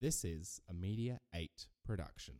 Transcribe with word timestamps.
This 0.00 0.24
is 0.24 0.60
a 0.70 0.72
Media 0.72 1.18
8 1.34 1.50
production. 1.84 2.34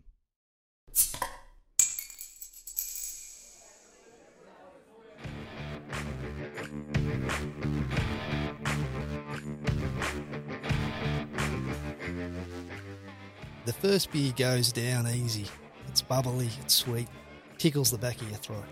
The 13.65 13.72
first 13.72 14.13
beer 14.13 14.33
goes 14.37 14.71
down 14.71 15.09
easy. 15.09 15.47
It's 15.88 16.01
bubbly, 16.01 16.51
it's 16.61 16.75
sweet, 16.75 17.09
tickles 17.59 17.91
the 17.91 17.99
back 17.99 18.23
of 18.23 18.29
your 18.29 18.39
throat. 18.39 18.63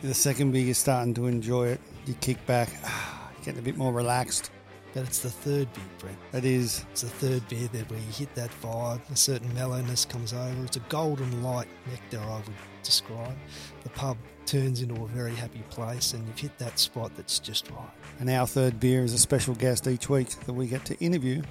The 0.00 0.14
second 0.14 0.52
beer, 0.52 0.64
you're 0.64 0.74
starting 0.74 1.12
to 1.14 1.26
enjoy 1.26 1.68
it. 1.68 1.82
You 2.06 2.14
kick 2.14 2.46
back, 2.46 2.70
ah, 2.82 3.30
getting 3.44 3.60
a 3.60 3.62
bit 3.62 3.76
more 3.76 3.92
relaxed. 3.92 4.50
But 4.94 5.04
it's 5.04 5.20
the 5.20 5.30
third 5.30 5.72
beer, 5.72 5.84
Brett. 5.98 6.16
It 6.34 6.44
is. 6.44 6.84
It's 6.90 7.00
the 7.00 7.08
third 7.08 7.48
beer 7.48 7.68
that 7.72 7.90
where 7.90 7.98
you 7.98 8.12
hit 8.12 8.34
that 8.34 8.50
vibe, 8.62 9.00
a 9.10 9.16
certain 9.16 9.52
mellowness 9.54 10.04
comes 10.04 10.34
over. 10.34 10.64
It's 10.64 10.76
a 10.76 10.84
golden 10.88 11.42
light 11.42 11.68
nectar, 11.90 12.20
I 12.20 12.36
would 12.36 12.54
describe. 12.82 13.36
The 13.84 13.88
pub 13.90 14.18
turns 14.44 14.82
into 14.82 15.02
a 15.02 15.06
very 15.08 15.34
happy 15.34 15.62
place, 15.70 16.12
and 16.12 16.26
you've 16.26 16.38
hit 16.38 16.58
that 16.58 16.78
spot 16.78 17.12
that's 17.16 17.38
just 17.38 17.70
right. 17.70 17.90
And 18.20 18.28
our 18.28 18.46
third 18.46 18.80
beer 18.80 19.02
is 19.02 19.14
a 19.14 19.18
special 19.18 19.54
guest 19.54 19.86
each 19.86 20.10
week 20.10 20.28
that 20.28 20.52
we 20.52 20.66
get 20.66 20.84
to 20.86 20.98
interview 20.98 21.42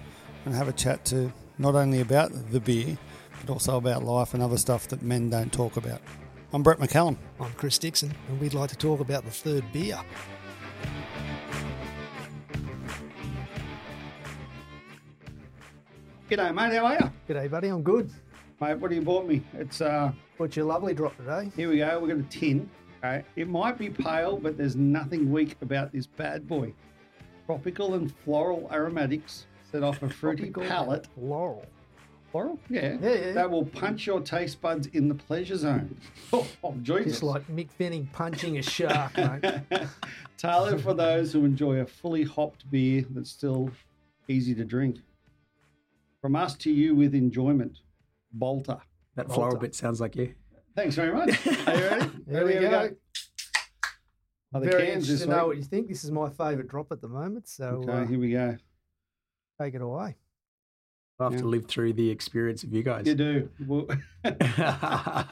and 0.46 0.54
have 0.54 0.68
a 0.68 0.74
chat 0.74 1.04
to 1.06 1.34
not 1.58 1.74
only 1.74 2.02
about 2.02 2.32
the 2.52 2.60
beer, 2.60 2.98
but 3.40 3.54
also 3.54 3.78
about 3.78 4.04
life 4.04 4.36
and 4.36 4.44
other 4.44 4.58
stuff 4.58 4.88
that 4.90 5.02
men 5.02 5.32
don't 5.32 5.52
talk 5.52 5.78
about. 5.78 6.02
I'm 6.54 6.62
Brett 6.62 6.80
McCallum. 6.80 7.18
I'm 7.40 7.54
Chris 7.54 7.80
Dixon, 7.80 8.14
and 8.28 8.40
we'd 8.40 8.54
like 8.54 8.70
to 8.70 8.76
talk 8.76 9.00
about 9.00 9.26
the 9.26 9.32
third 9.32 9.64
beer. 9.72 10.00
G'day, 16.32 16.56
mate. 16.56 16.74
How 16.78 16.86
are 16.86 16.94
you? 16.94 17.12
G'day, 17.28 17.52
buddy. 17.52 17.68
I'm 17.68 17.84
good. 17.84 18.10
Mate, 18.62 18.76
what 18.76 18.90
do 18.90 18.96
you 18.96 19.02
bought 19.02 19.28
me? 19.28 19.44
It's, 19.52 19.82
uh, 19.82 20.14
What's 20.38 20.56
your 20.56 20.64
lovely 20.64 20.94
drop 20.94 21.18
today? 21.18 21.52
here 21.58 21.68
we 21.70 21.80
go. 21.80 22.00
We've 22.00 22.16
got 22.16 22.26
a 22.26 22.30
tin. 22.30 22.70
Okay. 23.04 23.26
It 23.36 23.50
might 23.50 23.78
be 23.78 23.90
pale, 23.90 24.38
but 24.38 24.58
there's 24.58 24.78
nothing 24.78 25.30
weak 25.30 25.58
about 25.62 25.92
this 25.92 26.08
bad 26.08 26.48
boy. 26.48 26.74
Tropical 27.48 27.96
and 27.96 28.16
floral 28.24 28.70
aromatics 28.72 29.46
set 29.70 29.84
off 29.84 30.02
a 30.04 30.10
fruity 30.10 30.44
Tropical 30.52 30.70
palate. 30.70 31.08
Laurel. 31.18 31.66
Floral? 32.32 32.58
Yeah. 32.70 32.96
Yeah, 33.02 33.10
yeah. 33.10 33.32
That 33.34 33.52
will 33.52 33.66
punch 33.66 34.08
your 34.08 34.22
taste 34.22 34.62
buds 34.62 34.88
in 34.88 35.10
the 35.10 35.16
pleasure 35.16 35.58
zone. 35.58 35.98
Oh, 36.32 36.48
I'm 36.64 36.82
joyous. 36.82 37.08
Just 37.08 37.24
like 37.24 37.46
Mick 37.50 37.70
Fanning 37.72 38.08
punching 38.14 38.58
a 38.58 38.62
shark, 38.62 39.18
mate. 39.18 39.44
Tailored 40.38 40.80
for 40.80 40.94
those 40.94 41.34
who 41.34 41.44
enjoy 41.44 41.82
a 41.82 41.86
fully 41.86 42.24
hopped 42.24 42.72
beer 42.72 43.04
that's 43.10 43.30
still 43.30 43.70
easy 44.30 44.56
to 44.56 44.64
drink. 44.64 45.00
From 46.22 46.36
us 46.36 46.56
to 46.58 46.72
you 46.72 46.96
with 46.96 47.16
enjoyment, 47.16 47.80
Balter. 48.38 48.80
That 49.16 49.28
Malta. 49.28 49.34
floral 49.34 49.58
bit 49.58 49.76
sounds 49.76 50.00
like 50.00 50.16
you. 50.16 50.34
Thanks 50.76 50.96
very 50.96 51.14
much. 51.14 51.30
Are 51.68 51.76
you 51.76 51.84
ready? 51.84 52.10
There 52.28 52.46
we 52.46 52.52
Here 52.54 52.70
go. 52.70 52.90
Oh, 54.54 54.60
the 54.60 54.68
Very 54.70 54.84
cans 54.88 55.10
interested 55.10 55.14
this 55.14 55.22
to 55.22 55.28
know 55.30 55.48
what 55.48 55.58
you 55.58 55.64
think. 55.64 55.88
This 55.88 56.04
is 56.04 56.12
my 56.12 56.30
favourite 56.30 56.68
drop 56.68 56.92
at 56.92 57.02
the 57.02 57.08
moment, 57.08 57.48
so 57.48 57.82
Okay, 57.84 57.92
uh, 57.92 58.06
here 58.06 58.20
we 58.20 58.32
go. 58.32 58.56
take 59.60 59.74
it 59.76 59.82
away. 59.82 60.16
I'll 61.20 61.28
have 61.30 61.34
Yeah. 61.34 61.40
to 61.42 61.48
live 61.48 61.66
through 61.68 61.94
the 61.94 62.10
experience 62.10 62.64
of 62.64 62.74
you 62.74 62.84
guys. 62.84 63.06
You 63.08 63.16
do. 63.16 63.50
Well, 63.66 63.86
G'day, 64.26 65.26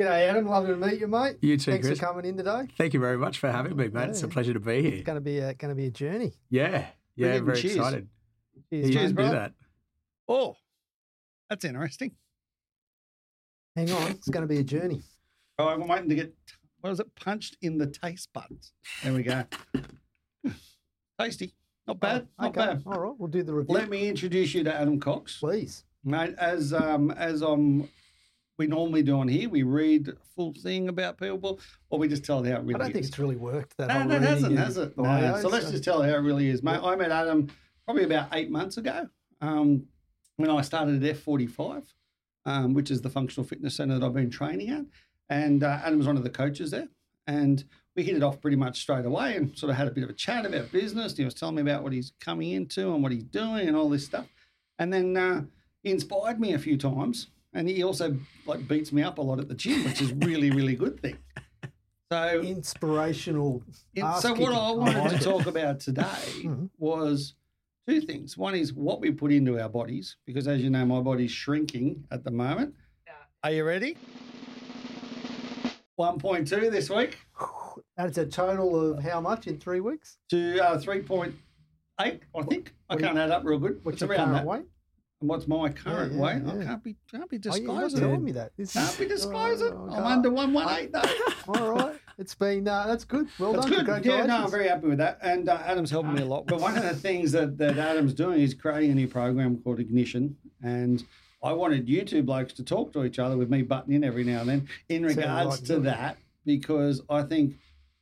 Adam. 0.00 0.46
Lovely 0.46 0.70
to 0.70 0.76
meet 0.76 1.00
you, 1.00 1.06
mate. 1.08 1.36
you 1.42 1.56
too, 1.56 1.72
Thanks 1.72 1.86
Chris. 1.86 1.98
for 1.98 2.06
coming 2.06 2.24
in 2.24 2.36
today. 2.36 2.68
Thank 2.78 2.94
you 2.94 3.00
very 3.00 3.18
much 3.18 3.38
for 3.38 3.50
having 3.50 3.76
me, 3.76 3.88
mate. 3.88 4.10
It's 4.10 4.22
a 4.22 4.28
pleasure 4.28 4.52
to 4.54 4.60
be 4.60 4.82
here. 4.82 4.94
It's 4.94 5.02
going 5.04 5.16
to 5.16 5.20
be 5.20 5.38
a 5.38 5.54
going 5.54 5.70
to 5.70 5.74
be 5.74 5.86
a 5.86 5.90
journey. 5.90 6.32
Yeah, 6.50 6.86
yeah, 7.16 7.28
getting 7.28 7.44
very 7.46 7.58
cheers. 7.60 7.76
excited. 7.76 8.08
Cheers, 8.70 8.86
You 8.88 8.92
Cheers, 8.94 9.06
can 9.12 9.16
mate. 9.16 9.22
do 9.24 9.28
bro. 9.30 9.38
that. 9.38 9.52
Oh, 10.30 10.56
that's 11.48 11.64
interesting. 11.64 12.12
Hang 13.76 13.90
on, 13.92 14.10
it's 14.12 14.28
going 14.28 14.42
to 14.42 14.52
be 14.52 14.60
a 14.60 14.64
journey. 14.64 15.02
Oh, 15.58 15.68
I'm 15.68 15.86
waiting 15.86 16.08
to 16.08 16.14
get, 16.14 16.34
what 16.80 16.90
is 16.90 17.00
it, 17.00 17.14
punched 17.16 17.56
in 17.62 17.78
the 17.78 17.86
taste 17.86 18.30
buds. 18.32 18.72
There 19.02 19.12
we 19.12 19.22
go. 19.22 19.44
Tasty. 21.20 21.52
Not 21.86 22.00
bad. 22.00 22.28
Oh, 22.38 22.44
Not 22.44 22.56
okay. 22.56 22.66
bad. 22.66 22.82
All 22.86 23.00
right, 23.00 23.14
we'll 23.18 23.28
do 23.28 23.42
the 23.42 23.52
review. 23.52 23.74
Let 23.74 23.90
me 23.90 24.08
introduce 24.08 24.54
you 24.54 24.64
to 24.64 24.74
Adam 24.74 24.98
Cox. 25.00 25.38
please. 25.38 25.84
Mate, 26.02 26.34
as 26.38 26.72
um 26.72 27.10
as 27.10 27.42
um 27.42 27.86
we 28.58 28.66
normally 28.66 29.02
do 29.02 29.18
on 29.18 29.28
here, 29.28 29.50
we 29.50 29.64
read 29.64 30.10
full 30.34 30.54
thing 30.54 30.88
about 30.88 31.18
people, 31.18 31.60
or 31.90 31.98
we 31.98 32.08
just 32.08 32.24
tell 32.24 32.42
how 32.42 32.52
it 32.52 32.62
really 32.62 32.74
I 32.74 32.78
don't 32.78 32.88
is. 32.88 32.92
think 32.94 33.06
it's 33.06 33.18
really 33.18 33.36
worked. 33.36 33.76
That 33.76 33.88
no, 33.88 34.04
no, 34.04 34.16
it 34.16 34.22
hasn't, 34.22 34.58
has 34.58 34.76
it? 34.78 34.96
No. 34.96 35.38
So 35.42 35.48
let's 35.48 35.70
just 35.70 35.84
tell 35.84 36.02
how 36.02 36.08
it 36.08 36.20
really 36.20 36.48
is, 36.48 36.62
mate. 36.62 36.80
I 36.82 36.96
met 36.96 37.10
Adam 37.10 37.48
probably 37.84 38.04
about 38.04 38.28
eight 38.34 38.50
months 38.50 38.78
ago 38.78 39.08
um, 39.40 39.84
when 40.40 40.50
I 40.50 40.60
started 40.62 41.02
at 41.04 41.16
F45, 41.16 41.84
um, 42.46 42.74
which 42.74 42.90
is 42.90 43.02
the 43.02 43.10
functional 43.10 43.46
fitness 43.46 43.76
center 43.76 43.98
that 43.98 44.04
I've 44.06 44.14
been 44.14 44.30
training 44.30 44.70
at. 44.70 44.84
And 45.28 45.62
uh, 45.62 45.78
Adam 45.84 45.98
was 45.98 46.06
one 46.06 46.16
of 46.16 46.22
the 46.24 46.30
coaches 46.30 46.70
there. 46.70 46.88
And 47.26 47.62
we 47.94 48.02
hit 48.02 48.16
it 48.16 48.22
off 48.22 48.40
pretty 48.40 48.56
much 48.56 48.80
straight 48.80 49.04
away 49.04 49.36
and 49.36 49.56
sort 49.56 49.70
of 49.70 49.76
had 49.76 49.86
a 49.86 49.90
bit 49.92 50.04
of 50.04 50.10
a 50.10 50.14
chat 50.14 50.46
about 50.46 50.72
business. 50.72 51.16
He 51.16 51.24
was 51.24 51.34
telling 51.34 51.54
me 51.56 51.62
about 51.62 51.82
what 51.82 51.92
he's 51.92 52.12
coming 52.20 52.50
into 52.52 52.92
and 52.92 53.02
what 53.02 53.12
he's 53.12 53.24
doing 53.24 53.68
and 53.68 53.76
all 53.76 53.88
this 53.88 54.04
stuff. 54.04 54.26
And 54.78 54.92
then 54.92 55.16
uh, 55.16 55.42
he 55.82 55.90
inspired 55.90 56.40
me 56.40 56.54
a 56.54 56.58
few 56.58 56.76
times. 56.76 57.28
And 57.52 57.68
he 57.68 57.82
also 57.82 58.16
like 58.46 58.66
beats 58.66 58.92
me 58.92 59.02
up 59.02 59.18
a 59.18 59.22
lot 59.22 59.38
at 59.40 59.48
the 59.48 59.54
gym, 59.54 59.84
which 59.84 60.00
is 60.00 60.12
really, 60.12 60.50
really 60.50 60.74
good 60.76 61.00
thing. 61.00 61.18
So 62.12 62.40
inspirational. 62.40 63.62
so 64.20 64.34
what. 64.34 64.52
I 64.52 64.70
wanted 64.72 65.18
to 65.18 65.24
talk 65.24 65.46
about 65.46 65.78
today 65.80 66.02
Mhm. 66.42 66.70
was 66.78 67.34
two 67.90 68.00
things. 68.00 68.36
One 68.38 68.54
is 68.54 68.72
what 68.72 69.00
we 69.00 69.10
put 69.10 69.32
into 69.32 69.60
our 69.60 69.68
bodies, 69.68 70.16
because 70.26 70.46
as 70.46 70.60
you 70.62 70.70
know, 70.70 70.84
my 70.86 71.00
body's 71.00 71.32
shrinking 71.32 72.04
at 72.10 72.22
the 72.24 72.30
moment. 72.30 72.74
Are 73.42 73.50
you 73.50 73.64
ready? 73.64 73.96
1.2 75.98 76.70
this 76.70 76.88
week 76.90 77.18
That's 77.96 78.18
a 78.18 78.26
total 78.26 78.92
of 78.92 79.02
how 79.02 79.20
much 79.20 79.46
in 79.46 79.58
three 79.58 79.80
weeks? 79.80 80.18
to 80.30 80.60
uh, 80.60 80.78
3.8, 80.78 81.32
I 81.98 82.10
think. 82.10 82.74
I 82.88 82.94
What 82.94 82.98
do 82.98 83.04
can't 83.04 83.18
add 83.18 83.30
up 83.30 83.44
real 83.44 83.58
good. 83.58 83.80
What's 83.82 83.94
it's 83.96 84.00
your 84.02 84.10
around 84.10 84.18
current 84.28 84.32
that. 84.34 84.46
weight? 84.46 84.64
And 85.22 85.28
what's 85.28 85.46
my 85.48 85.68
current 85.70 86.12
yeah, 86.14 86.20
weight? 86.20 86.42
I 86.46 86.64
can't 86.64 86.84
be 86.84 86.96
can't 87.10 87.28
be 87.28 87.36
Oh, 87.36 87.40
you're 87.56 87.88
disclosing. 87.88 88.10
it. 88.14 88.18
me 88.22 88.32
that. 88.32 88.52
This 88.56 88.72
Can't 88.72 88.90
is- 88.90 88.96
be 88.96 89.06
disclosing. 89.06 89.72
Oh, 89.74 89.90
I'm 89.92 90.04
under 90.06 90.30
118 90.30 90.92
though. 90.92 91.02
All 91.48 91.72
right. 91.72 91.99
It's 92.18 92.34
been, 92.34 92.66
uh, 92.68 92.86
that's 92.86 93.04
good. 93.04 93.28
Well 93.38 93.52
That's 93.54 93.66
done. 93.66 93.84
good. 93.84 94.04
Yeah, 94.04 94.26
no, 94.26 94.44
I'm 94.44 94.50
very 94.50 94.68
happy 94.68 94.88
with 94.88 94.98
that. 94.98 95.18
And 95.22 95.48
uh, 95.48 95.58
Adam's 95.64 95.90
helping 95.90 96.14
me 96.14 96.22
a 96.22 96.26
lot. 96.26 96.46
But 96.46 96.60
one 96.60 96.76
of 96.76 96.82
the 96.82 96.94
things 96.94 97.32
that, 97.32 97.56
that 97.58 97.78
Adam's 97.78 98.14
doing 98.14 98.40
is 98.40 98.54
creating 98.54 98.90
a 98.92 98.94
new 98.94 99.08
program 99.08 99.58
called 99.58 99.80
Ignition. 99.80 100.36
And 100.62 101.02
I 101.42 101.52
wanted 101.52 101.88
you 101.88 102.04
two 102.04 102.22
blokes 102.22 102.52
to 102.54 102.64
talk 102.64 102.92
to 102.92 103.04
each 103.04 103.18
other 103.18 103.36
with 103.36 103.48
me 103.50 103.62
butting 103.62 103.94
in 103.94 104.04
every 104.04 104.24
now 104.24 104.40
and 104.40 104.48
then 104.48 104.68
in 104.88 105.04
regards 105.04 105.50
like 105.50 105.60
to 105.60 105.74
good. 105.74 105.84
that, 105.84 106.18
because 106.44 107.00
I 107.08 107.22
think 107.22 107.54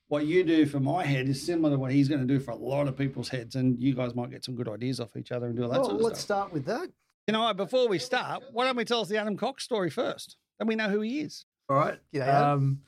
what 0.09 0.27
you 0.27 0.43
do 0.43 0.67
for 0.67 0.81
my 0.81 1.05
head 1.05 1.29
is 1.29 1.45
similar 1.45 1.75
to 1.75 1.79
what 1.79 1.93
he's 1.93 2.09
going 2.09 2.21
to 2.21 2.27
do 2.27 2.41
for 2.41 2.53
a 2.53 2.57
lot 2.57 2.89
of 2.89 2.97
people's 2.97 3.29
heads. 3.29 3.55
And 3.55 3.81
you 3.81 3.95
guys 3.95 4.15
might 4.15 4.31
get 4.31 4.45
some 4.45 4.57
good 4.57 4.69
ideas 4.69 5.01
off 5.01 5.17
each 5.17 5.31
other 5.33 5.47
and 5.47 5.57
do 5.57 5.65
all 5.65 5.69
that 5.69 5.81
Well, 5.81 5.91
sort 5.91 5.97
of 6.01 6.05
let's 6.07 6.21
stuff. 6.21 6.39
start 6.49 6.53
with 6.53 6.65
that. 6.65 6.89
You 7.27 7.33
know, 7.33 7.53
before 7.53 7.89
we 7.89 7.99
start, 7.99 8.43
why 8.53 8.65
don't 8.65 8.77
we 8.77 8.87
tell 8.87 9.03
us 9.03 9.09
the 9.09 9.19
Adam 9.19 9.37
Cox 9.37 9.63
story 9.63 9.91
first? 9.91 10.37
Then 10.59 10.67
we 10.67 10.75
know 10.77 10.89
who 10.89 11.03
he 11.03 11.21
is. 11.21 11.45
All 11.69 11.77
right. 11.77 11.99
G'day, 12.15 12.23
Adam. 12.23 12.51
Um, 12.51 12.81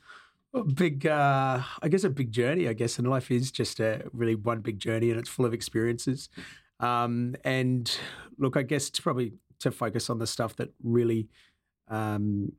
big, 0.73 1.07
uh, 1.07 1.61
I 1.81 1.87
guess, 1.87 2.03
a 2.03 2.09
big 2.09 2.31
journey. 2.31 2.67
I 2.67 2.73
guess, 2.73 2.97
and 2.97 3.09
life 3.09 3.31
is 3.31 3.51
just 3.51 3.79
a 3.79 4.03
really 4.13 4.35
one 4.35 4.61
big 4.61 4.79
journey, 4.79 5.09
and 5.11 5.19
it's 5.19 5.29
full 5.29 5.45
of 5.45 5.53
experiences. 5.53 6.29
Um, 6.79 7.35
and 7.43 7.95
look, 8.37 8.57
I 8.57 8.63
guess 8.63 8.89
to 8.89 9.01
probably 9.01 9.33
to 9.59 9.71
focus 9.71 10.09
on 10.09 10.19
the 10.19 10.27
stuff 10.27 10.55
that 10.57 10.69
really, 10.83 11.29
um, 11.87 12.51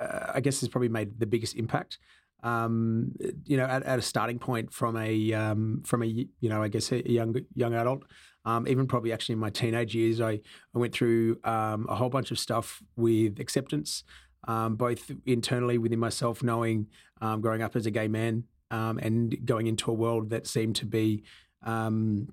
uh, 0.00 0.32
I 0.34 0.40
guess, 0.40 0.60
has 0.60 0.68
probably 0.68 0.88
made 0.88 1.18
the 1.20 1.26
biggest 1.26 1.56
impact. 1.56 1.98
Um, 2.42 3.12
you 3.44 3.56
know, 3.56 3.64
at, 3.64 3.82
at 3.82 3.98
a 3.98 4.02
starting 4.02 4.38
point 4.38 4.72
from 4.72 4.96
a 4.96 5.32
um, 5.32 5.82
from 5.84 6.02
a 6.02 6.06
you 6.06 6.28
know, 6.42 6.62
I 6.62 6.68
guess 6.68 6.92
a 6.92 7.08
young 7.10 7.34
young 7.54 7.74
adult. 7.74 8.04
Um, 8.44 8.66
even 8.66 8.86
probably 8.86 9.12
actually 9.12 9.34
in 9.34 9.40
my 9.40 9.50
teenage 9.50 9.94
years, 9.94 10.22
I, 10.22 10.40
I 10.74 10.78
went 10.78 10.94
through 10.94 11.38
um, 11.44 11.86
a 11.86 11.94
whole 11.94 12.08
bunch 12.08 12.30
of 12.30 12.38
stuff 12.38 12.82
with 12.96 13.40
acceptance, 13.40 14.04
um, 14.48 14.74
both 14.74 15.12
internally 15.26 15.78
within 15.78 16.00
myself, 16.00 16.42
knowing 16.42 16.88
um, 17.20 17.40
growing 17.40 17.62
up 17.62 17.76
as 17.76 17.86
a 17.86 17.90
gay 17.92 18.08
man 18.08 18.44
um, 18.72 18.98
and 18.98 19.44
going 19.46 19.66
into 19.68 19.90
a 19.90 19.94
world 19.94 20.30
that 20.30 20.46
seemed 20.46 20.74
to 20.76 20.86
be, 20.86 21.22
um, 21.62 22.32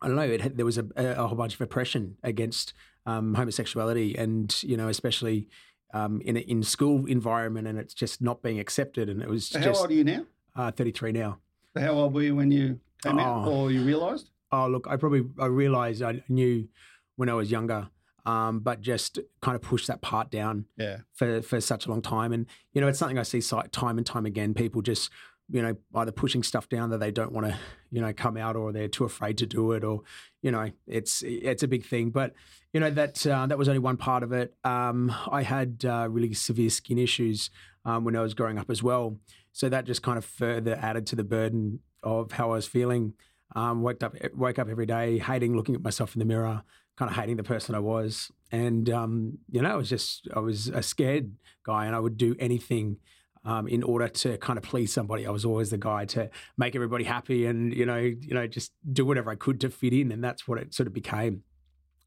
I 0.00 0.06
don't 0.08 0.16
know, 0.16 0.22
it 0.22 0.40
had, 0.40 0.56
there 0.56 0.64
was 0.66 0.78
a, 0.78 0.86
a 0.96 1.26
whole 1.28 1.36
bunch 1.36 1.54
of 1.54 1.60
oppression 1.60 2.16
against 2.22 2.72
um, 3.06 3.34
homosexuality, 3.34 4.16
and 4.16 4.60
you 4.62 4.76
know, 4.76 4.88
especially 4.88 5.48
um, 5.94 6.20
in 6.24 6.36
a 6.36 6.40
in 6.40 6.62
school 6.62 7.06
environment, 7.06 7.66
and 7.68 7.78
it's 7.78 7.94
just 7.94 8.22
not 8.22 8.42
being 8.42 8.58
accepted, 8.58 9.08
and 9.08 9.20
it 9.22 9.28
was 9.28 9.46
So 9.48 9.58
how 9.58 9.64
just 9.66 9.80
old 9.82 9.90
are 9.90 9.94
you 9.94 10.04
now? 10.04 10.24
uh, 10.56 10.70
33 10.72 11.12
now. 11.12 11.38
How 11.76 11.92
old 11.92 12.14
were 12.14 12.22
you 12.22 12.34
when 12.36 12.50
you 12.50 12.78
came 13.02 13.18
out 13.18 13.46
Oh. 13.48 13.52
or 13.64 13.70
you 13.72 13.82
realised? 13.82 14.30
Oh, 14.52 14.68
look, 14.68 14.86
I 14.88 14.96
probably 14.96 15.24
I 15.40 15.46
realized 15.46 16.02
I 16.02 16.22
knew 16.28 16.68
when 17.16 17.28
I 17.28 17.34
was 17.34 17.50
younger, 17.50 17.88
um, 18.26 18.60
but 18.60 18.80
just 18.80 19.18
kind 19.40 19.54
of 19.56 19.62
push 19.62 19.86
that 19.86 20.00
part 20.00 20.30
down 20.30 20.66
Yeah. 20.76 20.98
for 21.12 21.42
for 21.42 21.60
such 21.60 21.86
a 21.86 21.90
long 21.90 22.02
time. 22.02 22.32
And 22.32 22.46
you 22.72 22.80
know, 22.80 22.88
it's 22.88 22.98
something 22.98 23.18
I 23.18 23.22
see 23.24 23.40
time 23.72 23.98
and 23.98 24.06
time 24.06 24.26
again. 24.26 24.54
People 24.54 24.82
just 24.82 25.10
you 25.50 25.60
know 25.60 25.76
either 25.96 26.12
pushing 26.12 26.42
stuff 26.42 26.68
down 26.68 26.90
that 26.90 26.98
they 27.00 27.10
don't 27.10 27.32
want 27.32 27.46
to 27.48 27.56
you 27.90 28.00
know 28.00 28.12
come 28.12 28.36
out 28.36 28.54
or 28.56 28.72
they're 28.72 28.86
too 28.88 29.04
afraid 29.04 29.36
to 29.38 29.44
do 29.44 29.72
it 29.72 29.82
or 29.82 30.00
you 30.40 30.50
know 30.52 30.70
it's 30.86 31.22
it's 31.26 31.64
a 31.64 31.68
big 31.68 31.84
thing 31.84 32.10
but 32.10 32.32
you 32.72 32.78
know 32.78 32.88
that 32.90 33.26
uh, 33.26 33.44
that 33.46 33.58
was 33.58 33.68
only 33.68 33.80
one 33.80 33.96
part 33.96 34.22
of 34.22 34.32
it 34.32 34.54
um, 34.64 35.12
i 35.30 35.42
had 35.42 35.84
uh, 35.84 36.06
really 36.08 36.32
severe 36.32 36.70
skin 36.70 36.96
issues 36.96 37.50
um, 37.84 38.04
when 38.04 38.14
i 38.14 38.20
was 38.22 38.34
growing 38.34 38.56
up 38.56 38.70
as 38.70 38.84
well 38.84 39.18
so 39.50 39.68
that 39.68 39.84
just 39.84 40.00
kind 40.00 40.16
of 40.16 40.24
further 40.24 40.78
added 40.80 41.06
to 41.08 41.16
the 41.16 41.24
burden 41.24 41.80
of 42.04 42.30
how 42.32 42.52
i 42.52 42.54
was 42.54 42.66
feeling 42.66 43.12
um, 43.56 43.82
woke 43.82 44.02
up 44.02 44.14
woke 44.34 44.60
up 44.60 44.68
every 44.68 44.86
day 44.86 45.18
hating 45.18 45.56
looking 45.56 45.74
at 45.74 45.82
myself 45.82 46.14
in 46.14 46.20
the 46.20 46.24
mirror 46.24 46.62
kind 46.96 47.10
of 47.10 47.16
hating 47.16 47.36
the 47.36 47.42
person 47.42 47.74
i 47.74 47.78
was 47.78 48.30
and 48.50 48.90
um, 48.90 49.38
you 49.50 49.62
know 49.62 49.72
i 49.72 49.76
was 49.76 49.88
just 49.88 50.28
i 50.34 50.38
was 50.38 50.68
a 50.68 50.82
scared 50.82 51.32
guy 51.64 51.86
and 51.86 51.96
i 51.96 51.98
would 51.98 52.16
do 52.16 52.36
anything 52.38 52.96
um, 53.44 53.66
in 53.66 53.82
order 53.82 54.08
to 54.08 54.38
kind 54.38 54.58
of 54.58 54.64
please 54.64 54.92
somebody. 54.92 55.26
I 55.26 55.30
was 55.30 55.44
always 55.44 55.70
the 55.70 55.78
guy 55.78 56.04
to 56.06 56.30
make 56.56 56.74
everybody 56.74 57.04
happy 57.04 57.46
and 57.46 57.74
you 57.74 57.86
know, 57.86 57.96
you 57.96 58.34
know, 58.34 58.46
just 58.46 58.72
do 58.92 59.04
whatever 59.04 59.30
I 59.30 59.34
could 59.34 59.60
to 59.62 59.70
fit 59.70 59.92
in, 59.92 60.12
and 60.12 60.22
that's 60.22 60.46
what 60.46 60.58
it 60.58 60.74
sort 60.74 60.86
of 60.86 60.92
became. 60.92 61.42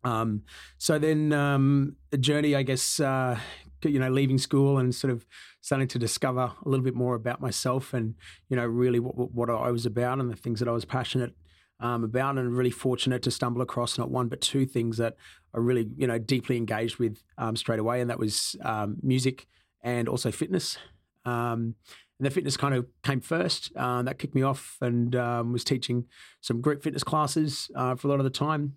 Um, 0.03 0.43
so 0.77 0.99
then 0.99 1.33
um, 1.33 1.95
the 2.11 2.17
journey, 2.17 2.55
I 2.55 2.61
guess, 2.61 2.99
uh, 2.99 3.39
you 3.83 3.99
know, 3.99 4.09
leaving 4.09 4.37
school 4.37 4.77
and 4.77 4.93
sort 4.93 5.11
of 5.11 5.25
starting 5.61 5.87
to 5.89 5.99
discover 5.99 6.51
a 6.63 6.69
little 6.69 6.83
bit 6.83 6.95
more 6.95 7.15
about 7.15 7.41
myself 7.41 7.93
and 7.93 8.15
you 8.49 8.55
know, 8.55 8.65
really 8.65 8.99
what, 8.99 9.31
what 9.31 9.49
I 9.49 9.71
was 9.71 9.85
about 9.85 10.19
and 10.19 10.31
the 10.31 10.35
things 10.35 10.59
that 10.59 10.67
I 10.67 10.71
was 10.71 10.85
passionate 10.85 11.33
um, 11.79 12.03
about, 12.03 12.37
and 12.37 12.55
really 12.55 12.71
fortunate 12.71 13.21
to 13.23 13.31
stumble 13.31 13.61
across 13.61 13.97
not 13.97 14.09
one 14.09 14.27
but 14.27 14.41
two 14.41 14.65
things 14.65 14.97
that 14.97 15.15
I 15.53 15.59
really 15.59 15.89
you 15.97 16.07
know 16.07 16.17
deeply 16.17 16.57
engaged 16.57 16.97
with 16.97 17.23
um, 17.37 17.55
straight 17.55 17.79
away, 17.79 18.01
and 18.01 18.09
that 18.09 18.19
was 18.19 18.55
um, 18.63 18.97
music 19.01 19.47
and 19.81 20.09
also 20.09 20.31
fitness. 20.31 20.77
Um, 21.25 21.75
and 22.19 22.25
the 22.25 22.31
fitness 22.31 22.55
kind 22.55 22.73
of 22.73 22.85
came 23.03 23.19
first. 23.19 23.71
Uh, 23.75 24.01
that 24.03 24.19
kicked 24.19 24.35
me 24.35 24.41
off 24.41 24.77
and 24.81 25.15
um, 25.15 25.51
was 25.51 25.63
teaching 25.63 26.05
some 26.41 26.61
group 26.61 26.81
fitness 26.81 27.03
classes 27.03 27.69
uh, 27.75 27.95
for 27.95 28.07
a 28.07 28.11
lot 28.11 28.19
of 28.19 28.23
the 28.23 28.29
time. 28.29 28.75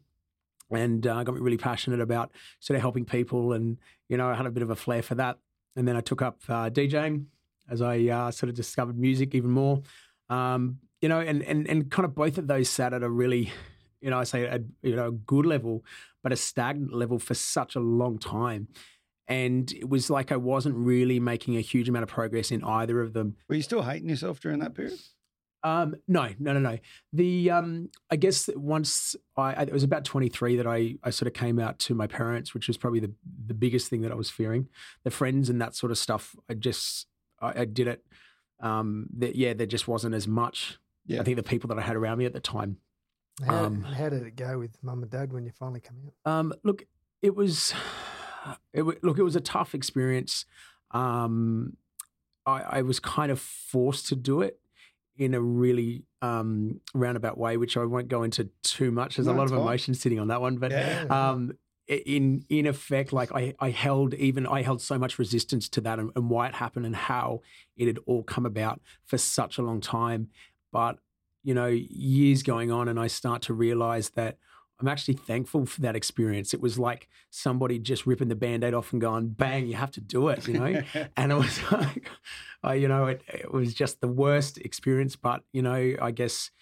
And 0.70 1.06
uh, 1.06 1.22
got 1.22 1.34
me 1.34 1.40
really 1.40 1.56
passionate 1.56 2.00
about 2.00 2.30
sort 2.60 2.74
of 2.74 2.82
helping 2.82 3.04
people. 3.04 3.52
And, 3.52 3.78
you 4.08 4.16
know, 4.16 4.28
I 4.28 4.34
had 4.34 4.44
a 4.44 4.50
bit 4.50 4.62
of 4.62 4.70
a 4.70 4.76
flair 4.76 5.02
for 5.02 5.14
that. 5.14 5.38
And 5.76 5.86
then 5.86 5.96
I 5.96 6.00
took 6.00 6.20
up 6.20 6.40
uh, 6.48 6.68
DJing 6.68 7.26
as 7.70 7.80
I 7.80 8.00
uh, 8.06 8.30
sort 8.30 8.50
of 8.50 8.56
discovered 8.56 8.98
music 8.98 9.34
even 9.34 9.50
more. 9.50 9.82
Um, 10.28 10.78
you 11.00 11.08
know, 11.08 11.20
and, 11.20 11.42
and, 11.42 11.68
and 11.68 11.90
kind 11.90 12.04
of 12.04 12.14
both 12.14 12.38
of 12.38 12.46
those 12.46 12.68
sat 12.68 12.92
at 12.92 13.02
a 13.02 13.10
really, 13.10 13.52
you 14.00 14.10
know, 14.10 14.18
I 14.18 14.24
say 14.24 14.44
a 14.44 14.60
you 14.82 14.96
know, 14.96 15.08
a 15.08 15.12
good 15.12 15.46
level, 15.46 15.84
but 16.22 16.32
a 16.32 16.36
stagnant 16.36 16.92
level 16.92 17.18
for 17.18 17.34
such 17.34 17.76
a 17.76 17.80
long 17.80 18.18
time 18.18 18.68
and 19.28 19.70
it 19.72 19.88
was 19.88 20.08
like 20.08 20.32
I 20.32 20.36
wasn't 20.36 20.74
really 20.74 21.20
making 21.20 21.56
a 21.56 21.60
huge 21.60 21.88
amount 21.88 22.02
of 22.02 22.08
progress 22.08 22.50
in 22.50 22.64
either 22.64 23.00
of 23.00 23.12
them. 23.12 23.36
Were 23.48 23.54
you 23.54 23.62
still 23.62 23.82
hating 23.82 24.08
yourself 24.08 24.40
during 24.40 24.58
that 24.60 24.74
period? 24.74 24.98
Um, 25.62 25.96
no, 26.06 26.28
no, 26.38 26.52
no, 26.54 26.60
no. 26.60 26.78
The 27.12 27.50
um, 27.50 27.90
I 28.10 28.16
guess 28.16 28.48
once 28.54 29.16
I, 29.36 29.52
I, 29.52 29.62
it 29.62 29.72
was 29.72 29.82
about 29.82 30.04
twenty 30.04 30.28
three 30.28 30.56
that 30.56 30.66
I 30.66 30.94
I 31.02 31.10
sort 31.10 31.26
of 31.26 31.34
came 31.34 31.58
out 31.58 31.78
to 31.80 31.94
my 31.94 32.06
parents, 32.06 32.54
which 32.54 32.68
was 32.68 32.78
probably 32.78 33.00
the 33.00 33.12
the 33.46 33.54
biggest 33.54 33.88
thing 33.88 34.00
that 34.02 34.12
I 34.12 34.14
was 34.14 34.30
fearing. 34.30 34.68
The 35.04 35.10
friends 35.10 35.50
and 35.50 35.60
that 35.60 35.74
sort 35.74 35.92
of 35.92 35.98
stuff. 35.98 36.34
I 36.48 36.54
just 36.54 37.06
I, 37.40 37.62
I 37.62 37.64
did 37.66 37.88
it. 37.88 38.04
Um, 38.60 39.08
that 39.18 39.36
yeah, 39.36 39.52
there 39.52 39.66
just 39.66 39.88
wasn't 39.88 40.14
as 40.14 40.26
much. 40.26 40.78
Yeah. 41.08 41.20
I 41.20 41.24
think 41.24 41.36
the 41.36 41.42
people 41.42 41.68
that 41.68 41.78
I 41.78 41.82
had 41.82 41.96
around 41.96 42.18
me 42.18 42.26
at 42.26 42.32
the 42.32 42.40
time. 42.40 42.76
How, 43.44 43.64
um, 43.64 43.82
how 43.82 44.08
did 44.08 44.22
it 44.22 44.36
go 44.36 44.58
with 44.58 44.76
mum 44.82 45.02
and 45.02 45.10
dad 45.10 45.32
when 45.32 45.44
you 45.44 45.52
finally 45.52 45.80
came 45.80 45.96
out? 46.06 46.30
Um, 46.30 46.52
look, 46.64 46.84
it 47.22 47.34
was 47.34 47.74
it, 48.72 48.82
look, 49.02 49.18
it 49.18 49.22
was 49.22 49.36
a 49.36 49.40
tough 49.40 49.74
experience. 49.74 50.44
Um, 50.90 51.76
I, 52.46 52.62
I, 52.78 52.82
was 52.82 52.98
kind 52.98 53.30
of 53.30 53.38
forced 53.40 54.06
to 54.08 54.16
do 54.16 54.40
it 54.40 54.58
in 55.16 55.34
a 55.34 55.40
really 55.40 56.04
um, 56.22 56.80
roundabout 56.94 57.36
way, 57.36 57.56
which 57.56 57.76
I 57.76 57.84
won't 57.84 58.08
go 58.08 58.22
into 58.22 58.48
too 58.62 58.90
much. 58.90 59.16
There's 59.16 59.26
no, 59.26 59.34
a 59.34 59.36
lot 59.36 59.44
of 59.44 59.50
fine. 59.50 59.60
emotion 59.60 59.94
sitting 59.94 60.18
on 60.18 60.28
that 60.28 60.40
one, 60.40 60.56
but 60.56 60.70
yeah. 60.70 61.04
um, 61.10 61.52
in 61.88 62.44
in 62.48 62.66
effect, 62.66 63.12
like 63.12 63.32
I, 63.32 63.54
I 63.58 63.70
held 63.70 64.14
even 64.14 64.46
I 64.46 64.62
held 64.62 64.80
so 64.80 64.98
much 64.98 65.18
resistance 65.18 65.68
to 65.70 65.80
that 65.82 65.98
and, 65.98 66.10
and 66.14 66.30
why 66.30 66.48
it 66.48 66.54
happened 66.54 66.86
and 66.86 66.94
how 66.94 67.40
it 67.76 67.86
had 67.86 67.98
all 68.06 68.22
come 68.22 68.46
about 68.46 68.80
for 69.06 69.18
such 69.18 69.58
a 69.58 69.62
long 69.62 69.80
time. 69.80 70.28
But 70.72 70.98
you 71.42 71.54
know, 71.54 71.66
years 71.66 72.42
going 72.42 72.70
on, 72.70 72.88
and 72.88 72.98
I 72.98 73.06
start 73.06 73.42
to 73.42 73.54
realize 73.54 74.10
that 74.10 74.38
I'm 74.80 74.88
actually 74.88 75.14
thankful 75.14 75.66
for 75.66 75.80
that 75.80 75.96
experience. 75.96 76.54
It 76.54 76.60
was 76.60 76.78
like 76.78 77.08
somebody 77.30 77.78
just 77.78 78.06
ripping 78.06 78.28
the 78.28 78.36
band-aid 78.36 78.74
off 78.74 78.92
and 78.92 79.00
going, 79.00 79.30
bang, 79.30 79.66
you 79.66 79.74
have 79.74 79.90
to 79.92 80.00
do 80.00 80.28
it, 80.28 80.46
you 80.46 80.54
know? 80.54 80.82
and 81.16 81.32
it 81.32 81.34
was 81.34 81.60
like, 81.72 82.08
uh, 82.64 82.72
you 82.72 82.86
know, 82.86 83.06
it, 83.06 83.22
it, 83.28 83.52
was 83.52 83.74
just 83.74 84.00
the 84.00 84.08
worst 84.08 84.58
experience. 84.58 85.16
But, 85.16 85.42
you 85.52 85.62
know, 85.62 85.94
I 86.00 86.12
guess 86.12 86.52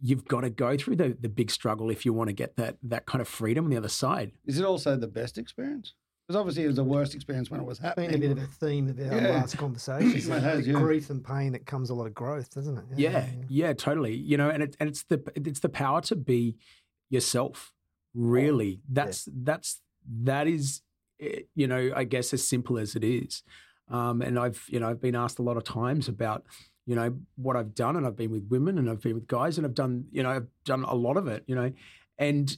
you've 0.00 0.24
got 0.24 0.42
to 0.42 0.50
go 0.50 0.76
through 0.76 0.96
the, 0.96 1.16
the 1.20 1.28
big 1.28 1.50
struggle 1.50 1.90
if 1.90 2.06
you 2.06 2.12
want 2.12 2.28
to 2.28 2.34
get 2.34 2.56
that 2.56 2.76
that 2.82 3.06
kind 3.06 3.20
of 3.20 3.28
freedom 3.28 3.64
on 3.64 3.70
the 3.70 3.76
other 3.76 3.88
side. 3.88 4.32
Is 4.46 4.58
it 4.58 4.64
also 4.64 4.96
the 4.96 5.06
best 5.06 5.38
experience? 5.38 5.94
Because 6.26 6.38
obviously 6.38 6.64
it 6.64 6.68
was 6.68 6.76
the 6.76 6.84
worst 6.84 7.14
experience 7.14 7.50
when 7.50 7.60
it 7.60 7.66
was 7.66 7.78
happening. 7.78 8.10
Been 8.10 8.32
a 8.32 8.34
bit 8.34 8.44
of 8.44 8.44
a 8.44 8.46
theme 8.46 8.88
of 8.88 8.98
our 8.98 9.20
yeah. 9.20 9.28
last 9.28 9.58
conversations. 9.58 10.28
has, 10.28 10.66
yeah. 10.66 10.74
Grief 10.74 11.10
and 11.10 11.24
pain, 11.24 11.54
it 11.54 11.66
comes 11.66 11.90
a 11.90 11.94
lot 11.94 12.06
of 12.06 12.14
growth, 12.14 12.54
doesn't 12.54 12.78
it? 12.78 12.84
Yeah, 12.96 13.10
yeah, 13.10 13.26
yeah, 13.48 13.72
totally. 13.72 14.14
You 14.14 14.36
know, 14.36 14.48
and 14.48 14.62
it, 14.62 14.76
and 14.78 14.88
it's 14.88 15.02
the 15.02 15.20
it's 15.34 15.60
the 15.60 15.68
power 15.68 16.00
to 16.02 16.16
be– 16.16 16.56
yourself. 17.12 17.72
Really, 18.14 18.80
that's 18.90 19.28
yeah. 19.28 19.34
that's 19.44 19.80
that 20.24 20.48
is 20.48 20.82
eh, 21.20 21.42
you 21.54 21.68
know 21.68 21.92
I 21.94 22.04
guess 22.04 22.34
as 22.34 22.46
simple 22.46 22.78
as 22.78 22.96
it 22.96 23.04
is. 23.04 23.42
Um, 23.88 24.22
and 24.22 24.38
I've 24.38 24.64
you 24.68 24.80
know 24.80 24.88
I've 24.88 25.00
been 25.00 25.14
asked 25.14 25.38
a 25.38 25.42
lot 25.42 25.56
of 25.56 25.64
times 25.64 26.08
about 26.08 26.44
you 26.86 26.96
know 26.96 27.14
what 27.36 27.56
I've 27.56 27.74
done, 27.74 27.96
and 27.96 28.06
I've 28.06 28.16
been 28.16 28.32
with 28.32 28.48
women, 28.48 28.78
and 28.78 28.90
I've 28.90 29.00
been 29.00 29.14
with 29.14 29.28
guys, 29.28 29.56
and 29.56 29.66
I've 29.66 29.74
done 29.74 30.06
you 30.10 30.22
know 30.22 30.30
I've 30.30 30.48
done 30.64 30.82
a 30.82 30.94
lot 30.94 31.16
of 31.16 31.28
it, 31.28 31.44
you 31.46 31.54
know, 31.54 31.72
and 32.18 32.56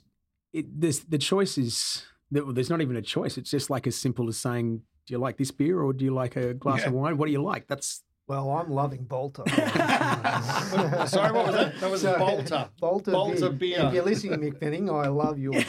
it, 0.53 0.81
this 0.81 1.01
the 1.01 1.19
choice 1.19 1.59
is 1.59 2.05
there's 2.35 2.71
not 2.71 2.81
even 2.81 2.97
a 2.97 3.03
choice. 3.03 3.39
It's 3.39 3.51
just 3.51 3.71
like 3.71 3.87
as 3.87 3.97
simple 3.97 4.29
as 4.29 4.37
saying, 4.37 4.83
do 5.07 5.15
you 5.15 5.19
like 5.19 5.37
this 5.37 5.51
beer 5.51 5.81
or 5.81 5.93
do 5.93 6.05
you 6.05 6.13
like 6.13 6.37
a 6.37 6.55
glass 6.55 6.81
yeah. 6.81 6.89
of 6.89 6.95
wine? 6.95 7.17
What 7.17 7.27
do 7.27 7.33
you 7.33 7.43
like? 7.43 7.67
That's 7.69 8.03
well, 8.27 8.51
I'm 8.51 8.71
loving 8.71 9.05
Balter. 9.05 9.47
Sorry, 11.09 11.31
what 11.31 11.47
was 11.47 11.55
that? 11.55 11.79
That 11.79 11.91
was 11.91 12.01
so, 12.01 12.15
Balter. 12.15 12.71
Balter, 12.81 13.13
Balter 13.13 13.59
beer. 13.59 13.77
beer. 13.77 13.87
If 13.87 13.95
you're 13.95 14.05
listening, 14.05 14.41
Mick 14.41 14.59
Fanning, 14.59 14.89
I 14.89 15.09
love 15.09 15.39
your 15.39 15.53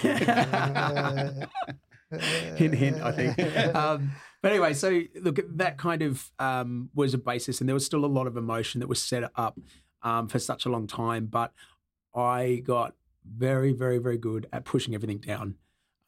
hint, 2.55 2.75
hint, 2.75 3.01
I 3.01 3.11
think. 3.11 3.75
Um, 3.75 4.11
but 4.41 4.53
anyway, 4.53 4.73
so 4.73 5.01
look, 5.21 5.39
that 5.57 5.77
kind 5.77 6.01
of 6.01 6.31
um, 6.39 6.89
was 6.95 7.13
a 7.13 7.17
basis, 7.17 7.59
and 7.59 7.67
there 7.67 7.73
was 7.73 7.85
still 7.85 8.05
a 8.05 8.07
lot 8.07 8.25
of 8.25 8.37
emotion 8.37 8.79
that 8.79 8.87
was 8.87 9.03
set 9.03 9.29
up 9.35 9.59
um, 10.01 10.29
for 10.29 10.39
such 10.39 10.65
a 10.65 10.69
long 10.69 10.87
time. 10.87 11.25
But 11.25 11.51
I 12.15 12.63
got 12.65 12.95
very, 13.25 13.73
very, 13.73 13.97
very 13.97 14.17
good 14.17 14.47
at 14.53 14.63
pushing 14.63 14.95
everything 14.95 15.17
down. 15.17 15.55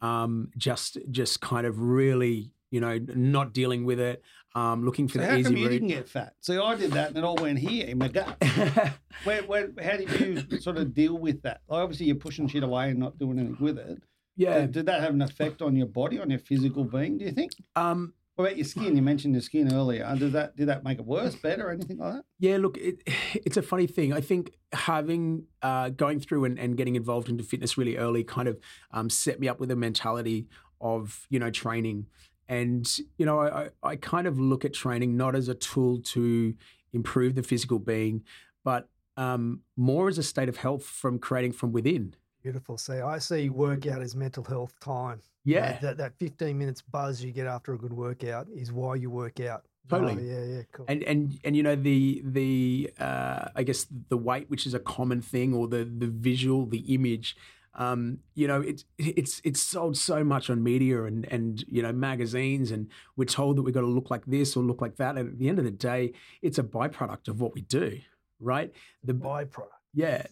Um, 0.01 0.51
just, 0.57 0.97
just 1.09 1.41
kind 1.41 1.65
of 1.65 1.79
really 1.79 2.51
you 2.69 2.81
know, 2.81 2.99
not 3.15 3.53
dealing 3.53 3.85
with 3.85 3.99
it, 3.99 4.21
um, 4.55 4.83
looking 4.83 5.07
for 5.07 5.19
so 5.19 5.19
the 5.19 5.27
how 5.27 5.35
easy 5.35 5.43
come 5.43 5.57
you 5.57 5.69
didn't 5.69 5.87
get 5.87 6.09
fat? 6.09 6.33
So 6.41 6.63
I 6.63 6.75
did 6.75 6.91
that, 6.91 7.09
and 7.09 7.17
it 7.17 7.23
all 7.23 7.35
went 7.35 7.59
here 7.59 7.87
in 7.87 7.97
my 7.97 8.07
gut. 8.07 8.43
where, 9.23 9.43
where, 9.43 9.69
how 9.81 9.97
did 9.97 10.19
you 10.19 10.59
sort 10.59 10.77
of 10.77 10.93
deal 10.93 11.17
with 11.17 11.41
that? 11.43 11.61
Like 11.67 11.83
obviously, 11.83 12.07
you're 12.07 12.15
pushing 12.15 12.47
shit 12.47 12.63
away 12.63 12.89
and 12.89 12.99
not 12.99 13.17
doing 13.17 13.39
anything 13.39 13.57
with 13.59 13.77
it. 13.77 14.01
Yeah. 14.35 14.61
Did, 14.61 14.71
did 14.73 14.85
that 14.87 15.01
have 15.01 15.13
an 15.13 15.21
effect 15.21 15.61
on 15.61 15.75
your 15.75 15.87
body, 15.87 16.19
on 16.19 16.29
your 16.29 16.39
physical 16.39 16.83
being? 16.83 17.17
Do 17.17 17.25
you 17.25 17.31
think? 17.31 17.51
Um, 17.75 18.13
what 18.37 18.45
about 18.45 18.57
your 18.57 18.65
skin? 18.65 18.95
You 18.95 19.01
mentioned 19.01 19.33
your 19.33 19.41
skin 19.41 19.73
earlier. 19.73 20.15
Did 20.17 20.31
that 20.31 20.55
did 20.55 20.69
that 20.69 20.83
make 20.83 20.99
it 20.99 21.05
worse, 21.05 21.35
better, 21.35 21.67
or 21.67 21.71
anything 21.71 21.97
like 21.97 22.13
that? 22.13 22.23
Yeah, 22.39 22.57
look, 22.57 22.77
it, 22.77 23.03
it's 23.33 23.57
a 23.57 23.61
funny 23.61 23.87
thing. 23.87 24.13
I 24.13 24.21
think 24.21 24.53
having 24.71 25.45
uh, 25.61 25.89
going 25.89 26.21
through 26.21 26.45
and, 26.45 26.57
and 26.57 26.77
getting 26.77 26.95
involved 26.95 27.27
into 27.27 27.43
fitness 27.43 27.77
really 27.77 27.97
early 27.97 28.23
kind 28.23 28.47
of 28.47 28.57
um, 28.91 29.09
set 29.09 29.39
me 29.39 29.49
up 29.49 29.59
with 29.59 29.71
a 29.71 29.75
mentality 29.75 30.47
of 30.79 31.25
you 31.29 31.39
know 31.39 31.49
training 31.49 32.05
and, 32.49 32.99
you 33.17 33.25
know, 33.25 33.41
I, 33.41 33.69
I 33.83 33.95
kind 33.97 34.27
of 34.27 34.39
look 34.39 34.63
at 34.63 34.73
training 34.73 35.17
not 35.17 35.35
as 35.35 35.49
a 35.49 35.55
tool 35.55 35.99
to 36.01 36.53
improve 36.93 37.35
the 37.35 37.43
physical 37.43 37.79
being, 37.79 38.23
but 38.63 38.89
um, 39.17 39.61
more 39.75 40.07
as 40.07 40.17
a 40.17 40.23
state 40.23 40.47
of 40.47 40.57
health 40.57 40.83
from 40.83 41.19
creating 41.19 41.51
from 41.51 41.73
within. 41.73 42.15
Beautiful. 42.47 42.77
See, 42.77 42.93
I 42.93 43.17
see 43.17 43.49
workout 43.49 44.01
as 44.01 44.15
mental 44.15 44.41
health 44.41 44.73
time. 44.79 45.21
Yeah. 45.43 45.67
You 45.67 45.73
know, 45.73 45.79
that, 45.81 45.97
that 45.97 46.13
15 46.17 46.57
minutes 46.57 46.81
buzz 46.81 47.21
you 47.21 47.33
get 47.33 47.45
after 47.45 47.73
a 47.73 47.77
good 47.77 47.91
workout 47.91 48.47
is 48.55 48.71
why 48.71 48.95
you 48.95 49.09
work 49.09 49.41
out. 49.41 49.65
Totally. 49.89 50.13
Oh, 50.13 50.19
yeah, 50.19 50.55
yeah, 50.55 50.61
cool. 50.71 50.85
And 50.87 51.03
and 51.03 51.39
and 51.43 51.55
you 51.57 51.63
know 51.63 51.75
the 51.75 52.21
the 52.25 52.89
uh, 52.99 53.49
I 53.53 53.63
guess 53.63 53.85
the 54.09 54.17
weight, 54.17 54.49
which 54.49 54.65
is 54.65 54.73
a 54.73 54.79
common 54.79 55.21
thing, 55.21 55.53
or 55.53 55.67
the 55.67 55.83
the 55.83 56.07
visual, 56.07 56.65
the 56.65 56.93
image 56.93 57.35
um, 57.77 58.19
you 58.33 58.47
know, 58.47 58.61
it's 58.61 58.85
it's 58.97 59.39
it's 59.43 59.59
sold 59.59 59.97
so 59.97 60.23
much 60.23 60.49
on 60.49 60.63
media 60.63 61.03
and 61.03 61.25
and 61.25 61.63
you 61.67 61.83
know 61.83 61.93
magazines, 61.93 62.71
and 62.71 62.87
we're 63.15 63.25
told 63.25 63.57
that 63.57 63.61
we've 63.61 63.73
got 63.73 63.81
to 63.81 63.87
look 63.87 64.09
like 64.09 64.25
this 64.25 64.57
or 64.57 64.63
look 64.63 64.81
like 64.81 64.97
that. 64.97 65.15
And 65.15 65.29
at 65.29 65.37
the 65.37 65.47
end 65.47 65.59
of 65.59 65.65
the 65.65 65.71
day, 65.71 66.13
it's 66.41 66.57
a 66.57 66.63
byproduct 66.63 67.27
of 67.27 67.39
what 67.39 67.53
we 67.53 67.61
do, 67.61 67.99
right? 68.39 68.73
The 69.03 69.13
byproduct. 69.13 69.76
Yeah. 69.93 70.23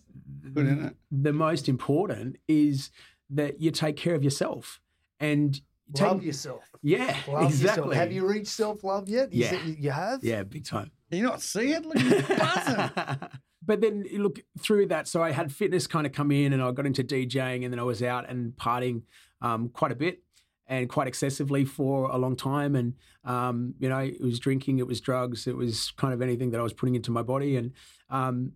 The, 0.44 0.94
the 1.12 1.34
most 1.34 1.68
important 1.70 2.38
is 2.48 2.92
that 3.32 3.60
you 3.62 3.72
take 3.72 3.96
care 3.98 4.16
of 4.16 4.24
yourself, 4.24 4.80
and 5.20 5.60
take- 5.94 6.08
Love 6.08 6.24
yourself. 6.24 6.64
yeah, 6.84 7.18
Love 7.28 7.46
exactly. 7.46 7.56
yourself. 7.88 7.94
Have 7.94 8.12
you 8.12 8.28
reached 8.28 8.48
self 8.50 8.84
love 8.84 9.10
yet? 9.10 9.34
You 9.34 9.46
Yeah. 9.46 9.64
you- 9.66 9.92
have? 9.92 10.24
Yeah, 10.24 10.44
big 10.44 10.66
time. 10.66 10.92
Can 11.10 11.20
you 11.20 11.24
not 11.26 11.42
see 11.42 11.72
it? 11.72 11.86
Look, 11.86 11.96
buzzing. 12.28 12.90
but 13.66 13.82
then 13.82 14.06
you 14.10 14.22
look 14.22 14.40
through 14.60 14.88
that. 14.88 15.08
So 15.08 15.24
I 15.24 15.32
had 15.32 15.52
fitness 15.52 15.88
kind 15.88 16.06
of 16.06 16.14
come 16.14 16.32
in, 16.32 16.54
and 16.54 16.62
I 16.62 16.72
got 16.72 16.86
into 16.86 17.04
DJing, 17.04 17.64
and 17.64 17.74
then 17.74 17.80
I 17.80 17.84
was 17.84 18.04
out 18.04 18.30
and 18.30 18.54
partying 18.54 19.04
um, 19.42 19.70
quite 19.70 19.92
a 19.92 19.96
bit 19.96 20.22
and 20.68 20.90
quite 20.90 21.08
excessively 21.08 21.64
for 21.66 22.10
a 22.10 22.18
long 22.18 22.36
time. 22.36 22.76
And 22.76 22.94
um, 23.24 23.76
you 23.80 23.90
know, 23.90 24.00
it 24.00 24.22
was 24.22 24.40
drinking, 24.40 24.80
it 24.80 24.88
was 24.88 25.00
drugs, 25.02 25.46
it 25.48 25.56
was 25.56 25.92
kind 25.98 26.14
of 26.14 26.22
anything 26.22 26.52
that 26.52 26.60
I 26.60 26.64
was 26.64 26.74
putting 26.74 26.96
into 26.96 27.12
my 27.12 27.22
body. 27.24 27.56
And 27.58 27.72
um, 28.10 28.54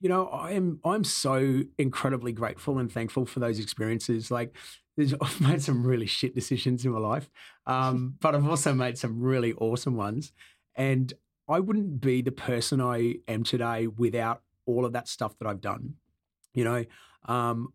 you 0.00 0.08
know, 0.08 0.26
I 0.28 0.52
am 0.52 0.80
I'm 0.84 1.04
so 1.04 1.62
incredibly 1.78 2.32
grateful 2.32 2.78
and 2.78 2.90
thankful 2.90 3.26
for 3.26 3.40
those 3.40 3.58
experiences. 3.58 4.30
Like. 4.30 4.54
There's, 4.96 5.14
I've 5.20 5.40
made 5.40 5.62
some 5.62 5.86
really 5.86 6.06
shit 6.06 6.34
decisions 6.34 6.84
in 6.84 6.90
my 6.90 6.98
life, 6.98 7.30
um, 7.66 8.16
but 8.20 8.34
I've 8.34 8.48
also 8.48 8.74
made 8.74 8.98
some 8.98 9.20
really 9.20 9.52
awesome 9.52 9.94
ones. 9.94 10.32
And 10.74 11.12
I 11.48 11.60
wouldn't 11.60 12.00
be 12.00 12.20
the 12.20 12.32
person 12.32 12.80
I 12.80 13.16
am 13.28 13.44
today 13.44 13.86
without 13.86 14.42
all 14.66 14.84
of 14.84 14.92
that 14.92 15.06
stuff 15.06 15.38
that 15.38 15.46
I've 15.46 15.60
done. 15.60 15.94
You 16.52 16.64
know, 16.64 16.84
um, 17.26 17.72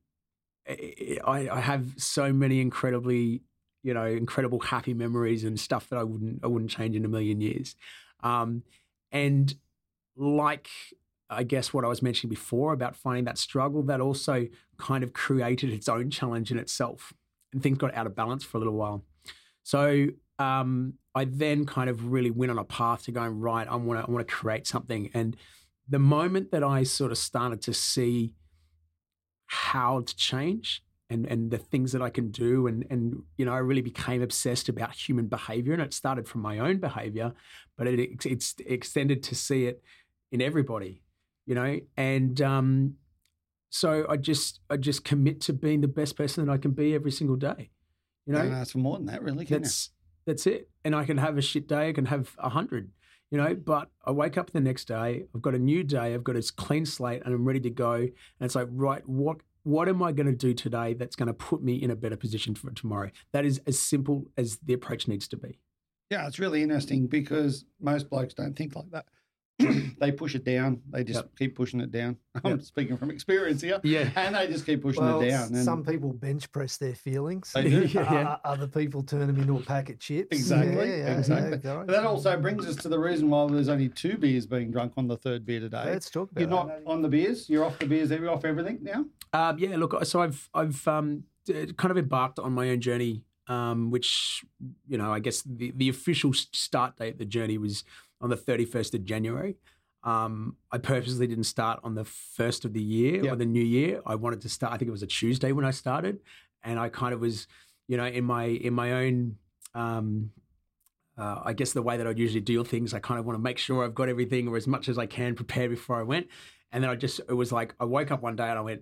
I, 0.68 1.50
I 1.52 1.60
have 1.60 1.94
so 1.98 2.32
many 2.32 2.62
incredibly, 2.62 3.42
you 3.82 3.94
know, 3.94 4.06
incredible 4.06 4.60
happy 4.60 4.94
memories 4.94 5.44
and 5.44 5.60
stuff 5.60 5.90
that 5.90 5.98
I 5.98 6.04
wouldn't 6.04 6.40
I 6.44 6.48
wouldn't 6.48 6.72
change 6.72 6.96
in 6.96 7.04
a 7.04 7.10
million 7.10 7.42
years. 7.42 7.76
Um, 8.22 8.64
and 9.12 9.54
like 10.16 10.70
I 11.34 11.44
guess 11.44 11.74
what 11.74 11.86
I 11.86 11.88
was 11.88 12.02
mentioning 12.02 12.30
before 12.30 12.74
about 12.74 12.96
finding 12.96 13.26
that 13.26 13.38
struggle, 13.38 13.84
that 13.84 14.02
also 14.02 14.48
kind 14.78 15.04
of 15.04 15.14
created 15.14 15.72
its 15.72 15.88
own 15.88 16.10
challenge 16.10 16.52
in 16.52 16.58
itself, 16.58 17.14
and 17.52 17.62
things 17.62 17.78
got 17.78 17.94
out 17.94 18.08
of 18.08 18.16
balance 18.16 18.44
for 18.44 18.58
a 18.58 18.60
little 18.60 18.74
while. 18.74 19.04
So 19.64 20.08
um, 20.40 20.96
I 21.16 21.26
then 21.26 21.66
kind 21.66 21.90
of 21.90 22.12
really 22.12 22.32
went 22.32 22.52
on 22.52 22.58
a 22.58 22.64
path 22.64 23.06
to 23.06 23.12
going 23.12 23.40
right. 23.40 23.68
I 23.68 23.76
want 23.76 24.00
to 24.00 24.08
I 24.08 24.12
want 24.12 24.28
to 24.28 24.34
create 24.34 24.68
something, 24.68 25.10
and 25.14 25.38
the 25.88 26.00
moment 26.00 26.52
that 26.52 26.64
I 26.64 26.84
sort 26.84 27.12
of 27.12 27.18
started 27.18 27.62
to 27.64 27.74
see 27.74 28.34
how 29.46 30.02
to 30.02 30.16
change 30.16 30.84
and 31.10 31.28
and 31.28 31.52
the 31.52 31.58
things 31.58 31.92
that 31.92 32.02
I 32.02 32.10
can 32.10 32.32
do, 32.32 32.68
and 32.68 32.86
and 32.90 33.24
you 33.38 33.46
know 33.46 33.54
I 33.54 33.60
really 33.60 33.82
became 33.82 34.22
obsessed 34.22 34.70
about 34.70 34.94
human 34.94 35.28
behavior, 35.28 35.74
and 35.74 35.82
it 35.82 35.94
started 35.94 36.28
from 36.28 36.42
my 36.42 36.60
own 36.60 36.78
behavior, 36.78 37.34
but 37.78 37.88
it 37.88 38.26
it's 38.26 38.56
extended 38.66 39.22
to 39.24 39.36
see 39.36 39.66
it 39.66 39.84
in 40.32 40.42
everybody, 40.42 41.03
you 41.46 41.56
know, 41.56 41.80
and 41.98 42.42
um, 42.42 42.96
so 43.70 44.06
I 44.08 44.18
just 44.18 44.60
I 44.70 44.78
just 44.78 45.04
commit 45.04 45.42
to 45.42 45.54
being 45.54 45.82
the 45.82 45.88
best 45.88 46.16
person 46.16 46.46
that 46.46 46.52
I 46.52 46.58
can 46.58 46.72
be 46.72 46.94
every 46.94 47.12
single 47.12 47.36
day, 47.36 47.70
you 48.26 48.34
know. 48.34 48.40
Ask 48.40 48.74
for 48.74 48.78
more 48.78 48.98
than 48.98 49.08
that, 49.08 49.24
really. 49.24 49.46
That's 49.46 49.90
that's 50.26 50.48
it. 50.48 50.70
And 50.86 50.96
I 50.96 51.06
can 51.06 51.18
have 51.18 51.38
a 51.38 51.42
shit 51.42 51.68
day. 51.68 51.90
I 51.90 51.94
can 51.94 52.06
have 52.06 52.36
a 52.38 52.50
hundred, 52.50 52.92
you 53.32 53.38
know. 53.38 53.56
But 53.56 53.90
I 54.06 54.12
wake 54.12 54.38
up 54.38 54.52
the 54.52 54.62
next 54.62 54.86
day. 54.86 55.24
I've 55.34 55.42
got 55.42 55.56
a 55.56 55.60
new 55.60 55.84
day. 55.84 56.14
I've 56.14 56.24
got 56.24 56.36
a 56.36 56.52
clean 56.56 56.86
slate, 56.86 57.24
and 57.26 57.34
I'm 57.34 57.46
ready 57.46 57.60
to 57.62 57.70
go. 57.70 57.94
And 57.94 58.12
it's 58.42 58.56
like, 58.56 58.68
right, 58.72 59.02
what 59.08 59.38
what 59.64 59.88
am 59.88 60.04
I 60.04 60.12
going 60.12 60.28
to 60.28 60.34
do 60.34 60.54
today 60.54 60.94
that's 60.94 61.16
going 61.16 61.28
to 61.28 61.34
put 61.34 61.64
me 61.64 61.76
in 61.76 61.90
a 61.90 61.96
better 61.96 62.18
position 62.18 62.54
for 62.54 62.70
tomorrow? 62.72 63.10
That 63.32 63.46
is 63.46 63.62
as 63.66 63.80
simple 63.80 64.26
as 64.38 64.58
the 64.58 64.74
approach 64.74 65.08
needs 65.08 65.28
to 65.30 65.38
be. 65.38 65.58
Yeah, 66.10 66.28
it's 66.28 66.38
really 66.38 66.62
interesting 66.62 67.08
because 67.08 67.66
most 67.82 68.10
blokes 68.10 68.34
don't 68.34 68.56
think 68.56 68.76
like 68.76 68.92
that. 68.92 69.06
they 70.00 70.12
push 70.12 70.36
it 70.36 70.44
down. 70.44 70.82
They 70.90 71.04
just 71.04 71.22
Yep. 71.22 71.32
keep 71.38 71.56
pushing 71.56 71.80
it 71.80 71.92
down. 71.92 72.18
I'm 72.44 72.52
Yep. 72.52 72.62
speaking 72.64 72.98
from 72.98 73.12
experience 73.12 73.62
here. 73.62 73.80
Yeah. 73.84 74.10
And 74.16 74.36
they 74.36 74.48
just 74.48 74.66
keep 74.66 74.82
pushing 74.82 75.04
Well, 75.04 75.22
it 75.22 75.30
down. 75.30 75.48
And 75.54 75.64
some 75.64 75.84
people 75.84 76.12
bench 76.14 76.52
press 76.52 76.78
their 76.78 76.96
feelings. 76.96 77.52
They 77.54 77.70
do. 77.70 77.84
Yeah, 77.94 78.38
O- 78.46 78.50
Other 78.50 78.68
people 78.68 79.04
turn 79.04 79.28
them 79.28 79.38
into 79.40 79.58
a 79.58 79.62
pack 79.62 79.90
of 79.90 80.00
chips. 80.00 80.36
Exactly, 80.38 80.76
Yeah, 80.76 80.96
yeah, 80.98 81.18
exactly. 81.20 81.60
yeah. 81.64 81.84
But 81.86 81.88
that 81.88 82.06
also 82.06 82.36
brings 82.40 82.66
us 82.66 82.76
to 82.78 82.90
the 82.90 83.00
reason 83.00 83.30
why 83.30 83.48
there's 83.48 83.70
only 83.70 83.90
two 83.90 84.18
beers 84.18 84.46
being 84.46 84.72
drunk 84.72 84.94
on 84.98 85.08
the 85.08 85.18
third 85.18 85.46
beer 85.46 85.60
today. 85.60 85.84
Let's 85.86 86.10
talk 86.10 86.32
about 86.32 86.42
You're 86.42 86.50
that. 86.50 86.84
not 86.86 86.92
on 86.92 87.02
the 87.02 87.10
beers. 87.10 87.50
You're 87.50 87.64
off 87.66 87.78
the 87.80 87.86
beers. 87.86 88.10
You're 88.10 88.30
off 88.32 88.46
everything 88.46 88.80
now. 88.82 89.06
Um, 89.34 89.58
yeah, 89.60 89.76
look, 89.78 90.04
so 90.06 90.22
I've 90.22 90.50
I've 90.54 90.88
um, 90.88 91.24
kind 91.48 91.92
of 91.92 91.98
embarked 91.98 92.40
on 92.40 92.54
my 92.54 92.70
own 92.70 92.82
journey, 92.82 93.24
um, 93.48 93.90
which 93.92 94.44
you 94.88 94.98
know, 94.98 95.12
I 95.14 95.20
guess 95.20 95.42
the 95.44 95.72
the 95.76 95.90
official 95.90 96.34
start 96.34 96.98
date 96.98 97.14
of 97.14 97.18
the 97.20 97.26
journey 97.26 97.58
was 97.58 97.84
on 98.24 98.32
the 98.32 98.38
thirty 98.38 98.66
first 98.66 98.96
of 98.96 99.06
January. 99.06 99.58
Um, 100.04 100.58
I 100.72 100.80
purposely 100.80 101.28
didn't 101.28 101.44
start 101.44 101.80
on 101.84 101.94
the 101.94 102.04
first 102.04 102.66
of 102.66 102.74
the 102.74 102.82
year 102.82 103.32
or 103.32 103.36
the 103.36 103.46
new 103.46 103.64
year. 103.64 104.02
I 104.06 104.16
wanted 104.16 104.42
to 104.42 104.50
start. 104.50 104.74
I 104.74 104.78
think 104.78 104.90
it 104.90 104.92
was 104.92 105.04
a 105.04 105.08
Tuesday 105.08 105.52
when 105.52 105.66
I 105.66 105.72
started, 105.72 106.20
and 106.64 106.80
I 106.80 106.90
kind 106.90 107.14
of 107.14 107.22
was, 107.22 107.48
you 107.88 107.98
know, 107.98 108.06
in 108.06 108.24
my 108.24 108.46
in 108.46 108.74
my 108.74 108.94
own. 108.94 109.36
Um, 109.76 110.32
uh, 111.18 111.42
I 111.46 111.54
guess 111.54 111.74
the 111.74 111.82
way 111.82 111.98
that 111.98 112.08
I'd 112.08 112.18
usually 112.18 112.42
deal 112.42 112.64
things, 112.64 112.94
I 112.94 113.00
kind 113.00 113.20
of 113.20 113.26
want 113.26 113.38
to 113.38 113.42
make 113.42 113.60
sure 113.60 113.84
I've 113.84 113.94
got 113.94 114.10
everything 114.10 114.48
or 114.48 114.58
as 114.58 114.68
much 114.68 114.90
as 114.90 114.98
I 114.98 115.06
can 115.06 115.36
prepared 115.36 115.70
before 115.70 116.00
I 116.00 116.04
went. 116.04 116.28
And 116.72 116.84
then 116.84 116.90
I 116.90 116.96
just, 116.96 117.20
it 117.30 117.34
was 117.34 117.52
like, 117.52 117.76
I 117.80 117.86
woke 117.86 118.10
up 118.10 118.24
one 118.24 118.36
day 118.36 118.50
and 118.50 118.58
I 118.58 118.62
went, 118.62 118.82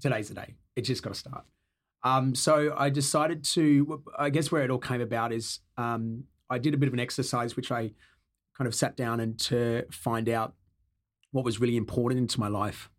today's 0.00 0.28
the 0.28 0.34
day. 0.34 0.54
It's 0.74 0.88
just 0.88 1.04
got 1.04 1.12
to 1.12 1.18
start. 1.18 1.44
Um, 2.02 2.34
so 2.34 2.74
I 2.76 2.90
decided 2.90 3.44
to, 3.44 4.02
I 4.18 4.30
guess 4.30 4.50
where 4.50 4.64
it 4.64 4.70
all 4.70 4.78
came 4.78 5.00
about 5.00 5.32
is 5.32 5.60
um, 5.76 6.24
I 6.50 6.58
did 6.58 6.74
a 6.74 6.76
bit 6.76 6.88
of 6.88 6.94
an 6.94 7.00
exercise, 7.00 7.54
which 7.54 7.70
I 7.70 7.92
kind 8.56 8.68
of 8.68 8.74
sat 8.74 8.96
down 8.96 9.20
and 9.20 9.38
to 9.38 9.84
find 9.90 10.28
out 10.28 10.54
what 11.30 11.44
was 11.44 11.60
really 11.60 11.76
important 11.76 12.20
into 12.20 12.38
my 12.38 12.48
life. 12.48 12.90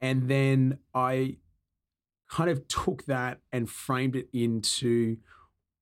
And 0.00 0.28
then 0.28 0.78
I 0.94 1.38
kind 2.28 2.50
of 2.50 2.66
took 2.68 3.04
that 3.06 3.40
and 3.52 3.68
framed 3.68 4.16
it 4.16 4.28
into 4.32 5.16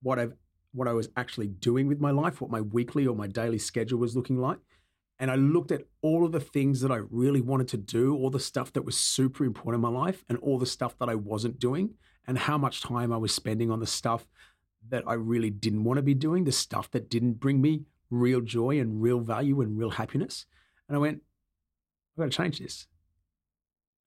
what 0.02 0.18
I've 0.18 0.34
what 0.72 0.88
I 0.88 0.92
was 0.92 1.08
actually 1.16 1.46
doing 1.46 1.86
with 1.86 2.00
my 2.00 2.10
life, 2.10 2.40
what 2.40 2.50
my 2.50 2.60
weekly 2.60 3.06
or 3.06 3.14
my 3.14 3.28
daily 3.28 3.58
schedule 3.58 4.00
was 4.00 4.16
looking 4.16 4.40
like. 4.40 4.58
And 5.20 5.30
I 5.30 5.36
looked 5.36 5.70
at 5.70 5.82
all 6.02 6.26
of 6.26 6.32
the 6.32 6.40
things 6.40 6.80
that 6.80 6.90
I 6.90 7.00
really 7.10 7.40
wanted 7.40 7.68
to 7.68 7.76
do, 7.76 8.16
all 8.16 8.28
the 8.28 8.40
stuff 8.40 8.72
that 8.72 8.84
was 8.84 8.96
super 8.96 9.44
important 9.44 9.84
in 9.84 9.92
my 9.92 10.00
life, 10.00 10.24
and 10.28 10.36
all 10.38 10.58
the 10.58 10.66
stuff 10.66 10.98
that 10.98 11.08
I 11.08 11.14
wasn't 11.14 11.60
doing, 11.60 11.94
and 12.26 12.36
how 12.36 12.58
much 12.58 12.82
time 12.82 13.12
I 13.12 13.16
was 13.16 13.32
spending 13.32 13.70
on 13.70 13.78
the 13.78 13.86
stuff 13.86 14.26
that 14.88 15.04
I 15.06 15.14
really 15.14 15.50
didn't 15.50 15.84
want 15.84 15.98
to 15.98 16.02
be 16.02 16.14
doing, 16.14 16.42
the 16.42 16.52
stuff 16.52 16.90
that 16.90 17.08
didn't 17.08 17.34
bring 17.34 17.60
me 17.60 17.84
real 18.14 18.40
joy 18.40 18.78
and 18.80 19.02
real 19.02 19.21
value 19.21 19.61
and 19.61 19.78
real 19.78 19.90
happiness. 19.90 20.47
And 20.88 20.97
I 20.97 21.00
went, 21.00 21.23
I've 22.16 22.25
got 22.25 22.30
to 22.33 22.37
change 22.37 22.59
this. 22.59 22.87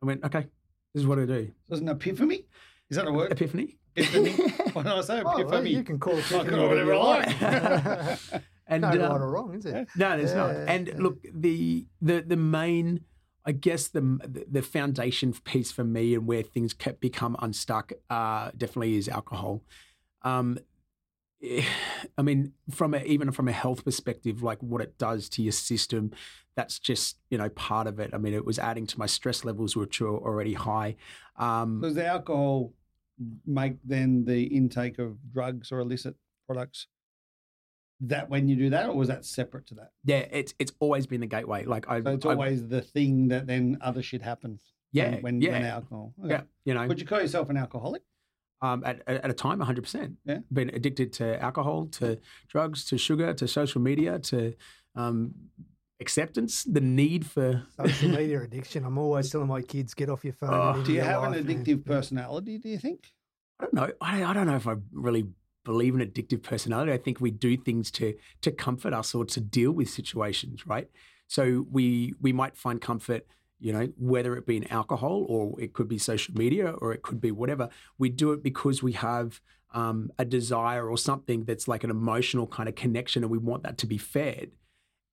I 0.02 0.06
went, 0.06 0.24
okay, 0.24 0.48
this 0.94 1.02
is 1.02 1.08
what 1.08 1.20
I 1.20 1.26
do. 1.26 1.52
There's 1.68 1.82
an 1.82 1.90
epiphany. 1.90 2.46
Is 2.90 2.98
that 2.98 3.08
a 3.08 3.12
word? 3.12 3.32
Epiphany. 3.32 3.78
Epiphany. 3.96 4.32
What 4.74 4.84
did 4.84 4.92
I 4.94 5.02
say? 5.02 5.22
Oh, 5.22 5.24
well, 5.26 5.40
Epiphany. 5.40 5.72
you 5.72 5.84
can 5.84 6.00
call 6.00 6.18
it 6.18 6.26
I 6.26 6.44
can 6.44 6.54
epiphany 6.54 6.68
whatever 6.68 6.94
I 6.94 6.98
whatever 6.98 8.18
like. 8.32 8.44
And 8.68 8.82
no 8.82 8.90
um, 8.90 9.00
right 9.00 9.22
or 9.22 9.32
wrong, 9.32 9.56
is 9.56 9.66
it? 9.66 9.88
No, 9.96 10.18
there's 10.18 10.34
not. 10.34 10.52
And 10.52 10.88
yeah. 10.88 10.94
look, 10.98 11.20
the 11.34 11.88
the 12.02 12.20
the 12.20 12.36
main, 12.36 13.02
I 13.46 13.54
guess 13.54 13.88
the 13.88 14.46
the 14.50 14.62
foundation 14.62 15.34
piece 15.34 15.72
for 15.72 15.86
me 15.86 16.14
and 16.14 16.28
where 16.28 16.44
things 16.44 16.74
kept 16.74 17.00
become 17.00 17.38
unstuck, 17.40 17.94
uh, 18.10 18.52
definitely 18.58 18.98
is 18.98 19.08
alcohol. 19.08 19.64
Um, 20.22 20.60
I 22.18 22.22
mean, 22.22 22.54
from 22.72 22.94
a, 22.94 23.00
even 23.04 23.32
from 23.32 23.48
a 23.48 23.52
health 23.52 23.84
perspective, 23.86 24.44
like 24.44 24.62
what 24.62 24.82
it 24.82 24.98
does 24.98 25.30
to 25.30 25.42
your 25.42 25.52
system, 25.52 26.12
that's 26.56 26.80
just 26.80 27.18
you 27.30 27.38
know 27.38 27.50
part 27.50 27.88
of 27.88 28.00
it. 28.00 28.12
I 28.14 28.18
mean, 28.18 28.34
it 28.34 28.46
was 28.46 28.58
adding 28.60 28.88
to 28.88 29.00
my 29.00 29.06
stress 29.06 29.44
levels, 29.46 29.76
which 29.76 30.00
were 30.02 30.10
already 30.18 30.54
high. 30.54 30.96
Um, 31.38 31.82
Does 31.82 31.96
the 31.96 32.06
alcohol 32.06 32.74
make 33.46 33.78
then 33.84 34.26
the 34.26 34.44
intake 34.44 35.00
of 35.00 35.18
drugs 35.32 35.72
or 35.72 35.80
illicit 35.80 36.16
products 36.46 36.88
that 38.02 38.30
when 38.30 38.48
you 38.48 38.56
do 38.56 38.70
that, 38.72 38.90
or 38.90 38.96
was 38.96 39.08
that 39.08 39.26
separate 39.26 39.66
to 39.68 39.76
that? 39.76 39.92
yeah, 40.04 40.26
it's 40.32 40.54
it's 40.60 40.72
always 40.80 41.08
been 41.08 41.22
the 41.22 41.28
gateway. 41.28 41.66
Like 41.66 41.88
I, 41.90 42.02
So 42.02 42.10
it's 42.12 42.26
I- 42.26 42.30
always 42.32 42.68
the 42.68 42.82
thing 42.82 43.28
that 43.30 43.48
then 43.48 43.78
other 43.82 44.02
shit 44.04 44.22
happens. 44.22 44.62
yeah, 44.92 45.12
when, 45.16 45.22
when, 45.22 45.42
yeah, 45.42 45.52
when 45.52 45.66
alcohol. 45.66 46.14
Okay. 46.24 46.30
yeah. 46.36 46.42
You 46.66 46.74
know, 46.76 46.88
Would 46.88 47.00
you 47.00 47.06
call 47.08 47.22
yourself 47.22 47.50
an 47.50 47.58
alcoholic? 47.58 48.04
Um, 48.62 48.84
at, 48.86 49.02
at 49.08 49.24
at 49.24 49.30
a 49.30 49.34
time, 49.34 49.60
100%. 49.60 50.16
Yeah. 50.26 50.40
Been 50.52 50.70
addicted 50.70 51.14
to 51.14 51.42
alcohol, 51.42 51.88
to 51.94 52.18
drugs, 52.48 52.86
to 52.86 52.98
sugar, 52.98 53.34
to 53.34 53.48
social 53.48 53.82
media, 53.82 54.20
to 54.20 54.54
um, 54.96 55.34
acceptance, 56.00 56.64
the 56.64 56.82
need 56.82 57.26
for. 57.26 57.64
Social 57.86 58.10
media 58.20 58.42
addiction. 58.42 58.84
I'm 58.86 58.98
always 58.98 59.30
telling 59.30 59.48
my 59.48 59.62
kids, 59.62 59.94
get 59.94 60.10
off 60.10 60.24
your 60.24 60.34
phone. 60.34 60.50
Oh, 60.54 60.74
Do 60.74 60.78
you 60.78 60.80
into 60.80 60.94
your 60.94 61.04
have 61.06 61.24
an 61.24 61.32
life, 61.34 61.46
man. 61.46 61.66
addictive 61.66 61.86
personality? 61.86 62.58
Do 62.58 62.70
you 62.70 62.78
think? 62.78 63.08
I 63.60 63.64
don't 63.66 63.74
know. 63.74 63.92
I, 64.02 64.24
I 64.24 64.34
don't 64.34 64.48
know 64.48 64.56
if 64.56 64.68
I 64.68 64.76
really 64.92 65.26
believe 65.66 65.96
in 65.96 66.02
addictive 66.02 66.44
personality. 66.44 66.92
I 66.94 66.98
think 66.98 67.20
we 67.20 67.32
do 67.32 67.58
things 67.58 67.92
to 67.92 68.16
to 68.42 68.52
comfort 68.52 68.94
us 68.94 69.14
or 69.16 69.26
to 69.26 69.42
deal 69.42 69.72
with 69.72 69.90
situations, 69.90 70.66
right? 70.68 70.90
So 71.28 71.66
we 71.72 72.14
we 72.22 72.32
might 72.32 72.56
find 72.56 72.80
comfort, 72.80 73.26
you 73.60 73.74
know, 73.74 73.88
whether 73.98 74.36
it 74.36 74.46
be 74.46 74.58
in 74.58 74.72
alcohol 74.72 75.26
or 75.28 75.60
it 75.60 75.74
could 75.74 75.88
be 75.88 75.98
social 75.98 76.34
media 76.36 76.72
or 76.72 76.94
it 76.94 77.02
could 77.02 77.20
be 77.20 77.32
whatever. 77.32 77.70
We 77.98 78.10
do 78.10 78.32
it 78.32 78.44
because 78.44 78.84
we 78.84 78.94
have 78.94 79.42
um, 79.74 80.12
a 80.18 80.26
desire 80.26 80.88
or 80.88 80.98
something 80.98 81.44
that's 81.44 81.68
like 81.68 81.84
an 81.84 81.90
emotional 81.90 82.48
kind 82.48 82.70
of 82.70 82.76
connection, 82.76 83.24
and 83.24 83.32
we 83.32 83.38
want 83.38 83.64
that 83.64 83.78
to 83.80 83.88
be 83.88 83.98
fed. 83.98 84.52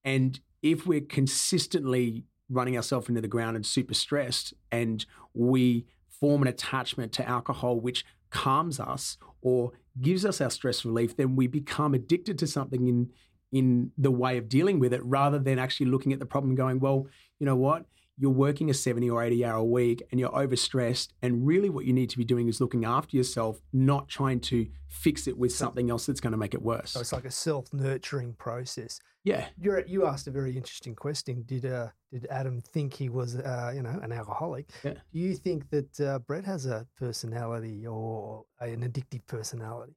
And 0.03 0.39
if 0.61 0.85
we're 0.85 1.01
consistently 1.01 2.23
running 2.49 2.77
ourselves 2.77 3.09
into 3.09 3.21
the 3.21 3.27
ground 3.27 3.55
and 3.55 3.65
super 3.65 3.93
stressed, 3.93 4.53
and 4.71 5.05
we 5.33 5.85
form 6.09 6.41
an 6.41 6.47
attachment 6.47 7.11
to 7.13 7.27
alcohol 7.27 7.79
which 7.79 8.05
calms 8.29 8.79
us 8.79 9.17
or 9.41 9.73
gives 10.01 10.25
us 10.25 10.41
our 10.41 10.49
stress 10.49 10.85
relief, 10.85 11.17
then 11.17 11.35
we 11.35 11.47
become 11.47 11.93
addicted 11.93 12.37
to 12.39 12.47
something 12.47 12.87
in 12.87 13.09
in 13.51 13.91
the 13.97 14.11
way 14.11 14.37
of 14.37 14.49
dealing 14.49 14.79
with 14.79 14.91
it 14.91 15.01
rather 15.05 15.39
than 15.39 15.57
actually 15.57 15.85
looking 15.85 16.11
at 16.11 16.19
the 16.19 16.25
problem 16.25 16.51
and 16.51 16.57
going, 16.57 16.79
well, 16.79 17.07
you 17.39 17.45
know 17.45 17.55
what? 17.55 17.85
You're 18.17 18.31
working 18.31 18.69
a 18.69 18.73
70 18.73 19.09
or 19.09 19.23
80 19.23 19.43
hour 19.43 19.63
week 19.63 20.01
and 20.11 20.19
you're 20.19 20.29
overstressed. 20.29 21.09
And 21.21 21.45
really, 21.45 21.69
what 21.69 21.85
you 21.85 21.93
need 21.93 22.09
to 22.11 22.17
be 22.17 22.23
doing 22.23 22.47
is 22.47 22.61
looking 22.61 22.85
after 22.85 23.17
yourself, 23.17 23.59
not 23.73 24.07
trying 24.07 24.39
to 24.41 24.67
fix 24.87 25.27
it 25.27 25.37
with 25.37 25.53
something 25.53 25.89
else 25.89 26.05
that's 26.05 26.21
going 26.21 26.31
to 26.31 26.37
make 26.37 26.53
it 26.53 26.61
worse. 26.61 26.91
So 26.91 27.01
it's 27.01 27.11
like 27.11 27.25
a 27.25 27.31
self 27.31 27.73
nurturing 27.73 28.33
process. 28.33 28.99
Yeah. 29.25 29.47
You're, 29.59 29.85
you 29.85 30.05
asked 30.05 30.27
a 30.27 30.31
very 30.31 30.55
interesting 30.55 30.95
question. 30.95 31.43
Did 31.45 31.65
uh, 31.65 31.89
did 32.11 32.27
Adam 32.29 32.61
think 32.61 32.93
he 32.93 33.09
was 33.09 33.35
uh, 33.35 33.71
you 33.75 33.81
know 33.81 33.99
an 34.01 34.11
alcoholic? 34.11 34.69
Yeah. 34.83 34.93
Do 34.93 35.19
you 35.19 35.35
think 35.35 35.69
that 35.71 35.99
uh, 35.99 36.19
Brett 36.19 36.45
has 36.45 36.65
a 36.67 36.87
personality 36.97 37.85
or 37.87 38.45
an 38.59 38.81
addictive 38.81 39.25
personality? 39.27 39.95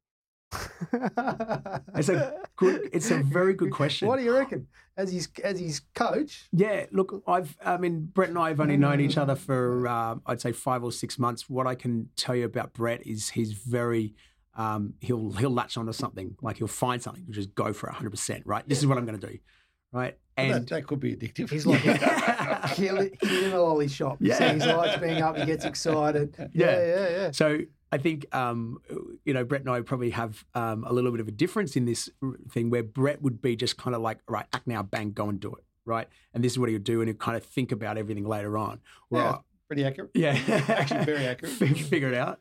It's 1.94 2.08
a 2.08 2.34
good. 2.56 2.88
It's 2.92 3.10
a 3.10 3.18
very 3.18 3.54
good 3.54 3.70
question. 3.70 4.08
What 4.08 4.18
do 4.18 4.24
you 4.24 4.32
reckon? 4.34 4.68
As 4.96 5.12
his 5.12 5.28
as 5.44 5.60
his 5.60 5.80
coach, 5.94 6.48
Yeah, 6.52 6.86
look, 6.90 7.22
I've, 7.26 7.56
I 7.64 7.76
mean, 7.76 8.06
Brett 8.12 8.30
and 8.30 8.38
I 8.38 8.48
have 8.48 8.60
only 8.60 8.76
known 8.76 9.00
each 9.00 9.16
other 9.16 9.36
for, 9.36 9.86
uh, 9.86 10.16
I'd 10.26 10.40
say, 10.40 10.50
five 10.52 10.82
or 10.82 10.90
six 10.90 11.18
months. 11.18 11.48
What 11.48 11.66
I 11.66 11.74
can 11.76 12.08
tell 12.16 12.34
you 12.34 12.44
about 12.44 12.72
Brett 12.72 13.06
is 13.06 13.30
he's 13.30 13.52
very, 13.52 14.14
um, 14.56 14.94
he'll 15.00 15.30
he'll 15.32 15.50
latch 15.50 15.76
onto 15.76 15.92
something, 15.92 16.36
like 16.42 16.56
he'll 16.56 16.66
find 16.66 17.00
something, 17.00 17.24
to 17.26 17.32
just 17.32 17.54
go 17.54 17.72
for 17.72 17.88
it 17.88 17.94
100%, 17.94 18.42
right? 18.44 18.68
This 18.68 18.78
is 18.78 18.86
what 18.86 18.98
I'm 18.98 19.06
going 19.06 19.20
to 19.20 19.26
do, 19.28 19.38
right? 19.92 20.18
That, 20.38 20.56
And 20.56 20.68
that 20.68 20.86
could 20.86 21.00
be 21.00 21.14
addictive. 21.16 21.50
he's 21.50 21.66
like 21.72 21.84
a 21.86 22.70
kid, 22.74 23.18
kid 23.20 23.44
in 23.44 23.52
a 23.52 23.60
lolly 23.60 23.88
shop. 23.88 24.18
Yeah. 24.20 24.38
see 24.38 24.44
his 24.44 24.66
lights 24.66 25.00
being 25.00 25.22
up, 25.22 25.36
he 25.36 25.44
gets 25.46 25.64
excited. 25.64 26.34
Yeah. 26.52 26.70
Yeah, 26.70 26.86
yeah, 26.86 27.08
yeah. 27.10 27.30
So 27.32 27.58
I 27.90 27.98
think 27.98 28.26
um, 28.34 28.78
you 29.24 29.32
know 29.34 29.44
Brett 29.44 29.62
and 29.62 29.70
I 29.70 29.80
probably 29.80 30.10
have 30.10 30.44
um, 30.54 30.84
a 30.84 30.92
little 30.92 31.10
bit 31.10 31.20
of 31.20 31.28
a 31.28 31.32
difference 31.32 31.76
in 31.76 31.84
this 31.86 32.08
thing 32.50 32.70
where 32.70 32.82
Brett 32.82 33.22
would 33.22 33.40
be 33.40 33.56
just 33.56 33.76
kind 33.76 33.94
of 33.96 34.02
like, 34.02 34.18
right, 34.28 34.46
act 34.52 34.66
now, 34.66 34.82
bang, 34.82 35.12
go 35.12 35.28
and 35.28 35.40
do 35.40 35.54
it, 35.54 35.64
right? 35.84 36.06
And 36.34 36.44
this 36.44 36.52
is 36.52 36.58
what 36.58 36.68
he'll 36.68 36.78
do, 36.78 37.00
and 37.00 37.08
he'll 37.08 37.16
kind 37.16 37.36
of 37.36 37.44
think 37.44 37.72
about 37.72 37.96
everything 37.98 38.24
later 38.24 38.56
on. 38.58 38.80
Where 39.08 39.22
Yeah. 39.22 39.38
Pretty 39.68 39.84
accurate. 39.84 40.10
yeah, 40.14 40.38
Actually, 40.68 41.04
very 41.04 41.26
accurate. 41.32 41.52
Figure 41.52 42.08
it 42.08 42.14
out, 42.14 42.40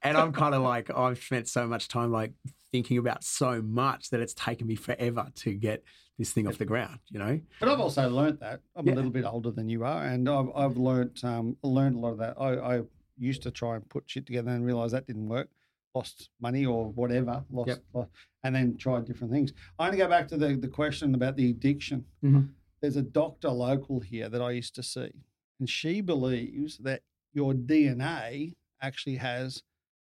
and 0.00 0.16
I'm 0.16 0.32
kind 0.32 0.54
of 0.54 0.62
like 0.62 0.90
I've 0.90 1.22
spent 1.22 1.46
so 1.48 1.66
much 1.66 1.88
time 1.88 2.10
like 2.10 2.32
thinking 2.70 2.96
about 2.96 3.22
so 3.24 3.60
much 3.60 4.08
that 4.08 4.20
it's 4.20 4.32
taken 4.32 4.66
me 4.66 4.74
forever 4.74 5.26
to 5.36 5.52
get 5.52 5.84
this 6.18 6.32
thing 6.32 6.46
off 6.46 6.58
the 6.58 6.64
ground. 6.64 6.98
You 7.10 7.18
know? 7.18 7.40
But 7.60 7.68
I've 7.68 7.80
also 7.80 8.08
learnt 8.08 8.40
that. 8.40 8.60
I'm 8.76 8.86
Yeah. 8.86 8.94
a 8.94 8.96
little 8.96 9.10
bit 9.10 9.24
older 9.24 9.50
than 9.50 9.68
you 9.68 9.84
are, 9.84 10.04
and 10.04 10.28
I've, 10.28 10.50
I've 10.54 10.76
learnt 10.76 11.22
um, 11.24 11.56
learned 11.62 11.96
a 11.96 11.98
lot 11.98 12.12
of 12.12 12.18
that. 12.18 12.34
I, 12.40 12.76
I 12.76 12.82
used 13.18 13.42
to 13.42 13.50
try 13.50 13.76
and 13.76 13.88
put 13.88 14.04
shit 14.06 14.26
together 14.26 14.50
and 14.50 14.64
realize 14.64 14.92
that 14.92 15.06
didn't 15.06 15.28
work. 15.28 15.48
Lost 15.94 16.30
money 16.40 16.64
or 16.64 16.88
whatever, 16.90 17.44
lost, 17.50 17.68
Yep. 17.68 17.82
lo- 17.92 18.08
and 18.44 18.54
then 18.54 18.76
tried 18.78 19.04
different 19.04 19.30
things. 19.32 19.52
I 19.78 19.82
want 19.84 19.92
to 19.92 19.98
go 19.98 20.08
back 20.08 20.26
to 20.28 20.38
the, 20.38 20.54
the 20.56 20.68
question 20.68 21.14
about 21.14 21.36
the 21.36 21.50
addiction. 21.50 22.06
Mhm. 22.24 22.48
There's 22.80 22.96
a 22.96 23.02
doctor 23.02 23.50
local 23.50 24.00
here 24.00 24.28
that 24.30 24.40
I 24.40 24.52
used 24.52 24.74
to 24.76 24.82
see, 24.82 25.12
and 25.60 25.68
she 25.68 26.00
believes 26.00 26.78
that 26.78 27.02
your 27.34 27.52
DNA 27.52 28.54
actually 28.80 29.16
has 29.16 29.62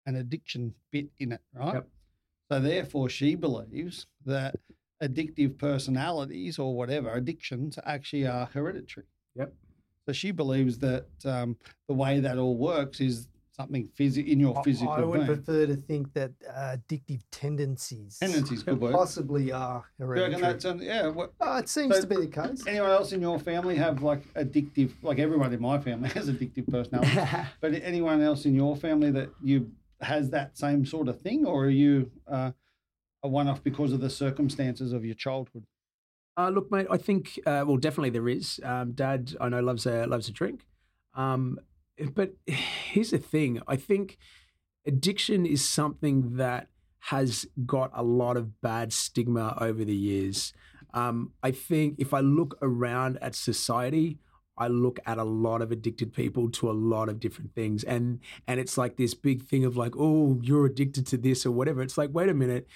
an 0.05 0.17
addiction 0.17 0.75
bit 0.90 1.07
in 1.19 1.31
it, 1.33 1.40
right? 1.55 1.75
Yep. 1.75 1.88
So 2.50 2.61
therefore, 2.61 3.09
she 3.09 3.35
believes 3.37 4.07
that 4.26 4.57
addictive 5.02 5.59
personalities 5.59 6.59
or 6.59 6.75
whatever 6.75 7.12
addictions 7.12 7.78
actually 7.85 8.26
are 8.26 8.47
hereditary. 8.47 9.07
Yep. 9.37 9.52
So 10.07 10.12
she 10.12 10.31
believes 10.31 10.78
that 10.78 11.07
um, 11.25 11.57
the 11.87 11.95
way 11.95 12.21
that 12.21 12.38
all 12.38 12.57
works 12.57 13.00
is 13.00 13.28
something 13.52 13.88
phys- 13.99 14.25
in 14.25 14.38
your 14.40 14.57
I- 14.59 14.62
physical 14.62 14.93
I 14.93 15.00
would 15.00 15.14
being. 15.14 15.26
prefer 15.26 15.67
to 15.67 15.76
think 15.76 16.12
that 16.14 16.31
uh, 16.49 16.76
addictive 16.78 17.21
tendencies 17.31 18.19
Tendencies, 18.19 18.62
good 18.62 18.81
word. 18.81 18.95
possibly 18.95 19.50
are 19.52 19.85
Do 19.99 20.05
you 20.05 20.07
hereditary. 20.11 20.40
that's 20.43 20.64
an, 20.64 20.78
yeah? 20.81 21.09
What, 21.09 21.33
Oh, 21.40 21.59
it 21.59 21.69
seems 21.69 21.95
So- 21.97 22.02
to 22.02 22.07
be 22.07 22.17
the 22.17 22.26
case. 22.28 22.64
anyone 22.67 22.90
else 22.90 23.12
in 23.12 23.21
your 23.21 23.38
family 23.38 23.76
have 23.76 24.02
like 24.02 24.23
addictive? 24.35 24.93
Like 25.02 25.19
everyone 25.19 25.52
in 25.52 25.61
my 25.61 25.78
family 25.78 26.09
has 26.19 26.31
addictive 26.31 26.69
personality. 26.71 27.19
but 27.61 27.75
anyone 27.75 28.23
else 28.23 28.45
in 28.47 28.55
your 28.55 28.76
family 28.76 29.11
that 29.11 29.31
you 29.43 29.71
has 30.00 30.31
that 30.31 30.57
same 30.57 30.87
sort 30.87 31.09
of 31.09 31.21
thing, 31.21 31.45
or 31.45 31.64
are 31.64 31.71
you 31.71 32.09
uh, 32.28 32.52
a 33.22 33.28
one-off 33.28 33.62
because 33.62 33.92
of 33.92 34.00
the 34.00 34.10
circumstances 34.10 34.92
of 34.92 35.04
your 35.04 35.14
childhood? 35.14 35.64
Uh, 36.38 36.50
look, 36.50 36.70
mate, 36.70 36.87
I 36.88 36.96
think 36.96 37.38
uh, 37.46 37.64
well, 37.66 37.76
definitely 37.76 38.11
there 38.11 38.28
is. 38.28 38.61
Um, 38.62 38.92
Dad, 38.92 39.35
I 39.40 39.48
know 39.48 39.61
loves 39.61 39.87
a 39.87 40.07
loves 40.07 40.28
a 40.28 40.33
drink, 40.33 40.66
um, 41.14 41.59
but 42.14 42.35
here's 42.46 43.11
the 43.11 43.18
thing: 43.18 43.61
I 43.66 43.74
think 43.74 44.18
addiction 44.87 45.44
is 45.44 45.68
something 45.68 46.37
that 46.37 46.68
has 47.00 47.46
got 47.66 47.90
a 47.92 48.04
lot 48.04 48.37
of 48.37 48.61
bad 48.61 48.92
stigma 48.92 49.57
over 49.61 49.85
the 49.85 49.96
years. 49.96 50.52
Um, 50.94 51.33
I 51.42 51.50
think 51.50 51.96
if 51.98 52.14
I 52.14 52.20
look 52.20 52.57
around 52.62 53.18
at 53.20 53.35
society, 53.35 54.18
I 54.57 54.68
look 54.68 55.00
at 55.07 55.18
a 55.18 55.24
lot 55.24 55.61
of 55.61 55.72
addicted 55.72 56.12
people 56.12 56.50
to 56.52 56.70
a 56.70 56.72
lot 56.72 57.09
of 57.09 57.18
different 57.18 57.52
things, 57.52 57.83
and 57.83 58.20
and 58.46 58.61
it's 58.61 58.78
like 58.78 58.96
this 58.96 59.14
big 59.14 59.42
thing 59.42 59.64
of 59.64 59.76
like, 59.76 59.94
oh, 59.98 60.38
you're 60.40 60.66
addicted 60.66 61.04
to 61.09 61.16
this 61.16 61.44
or 61.44 61.50
whatever. 61.50 61.83
It's 61.83 61.98
like, 61.98 62.11
wait 62.12 62.28
a 62.28 62.35
minute 62.35 62.68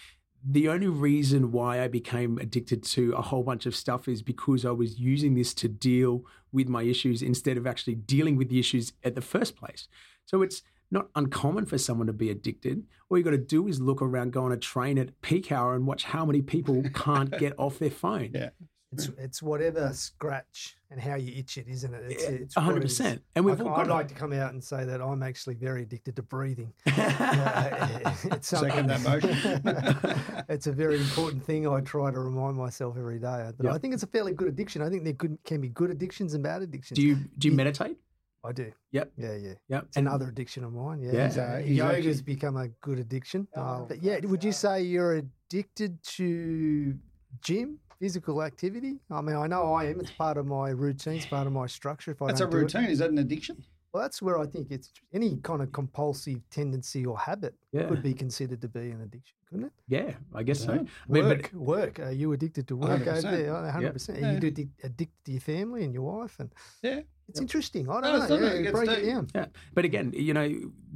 the 0.44 0.68
only 0.68 0.88
reason 0.88 1.52
why 1.52 1.82
I 1.82 1.88
became 1.88 2.38
addicted 2.38 2.82
to 2.84 3.12
a 3.12 3.22
whole 3.22 3.42
bunch 3.42 3.66
of 3.66 3.76
stuff 3.76 4.08
is 4.08 4.22
because 4.22 4.64
I 4.64 4.72
was 4.72 4.98
using 4.98 5.34
this 5.34 5.54
to 5.54 5.68
deal 5.68 6.24
with 6.50 6.68
my 6.68 6.82
issues 6.82 7.22
instead 7.22 7.56
of 7.56 7.66
actually 7.66 7.94
dealing 7.94 8.36
with 8.36 8.48
the 8.48 8.58
issues 8.58 8.92
at 9.04 9.14
the 9.14 9.20
first 9.20 9.56
place. 9.56 9.88
So 10.24 10.42
it's 10.42 10.62
not 10.90 11.08
uncommon 11.14 11.66
for 11.66 11.78
someone 11.78 12.06
to 12.08 12.12
be 12.12 12.30
addicted. 12.30 12.84
All 13.08 13.18
you 13.18 13.24
got 13.24 13.30
to 13.30 13.38
do 13.38 13.66
is 13.68 13.80
look 13.80 14.02
around, 14.02 14.32
go 14.32 14.44
on 14.44 14.52
a 14.52 14.56
train 14.56 14.98
at 14.98 15.20
peak 15.22 15.50
hour, 15.50 15.74
and 15.74 15.86
watch 15.86 16.04
how 16.04 16.26
many 16.26 16.42
people 16.42 16.82
can't 16.94 17.30
get 17.38 17.54
off 17.58 17.78
their 17.78 17.90
phone. 17.90 18.30
Yeah. 18.34 18.50
It's 18.92 19.08
it's 19.18 19.42
whatever 19.42 19.90
scratch 19.92 20.76
and 20.90 21.00
how 21.00 21.14
you 21.14 21.32
itch 21.36 21.56
it, 21.58 21.66
isn't 21.68 21.94
it? 21.94 22.02
It's, 22.10 22.22
it's 22.24 22.56
A 22.56 22.60
hundred 22.60 22.82
it 22.82 22.86
is. 22.86 22.98
percent. 22.98 23.22
And 23.34 23.44
we've 23.44 23.58
Like, 23.58 23.66
all 23.66 23.80
I'd 23.80 23.86
got 23.88 23.94
like 23.94 24.08
to 24.08 24.14
come 24.14 24.32
out 24.32 24.52
and 24.52 24.62
say 24.62 24.84
that 24.84 25.00
I'm 25.00 25.22
actually 25.22 25.54
very 25.54 25.82
addicted 25.82 26.16
to 26.16 26.22
breathing. 26.22 26.72
Uh, 26.86 28.10
it's 28.32 28.48
Second 28.48 28.88
that 28.88 29.00
motion. 29.02 30.44
it's 30.48 30.66
a 30.66 30.72
very 30.72 30.96
important 30.98 31.42
thing. 31.44 31.66
I 31.66 31.80
try 31.80 32.10
to 32.10 32.20
remind 32.20 32.56
myself 32.56 32.96
every 32.98 33.18
day. 33.18 33.50
But 33.56 33.64
Yeah. 33.66 33.72
I 33.74 33.78
think 33.78 33.94
it's 33.94 34.02
a 34.02 34.06
fairly 34.08 34.32
good 34.34 34.48
addiction. 34.48 34.82
I 34.82 34.88
think 34.90 35.04
there 35.04 35.12
could, 35.14 35.38
can 35.44 35.60
be 35.60 35.68
good 35.68 35.90
addictions 35.90 36.34
and 36.34 36.42
bad 36.42 36.62
addictions. 36.62 36.96
do 36.96 37.02
you 37.02 37.16
do 37.38 37.48
you 37.48 37.52
Yeah. 37.52 37.56
meditate? 37.56 37.96
I 38.44 38.52
do. 38.52 38.72
Yep. 38.90 39.12
Yeah, 39.16 39.36
yeah. 39.36 39.54
Yep. 39.68 39.84
It's 39.88 39.96
another 39.96 40.28
addiction 40.28 40.64
of 40.64 40.72
mine. 40.72 41.00
Yeah. 41.00 41.12
Yeah. 41.12 41.28
So 41.30 41.42
Uh, 41.42 41.58
he's 41.58 41.76
yoga's 41.78 42.18
actually- 42.18 42.22
become 42.34 42.56
a 42.56 42.68
good 42.68 42.98
addiction. 42.98 43.46
Oh, 43.56 43.60
Uh, 43.62 43.80
but 43.84 44.02
yeah, 44.02 44.18
would 44.24 44.42
you 44.44 44.52
say 44.52 44.82
you're 44.82 45.14
addicted 45.14 46.02
to 46.16 46.98
gym, 47.40 47.78
physical 48.06 48.42
activity? 48.42 48.94
I 49.12 49.20
mean, 49.20 49.36
I 49.36 49.46
know 49.46 49.72
I 49.74 49.84
am. 49.84 50.00
It's 50.00 50.10
part 50.10 50.36
of 50.36 50.44
my 50.44 50.70
routine. 50.70 51.18
It's 51.18 51.26
part 51.26 51.46
of 51.46 51.52
my 51.52 51.68
structure. 51.68 52.10
If 52.10 52.20
I 52.20 52.26
That's 52.26 52.40
a 52.40 52.44
don't 52.44 52.50
do 52.50 52.56
routine. 52.58 52.84
Is 52.90 52.98
that 52.98 53.10
an 53.10 53.18
addiction? 53.18 53.56
well, 53.92 54.02
that's 54.02 54.20
where 54.22 54.38
I 54.40 54.46
think 54.46 54.68
it's 54.70 54.90
any 55.12 55.36
kind 55.48 55.60
of 55.62 55.70
compulsive 55.70 56.40
tendency 56.50 57.04
or 57.06 57.16
habit 57.18 57.54
Yeah. 57.72 57.86
could 57.88 58.02
be 58.02 58.14
considered 58.14 58.60
to 58.62 58.68
be 58.68 58.90
an 58.96 59.02
addiction, 59.02 59.36
couldn't 59.48 59.66
it? 59.66 59.72
Yeah, 59.86 60.14
I 60.34 60.42
guess 60.42 60.60
so. 60.64 60.72
Yeah. 60.72 60.80
I 61.08 61.12
mean, 61.12 61.24
Work, 61.28 61.50
work. 61.52 62.00
Are 62.00 62.10
you 62.10 62.32
addicted 62.32 62.66
to 62.68 62.74
work 62.76 63.02
over 63.02 63.20
100%. 63.20 63.22
there? 63.36 63.52
One 63.52 63.68
hundred 63.76 63.92
percent. 63.92 64.24
Are 64.24 64.32
you 64.32 64.40
addic- 64.50 64.78
addicted 64.82 65.24
to 65.26 65.30
your 65.36 65.40
family 65.42 65.84
and 65.84 65.92
your 65.94 66.06
wife? 66.14 66.34
And 66.40 66.50
Yeah. 66.82 67.00
it's 67.28 67.40
interesting. 67.40 67.88
I 67.90 68.00
don't 68.00 68.14
it's 68.22 68.30
know. 68.30 68.38
not- 68.40 68.52
it 68.52 68.56
Yeah, 68.56 68.62
gets 68.62 68.76
break 68.78 68.90
it 68.98 69.06
down. 69.12 69.24
Yeah, 69.34 69.46
but 69.76 69.84
again, 69.84 70.06
you 70.28 70.34
know, 70.38 70.48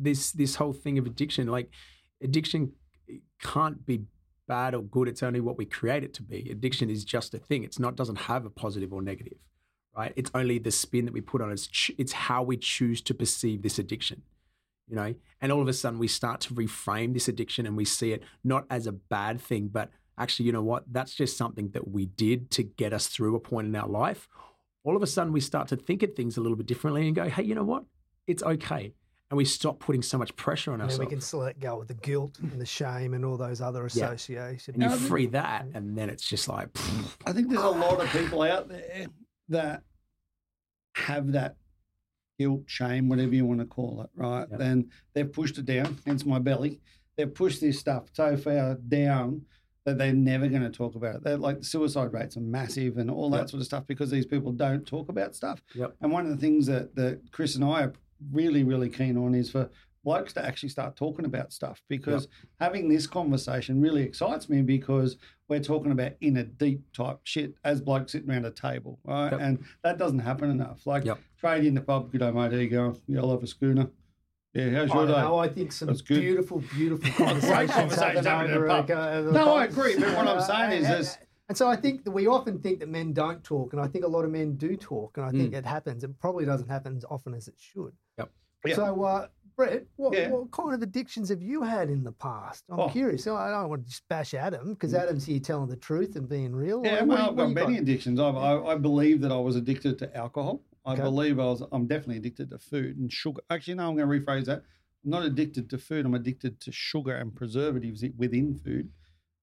this 0.08 0.32
this 0.32 0.56
whole 0.56 0.72
thing 0.72 0.96
of 0.98 1.04
addiction, 1.06 1.44
like 1.58 1.68
addiction 2.22 2.72
can't 3.42 3.78
be 3.86 3.96
bad 4.46 4.74
or 4.74 4.82
good. 4.82 5.08
It's 5.08 5.22
only 5.22 5.40
what 5.40 5.58
we 5.58 5.64
create 5.64 6.04
it 6.04 6.14
to 6.14 6.22
be. 6.22 6.48
Addiction 6.50 6.90
is 6.90 7.04
just 7.04 7.34
a 7.34 7.38
thing. 7.38 7.64
It's 7.64 7.78
not 7.78 7.96
doesn't 7.96 8.16
have 8.20 8.44
a 8.44 8.50
positive 8.50 8.92
or 8.92 9.02
negative, 9.02 9.38
right? 9.96 10.12
It's 10.16 10.30
only 10.34 10.58
the 10.58 10.70
spin 10.70 11.04
that 11.06 11.14
we 11.14 11.20
put 11.20 11.42
on 11.42 11.50
it. 11.50 11.54
It's 11.54 11.90
it's 11.98 12.12
how 12.12 12.42
we 12.42 12.56
choose 12.56 13.00
to 13.02 13.14
perceive 13.14 13.62
this 13.62 13.78
addiction, 13.78 14.22
you 14.88 14.96
know. 14.96 15.14
And 15.40 15.52
all 15.52 15.62
of 15.62 15.68
a 15.68 15.72
sudden, 15.72 15.98
we 15.98 16.08
start 16.08 16.40
to 16.42 16.54
reframe 16.54 17.14
this 17.14 17.28
addiction 17.28 17.66
and 17.66 17.76
we 17.76 17.84
see 17.84 18.12
it 18.12 18.22
not 18.44 18.64
as 18.70 18.86
a 18.86 18.92
bad 18.92 19.40
thing, 19.40 19.68
but 19.68 19.90
actually, 20.18 20.46
you 20.46 20.52
know 20.52 20.62
what? 20.62 20.84
That's 20.90 21.14
just 21.14 21.36
something 21.36 21.70
that 21.70 21.88
we 21.88 22.06
did 22.06 22.50
to 22.52 22.62
get 22.62 22.92
us 22.92 23.06
through 23.06 23.36
a 23.36 23.40
point 23.40 23.66
in 23.66 23.76
our 23.76 23.88
life. 23.88 24.28
All 24.84 24.96
of 24.96 25.02
a 25.02 25.06
sudden, 25.06 25.32
we 25.32 25.40
start 25.40 25.68
to 25.68 25.76
think 25.76 26.02
at 26.02 26.14
things 26.14 26.36
a 26.36 26.40
little 26.40 26.56
bit 26.56 26.66
differently 26.66 27.06
and 27.06 27.16
go, 27.16 27.28
hey, 27.28 27.42
you 27.42 27.54
know 27.54 27.64
what? 27.64 27.84
It's 28.26 28.42
okay. 28.42 28.92
And 29.30 29.36
we 29.36 29.44
stop 29.44 29.80
putting 29.80 30.02
so 30.02 30.18
much 30.18 30.34
pressure 30.36 30.72
on 30.72 30.80
And 30.80 30.88
then 30.88 30.98
we 31.00 31.04
ourselves. 31.06 31.30
can 31.30 31.40
let 31.40 31.58
go 31.58 31.80
of 31.80 31.88
the 31.88 31.94
guilt 31.94 32.38
and 32.40 32.60
the 32.60 32.66
shame 32.66 33.12
and 33.12 33.24
all 33.24 33.36
those 33.36 33.60
other 33.60 33.80
Yeah. 33.80 33.86
associations. 34.12 34.68
and 34.74 34.82
you 34.82 34.88
No, 34.88 34.94
free 34.96 35.26
that, 35.26 35.66
mm. 35.66 35.74
and 35.74 35.98
then 35.98 36.10
it's 36.10 36.28
just 36.28 36.48
like, 36.48 36.72
pfft, 36.72 37.16
I 37.26 37.32
think 37.32 37.48
there's 37.50 37.60
a 37.62 37.68
lot 37.68 38.00
of 38.00 38.08
people 38.10 38.42
out 38.42 38.68
there 38.68 39.06
that 39.48 39.82
have 40.94 41.32
that 41.32 41.56
guilt, 42.38 42.62
shame, 42.66 43.08
whatever 43.08 43.34
you 43.34 43.44
want 43.44 43.60
to 43.60 43.66
call 43.66 44.02
it, 44.02 44.10
right? 44.14 44.46
Yep. 44.50 44.60
And 44.60 44.90
they've 45.14 45.30
pushed 45.32 45.58
it 45.58 45.64
down, 45.66 45.98
hence 46.06 46.24
my 46.24 46.38
belly. 46.38 46.80
They've 47.16 47.32
pushed 47.32 47.60
this 47.60 47.78
stuff 47.80 48.04
so 48.12 48.36
far 48.36 48.74
down 48.76 49.42
that 49.84 49.98
they're 49.98 50.12
never 50.12 50.48
going 50.48 50.62
to 50.62 50.70
talk 50.70 50.94
about 50.96 51.16
it. 51.16 51.24
They're 51.24 51.36
like 51.38 51.58
the 51.60 51.64
suicide 51.64 52.12
rates 52.12 52.36
are 52.36 52.40
massive 52.40 52.98
and 52.98 53.10
all 53.10 53.30
that 53.30 53.38
Yep. 53.38 53.50
sort 53.50 53.60
of 53.60 53.66
stuff 53.66 53.86
because 53.86 54.10
these 54.10 54.26
people 54.26 54.52
don't 54.52 54.86
talk 54.86 55.08
about 55.08 55.34
stuff. 55.34 55.62
Yep. 55.74 55.96
And 56.00 56.12
one 56.12 56.24
of 56.26 56.30
the 56.30 56.36
things 56.36 56.66
that, 56.66 56.94
that 56.96 57.20
Chris 57.32 57.54
and 57.56 57.64
I 57.64 57.84
are 57.84 57.92
really, 58.32 58.64
really 58.64 58.88
keen 58.88 59.16
on 59.16 59.34
is 59.34 59.50
for 59.50 59.68
blokes 60.04 60.32
to 60.34 60.44
actually 60.44 60.68
start 60.68 60.94
talking 60.94 61.24
about 61.24 61.52
stuff 61.52 61.82
because 61.88 62.28
having 62.60 62.88
this 62.88 63.08
conversation 63.08 63.80
really 63.80 64.02
excites 64.04 64.48
me 64.48 64.62
because 64.62 65.16
we're 65.48 65.58
talking 65.58 65.90
about 65.90 66.12
inner 66.20 66.44
deep 66.44 66.80
type 66.92 67.18
shit 67.24 67.54
as 67.64 67.80
blokes 67.80 68.12
sitting 68.12 68.30
around 68.30 68.44
a 68.46 68.50
table, 68.52 69.00
right? 69.04 69.32
Yep. 69.32 69.40
And 69.40 69.64
that 69.82 69.98
doesn't 69.98 70.20
happen 70.20 70.48
enough. 70.50 70.86
Like 70.86 71.04
Yep. 71.04 71.18
trade 71.38 71.64
in 71.64 71.74
the 71.74 71.80
pub, 71.80 72.12
good 72.12 72.18
day, 72.18 72.30
mate. 72.30 72.52
How 72.52 72.58
you 72.58 72.68
going? 72.68 73.00
Yeah, 73.08 73.20
I 73.20 73.24
love 73.24 73.42
a 73.42 73.46
schooner. 73.48 73.88
Yeah, 74.54 74.70
how's 74.70 74.88
your 74.88 75.06
don't 75.06 75.08
day? 75.08 75.20
know. 75.22 75.38
I 75.38 75.48
think 75.48 75.72
some 75.72 75.88
That's 75.88 76.00
good. 76.02 76.20
beautiful, 76.20 76.62
beautiful 76.74 77.10
conversations 77.26 77.72
conversations 77.72 78.00
happen 78.00 78.24
happening 78.24 78.50
in 78.52 78.56
over 78.58 78.66
a 78.68 78.74
a, 78.78 78.82
pub. 78.84 78.90
a 78.90 79.32
No, 79.32 79.44
pub. 79.44 79.56
I 79.58 79.64
agree, 79.64 79.98
but 79.98 80.16
what 80.16 80.28
I'm 80.28 80.40
saying 80.40 80.70
is 80.72 80.84
and, 80.86 80.94
there's- 80.94 81.18
and 81.48 81.56
so 81.58 81.68
I 81.68 81.76
think 81.76 82.04
that 82.04 82.10
we 82.12 82.26
often 82.26 82.60
think 82.60 82.78
that 82.80 82.88
men 82.88 83.12
don't 83.12 83.42
talk, 83.44 83.72
and 83.72 83.82
I 83.82 83.86
think 83.88 84.04
a 84.04 84.08
lot 84.08 84.24
of 84.24 84.30
men 84.30 84.54
do 84.56 84.76
talk, 84.76 85.16
and 85.16 85.26
I 85.26 85.30
think 85.30 85.52
Mm. 85.52 85.58
it 85.58 85.66
happens. 85.66 86.02
It 86.04 86.18
probably 86.18 86.44
doesn't 86.44 86.68
happen 86.68 86.96
as 86.96 87.04
often 87.10 87.34
as 87.34 87.46
it 87.48 87.54
should. 87.58 87.92
Yeah. 88.66 88.74
So, 88.76 89.02
uh, 89.04 89.28
Brett, 89.56 89.86
what, 89.96 90.12
Yeah. 90.12 90.30
what 90.30 90.50
kind 90.50 90.74
of 90.74 90.82
addictions 90.82 91.28
have 91.30 91.40
you 91.42 91.62
had 91.62 91.88
in 91.88 92.04
the 92.04 92.12
past? 92.12 92.64
I'm 92.68 92.80
Oh. 92.80 92.88
curious. 92.90 93.26
I 93.26 93.50
don't 93.50 93.70
want 93.70 93.84
to 93.84 93.88
just 93.88 94.06
bash 94.08 94.34
Adam 94.34 94.74
because 94.74 94.92
Adam's 94.92 95.24
here 95.24 95.40
telling 95.40 95.68
the 95.70 95.76
truth 95.76 96.14
and 96.16 96.28
being 96.28 96.54
real. 96.54 96.82
Yeah, 96.84 97.00
What- 97.04 97.08
well, 97.18 97.30
I've 97.30 97.36
got 97.36 97.50
many 97.52 97.78
addictions. 97.78 98.20
I've, 98.20 98.36
I, 98.36 98.58
I 98.58 98.76
believe 98.76 99.20
that 99.22 99.32
I 99.32 99.38
was 99.38 99.56
addicted 99.56 99.98
to 100.00 100.14
alcohol. 100.16 100.62
I 100.84 100.92
Okay. 100.92 101.02
believe 101.02 101.38
I 101.40 101.44
was. 101.44 101.62
I'm 101.72 101.86
definitely 101.86 102.18
addicted 102.18 102.50
to 102.50 102.58
food 102.58 102.96
and 102.98 103.10
sugar. 103.12 103.40
Actually, 103.50 103.74
no, 103.74 103.88
I'm 103.88 103.96
going 103.96 104.08
to 104.08 104.24
rephrase 104.24 104.44
that. 104.44 104.62
I'm 105.04 105.10
not 105.10 105.24
addicted 105.24 105.68
to 105.70 105.78
food. 105.78 106.04
I'm 106.06 106.14
addicted 106.14 106.60
to 106.60 106.70
sugar 106.70 107.16
and 107.16 107.34
preservatives 107.34 108.04
within 108.16 108.54
food. 108.54 108.90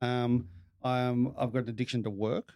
Um, 0.01 0.47
I'm, 0.83 1.33
I've 1.37 1.51
got 1.51 1.63
an 1.63 1.69
addiction 1.69 2.03
to 2.03 2.09
work. 2.09 2.53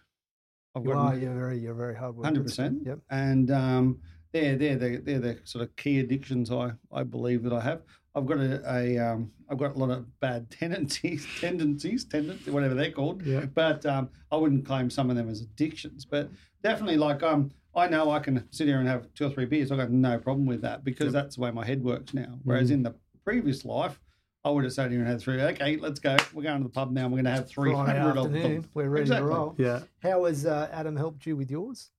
I've 0.74 0.84
You 0.84 0.92
got 0.92 0.98
are. 0.98 1.12
an- 1.14 1.20
You're 1.22 1.34
very. 1.34 1.58
You're 1.58 1.74
very 1.74 1.96
hard. 1.96 2.14
worker. 2.16 2.26
Hundred 2.26 2.44
percent. 2.44 2.82
Yep. 2.86 3.00
And 3.10 3.50
um, 3.50 3.98
they're 4.32 4.56
they're 4.56 4.76
the 4.76 4.96
they're 4.98 5.20
the 5.20 5.38
sort 5.44 5.62
of 5.64 5.74
key 5.76 6.00
addictions 6.00 6.50
I, 6.50 6.72
I 6.92 7.02
believe 7.02 7.42
that 7.44 7.52
I 7.52 7.60
have. 7.60 7.82
I've 8.14 8.26
got 8.26 8.38
a, 8.38 8.62
a 8.66 8.98
um, 8.98 9.30
I've 9.48 9.58
got 9.58 9.76
a 9.76 9.78
lot 9.78 9.90
of 9.90 10.20
bad 10.20 10.50
tendencies, 10.60 11.26
tendencies, 11.40 12.04
tendencies, 12.04 12.52
whatever 12.52 12.74
they're 12.74 12.90
called. 12.90 13.22
Yeah. 13.22 13.46
But 13.46 13.86
um, 13.86 14.08
I 14.32 14.36
wouldn't 14.36 14.66
claim 14.66 14.90
some 14.90 15.10
of 15.10 15.16
them 15.16 15.28
as 15.28 15.40
addictions. 15.40 16.04
But 16.04 16.30
definitely, 16.62 16.96
like 16.96 17.22
um, 17.22 17.50
I 17.74 17.88
know 17.88 18.10
I 18.10 18.18
can 18.18 18.46
sit 18.50 18.66
here 18.66 18.78
and 18.78 18.88
have 18.88 19.12
two 19.14 19.26
or 19.26 19.30
three 19.30 19.44
beers. 19.44 19.70
I've 19.70 19.78
got 19.78 19.90
no 19.90 20.18
problem 20.18 20.46
with 20.46 20.62
that 20.62 20.84
because 20.84 21.12
that's 21.12 21.36
the 21.36 21.42
way 21.42 21.50
my 21.50 21.64
head 21.64 21.82
works 21.84 22.12
now. 22.14 22.38
Whereas 22.44 22.70
in 22.70 22.82
the 22.82 22.94
previous 23.24 23.64
life. 23.64 24.00
I 24.44 24.50
would 24.50 24.62
have 24.64 24.72
sat 24.72 24.92
here 24.92 25.00
and 25.00 25.08
had 25.08 25.20
three. 25.20 25.42
Okay, 25.42 25.76
let's 25.76 25.98
go. 25.98 26.16
We're 26.32 26.44
going 26.44 26.58
to 26.58 26.62
the 26.62 26.70
pub 26.70 26.92
now. 26.92 27.06
We're 27.06 27.16
going 27.16 27.24
to 27.24 27.32
have 27.32 27.48
three 27.48 27.74
hundred 27.74 28.16
of 28.16 28.32
them. 28.32 28.64
We're 28.72 28.88
ready 28.88 29.02
Exactly. 29.02 29.28
to 29.28 29.34
roll. 29.34 29.54
Yeah. 29.58 29.80
How 30.00 30.24
has 30.24 30.46
uh, 30.46 30.68
Adam 30.72 30.96
helped 30.96 31.26
you 31.26 31.36
with 31.36 31.50
yours? 31.50 31.90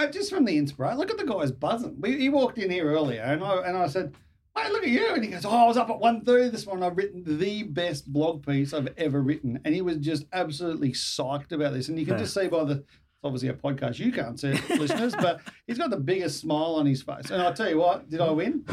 Mate, 0.00 0.12
just 0.12 0.30
from 0.30 0.44
the 0.44 0.56
inspiration. 0.56 0.98
Look 0.98 1.10
at 1.10 1.18
the 1.18 1.24
guy's 1.24 1.52
buzzing. 1.52 1.96
We, 2.00 2.18
he 2.18 2.28
walked 2.28 2.58
in 2.58 2.70
here 2.70 2.90
earlier, 2.90 3.22
and 3.22 3.42
I 3.44 3.56
and 3.66 3.76
I 3.76 3.86
said, 3.86 4.14
"Hey, 4.56 4.70
look 4.70 4.82
at 4.82 4.88
you!" 4.88 5.14
And 5.14 5.22
he 5.24 5.30
goes, 5.30 5.44
"Oh, 5.44 5.50
I 5.50 5.66
was 5.66 5.76
up 5.76 5.90
at 5.90 6.00
1.30 6.00 6.50
this 6.50 6.66
morning. 6.66 6.84
I've 6.84 6.96
written 6.96 7.22
the 7.26 7.64
best 7.64 8.10
blog 8.12 8.44
piece 8.46 8.72
I've 8.72 8.92
ever 8.96 9.20
written." 9.20 9.60
And 9.64 9.74
he 9.74 9.82
was 9.82 9.98
just 9.98 10.24
absolutely 10.32 10.92
psyched 10.92 11.52
about 11.52 11.74
this. 11.74 11.88
And 11.88 11.98
you 11.98 12.06
can 12.06 12.14
Yeah. 12.14 12.20
just 12.20 12.34
see 12.34 12.48
by 12.48 12.64
the 12.64 12.84
it's 13.20 13.26
obviously 13.26 13.48
a 13.50 13.52
podcast 13.52 13.98
you 13.98 14.10
can't 14.12 14.40
see 14.40 14.48
it, 14.48 14.70
listeners, 14.80 15.14
but 15.14 15.42
he's 15.66 15.76
got 15.76 15.90
the 15.90 15.98
biggest 15.98 16.40
smile 16.40 16.76
on 16.76 16.86
his 16.86 17.02
face. 17.02 17.30
And 17.30 17.42
I'll 17.42 17.52
tell 17.52 17.68
you 17.68 17.76
what, 17.76 18.08
did 18.08 18.18
I 18.22 18.30
win? 18.30 18.64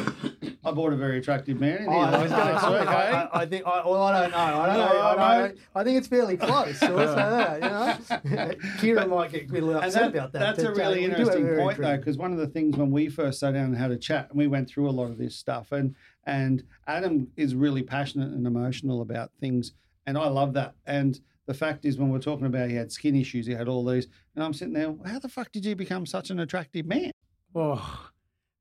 I 0.63 0.71
bought 0.71 0.93
a 0.93 0.95
very 0.95 1.17
attractive 1.17 1.59
man. 1.59 1.83
in 1.83 1.89
Oh, 1.89 1.91
I 1.91 2.23
was 2.23 2.31
going 2.31 2.53
to 2.53 2.59
say, 2.61 2.79
week, 2.79 2.87
I? 2.87 3.29
I, 3.33 3.45
think. 3.45 3.67
I, 3.67 3.85
well, 3.85 4.03
I 4.03 4.21
don't 4.21 4.31
know. 4.31 4.37
I 4.37 4.67
don't 4.67 4.77
know. 4.77 5.01
I, 5.01 5.37
don't, 5.39 5.57
I 5.75 5.83
think 5.83 5.97
it's 5.97 6.07
fairly 6.07 6.37
close. 6.37 6.79
So 6.79 6.95
let's 6.95 7.11
say 7.11 7.17
that. 7.17 8.23
You 8.23 8.29
know, 8.29 8.47
Kira 8.77 9.09
might 9.09 9.31
get 9.33 9.49
a 9.49 9.53
little 9.53 9.75
upset 9.75 9.93
that- 9.93 10.09
about 10.15 10.31
that. 10.31 10.39
That's 10.39 10.59
a 10.59 10.71
uh, 10.71 10.75
really 10.75 11.03
interesting 11.03 11.55
point, 11.57 11.77
though, 11.79 11.97
because 11.97 12.17
one 12.17 12.31
of 12.31 12.37
the 12.37 12.47
things 12.47 12.77
when 12.77 12.89
we 12.89 13.09
first 13.09 13.41
sat 13.41 13.53
down 13.53 13.65
and 13.65 13.77
had 13.77 13.91
a 13.91 13.97
chat, 13.97 14.29
and 14.29 14.37
we 14.37 14.47
went 14.47 14.69
through 14.69 14.89
a 14.89 14.91
lot 14.91 15.11
of 15.11 15.17
this 15.17 15.35
stuff, 15.35 15.73
and 15.73 15.93
and 16.25 16.63
Adam 16.87 17.27
is 17.35 17.53
really 17.53 17.83
passionate 17.83 18.31
and 18.31 18.47
emotional 18.47 19.01
about 19.01 19.31
things, 19.41 19.73
and 20.05 20.17
I 20.17 20.29
love 20.29 20.53
that. 20.53 20.75
And 20.85 21.19
the 21.47 21.53
fact 21.53 21.85
is, 21.85 21.97
when 21.97 22.09
we're 22.09 22.19
talking 22.19 22.45
about 22.45 22.69
he 22.69 22.75
had 22.75 22.91
skin 22.91 23.15
issues, 23.15 23.47
he 23.47 23.53
had 23.53 23.67
all 23.67 23.83
these, 23.85 24.07
and 24.35 24.43
I'm 24.43 24.53
sitting 24.53 24.73
there, 24.73 24.93
how 25.05 25.17
the 25.17 25.29
fuck 25.29 25.51
did 25.51 25.65
you 25.65 25.75
become 25.75 26.05
such 26.05 26.29
an 26.29 26.39
attractive 26.39 26.85
man? 26.85 27.11
Oh, 27.55 28.09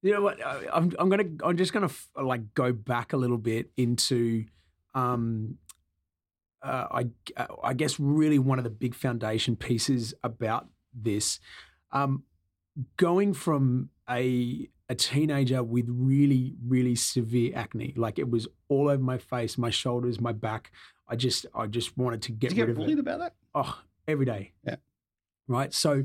you 0.03 0.13
know 0.13 0.23
what? 0.23 0.39
I'm 0.73 0.93
I'm 0.99 1.09
gonna 1.09 1.29
I'm 1.43 1.57
just 1.57 1.73
gonna 1.73 1.87
f- 1.87 2.09
like 2.21 2.55
go 2.55 2.73
back 2.73 3.13
a 3.13 3.17
little 3.17 3.39
bit 3.39 3.71
into, 3.77 4.45
um, 4.95 5.59
uh, 6.63 6.87
I 6.91 7.09
I 7.63 7.75
guess 7.75 7.99
really 7.99 8.39
one 8.39 8.59
of 8.59 8.65
the 8.65 8.71
big 8.71 8.95
foundation 8.95 9.57
pieces 9.57 10.15
about 10.23 10.69
this, 10.95 11.41
um, 11.91 12.23
going 12.97 13.35
from 13.35 13.91
a 14.09 14.69
a 14.89 14.95
teenager 14.95 15.65
with 15.65 15.87
really 15.89 16.55
really 16.65 16.95
severe 16.95 17.53
acne, 17.57 17.93
like 17.97 18.21
it 18.21 18.31
was 18.31 18.47
all 18.69 18.89
over 18.89 19.03
my 19.03 19.19
face, 19.19 19.59
my 19.59 19.71
shoulders, 19.71 20.21
my 20.21 20.33
back. 20.33 20.71
I 21.09 21.17
just 21.17 21.47
I 21.55 21.67
just 21.67 21.97
wanted 21.97 22.23
to 22.23 22.33
get 22.33 22.51
Did 22.51 22.59
you 22.59 22.65
rid 22.65 22.69
get 22.69 22.73
of 22.73 22.77
bullied 22.79 22.99
about 22.99 23.19
that? 23.21 23.35
Oh, 23.55 23.81
every 24.09 24.27
day. 24.27 24.53
Yeah. 24.65 24.77
Right. 25.49 25.73
So 25.73 26.05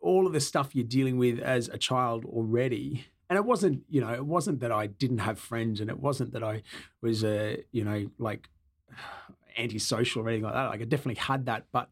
all 0.00 0.26
of 0.26 0.32
the 0.32 0.40
stuff 0.40 0.74
you're 0.74 0.84
dealing 0.84 1.16
with 1.16 1.38
as 1.38 1.68
a 1.68 1.78
child 1.78 2.24
already. 2.24 3.06
And 3.30 3.36
it 3.38 3.44
wasn't, 3.44 3.84
you 3.88 4.00
know, 4.00 4.12
it 4.12 4.26
wasn't 4.26 4.60
that 4.60 4.72
I 4.72 4.88
didn't 4.88 5.18
have 5.18 5.38
friends 5.38 5.80
and 5.80 5.88
it 5.88 5.98
wasn't 5.98 6.32
that 6.32 6.42
I 6.42 6.62
was 7.00 7.24
a, 7.24 7.62
you 7.70 7.84
know, 7.84 8.10
like 8.18 8.48
antisocial 9.58 10.22
or 10.22 10.28
anything 10.28 10.44
like 10.44 10.54
that. 10.54 10.66
Like 10.66 10.82
I 10.82 10.84
definitely 10.84 11.20
had 11.22 11.46
that, 11.46 11.66
but 11.72 11.88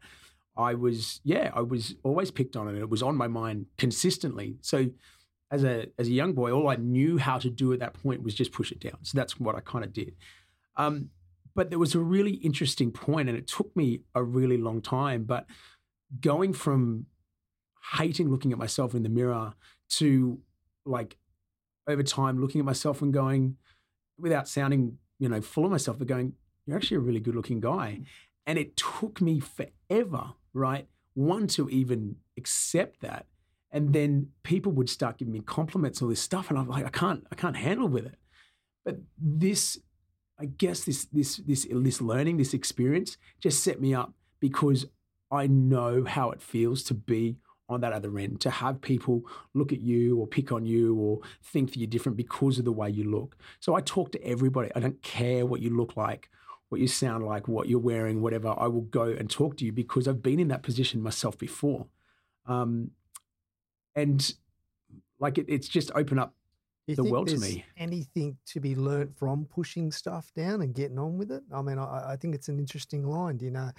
I 0.55 0.75
was, 0.75 1.21
yeah, 1.23 1.51
I 1.53 1.61
was 1.61 1.95
always 2.03 2.29
picked 2.29 2.55
on 2.55 2.67
and 2.67 2.77
it 2.77 2.89
was 2.89 3.01
on 3.01 3.15
my 3.15 3.27
mind 3.27 3.67
consistently. 3.77 4.57
So 4.61 4.87
as 5.49 5.63
a 5.63 5.87
as 5.97 6.07
a 6.07 6.11
young 6.11 6.33
boy, 6.33 6.51
all 6.51 6.69
I 6.69 6.75
knew 6.75 7.17
how 7.17 7.37
to 7.39 7.49
do 7.49 7.73
at 7.73 7.79
that 7.79 7.93
point 7.93 8.23
was 8.23 8.33
just 8.33 8.51
push 8.51 8.71
it 8.71 8.79
down. 8.79 8.97
So 9.03 9.17
that's 9.17 9.39
what 9.39 9.55
I 9.55 9.59
kind 9.59 9.83
of 9.83 9.93
did. 9.93 10.15
Um, 10.77 11.09
but 11.55 11.69
there 11.69 11.79
was 11.79 11.95
a 11.95 11.99
really 11.99 12.33
interesting 12.35 12.91
point, 12.91 13.29
and 13.29 13.37
it 13.37 13.47
took 13.47 13.75
me 13.75 14.01
a 14.15 14.23
really 14.23 14.57
long 14.57 14.81
time. 14.81 15.23
But 15.23 15.45
going 16.19 16.53
from 16.53 17.05
hating 17.93 18.29
looking 18.29 18.51
at 18.51 18.57
myself 18.57 18.93
in 18.93 19.03
the 19.03 19.09
mirror 19.09 19.53
to 19.89 20.39
like 20.85 21.17
over 21.87 22.03
time 22.03 22.39
looking 22.39 22.59
at 22.59 22.65
myself 22.65 23.01
and 23.01 23.13
going, 23.13 23.57
without 24.17 24.47
sounding, 24.47 24.97
you 25.19 25.27
know, 25.27 25.41
full 25.41 25.65
of 25.65 25.71
myself, 25.71 25.97
but 25.97 26.07
going, 26.07 26.33
you're 26.65 26.77
actually 26.77 26.97
a 26.97 27.01
really 27.01 27.19
good 27.19 27.35
looking 27.35 27.59
guy. 27.59 27.99
Mm. 27.99 28.05
And 28.45 28.59
it 28.59 28.77
took 28.77 29.21
me 29.21 29.39
forever, 29.39 30.33
right? 30.53 30.87
One, 31.13 31.47
to 31.47 31.69
even 31.69 32.17
accept 32.37 33.01
that. 33.01 33.25
And 33.71 33.93
then 33.93 34.29
people 34.43 34.71
would 34.73 34.89
start 34.89 35.17
giving 35.17 35.33
me 35.33 35.41
compliments, 35.41 36.01
all 36.01 36.09
this 36.09 36.21
stuff. 36.21 36.49
And 36.49 36.59
I'm 36.59 36.67
like, 36.67 36.85
I 36.85 36.89
can't, 36.89 37.25
I 37.31 37.35
can't 37.35 37.55
handle 37.55 37.87
with 37.87 38.05
it. 38.05 38.17
But 38.83 38.97
this, 39.17 39.79
I 40.41 40.45
guess 40.45 40.83
this, 40.85 41.05
this, 41.05 41.37
this, 41.37 41.67
this 41.69 42.01
learning, 42.01 42.37
this 42.37 42.55
experience 42.55 43.17
just 43.39 43.63
set 43.63 43.79
me 43.79 43.93
up 43.93 44.13
because 44.39 44.87
I 45.29 45.45
know 45.45 46.03
how 46.03 46.31
it 46.31 46.41
feels 46.41 46.81
to 46.85 46.95
be 46.95 47.37
on 47.69 47.81
that 47.81 47.93
other 47.93 48.17
end, 48.17 48.41
to 48.41 48.49
have 48.49 48.81
people 48.81 49.21
look 49.53 49.71
at 49.71 49.81
you 49.81 50.17
or 50.17 50.25
pick 50.25 50.51
on 50.51 50.65
you 50.65 50.95
or 50.95 51.19
think 51.43 51.69
that 51.69 51.77
you're 51.77 51.87
different 51.87 52.17
because 52.17 52.57
of 52.57 52.65
the 52.65 52.71
way 52.71 52.89
you 52.89 53.03
look. 53.03 53.37
So 53.59 53.75
I 53.75 53.81
talk 53.81 54.11
to 54.13 54.23
everybody. 54.23 54.71
I 54.75 54.79
don't 54.79 55.01
care 55.03 55.45
what 55.45 55.61
you 55.61 55.69
look 55.69 55.95
like, 55.95 56.29
what 56.69 56.81
you 56.81 56.87
sound 56.87 57.23
like, 57.23 57.47
what 57.47 57.69
you're 57.69 57.79
wearing, 57.79 58.21
whatever. 58.21 58.53
I 58.57 58.65
will 58.65 58.81
go 58.81 59.03
and 59.03 59.29
talk 59.29 59.57
to 59.57 59.65
you 59.65 59.71
because 59.71 60.07
I've 60.07 60.23
been 60.23 60.39
in 60.39 60.47
that 60.47 60.63
position 60.63 61.03
myself 61.03 61.37
before. 61.37 61.85
Um, 62.47 62.91
and 63.95 64.33
like 65.19 65.37
it, 65.37 65.45
it's 65.47 65.67
just 65.67 65.91
opened 65.93 66.19
up 66.19 66.33
you 66.91 67.03
the 67.03 67.11
world 67.11 67.27
to 67.29 67.37
me. 67.37 67.65
Anything 67.77 68.37
to 68.47 68.59
be 68.59 68.75
learnt 68.75 69.17
from 69.17 69.45
pushing 69.45 69.91
stuff 69.91 70.31
down 70.35 70.61
and 70.61 70.73
getting 70.73 70.99
on 70.99 71.17
with 71.17 71.31
it? 71.31 71.43
I 71.53 71.61
mean, 71.61 71.77
I, 71.79 72.11
I 72.13 72.15
think 72.15 72.35
it's 72.35 72.47
an 72.49 72.59
interesting 72.59 73.03
line. 73.05 73.37
Do 73.37 73.45
you 73.45 73.51
know? 73.51 73.71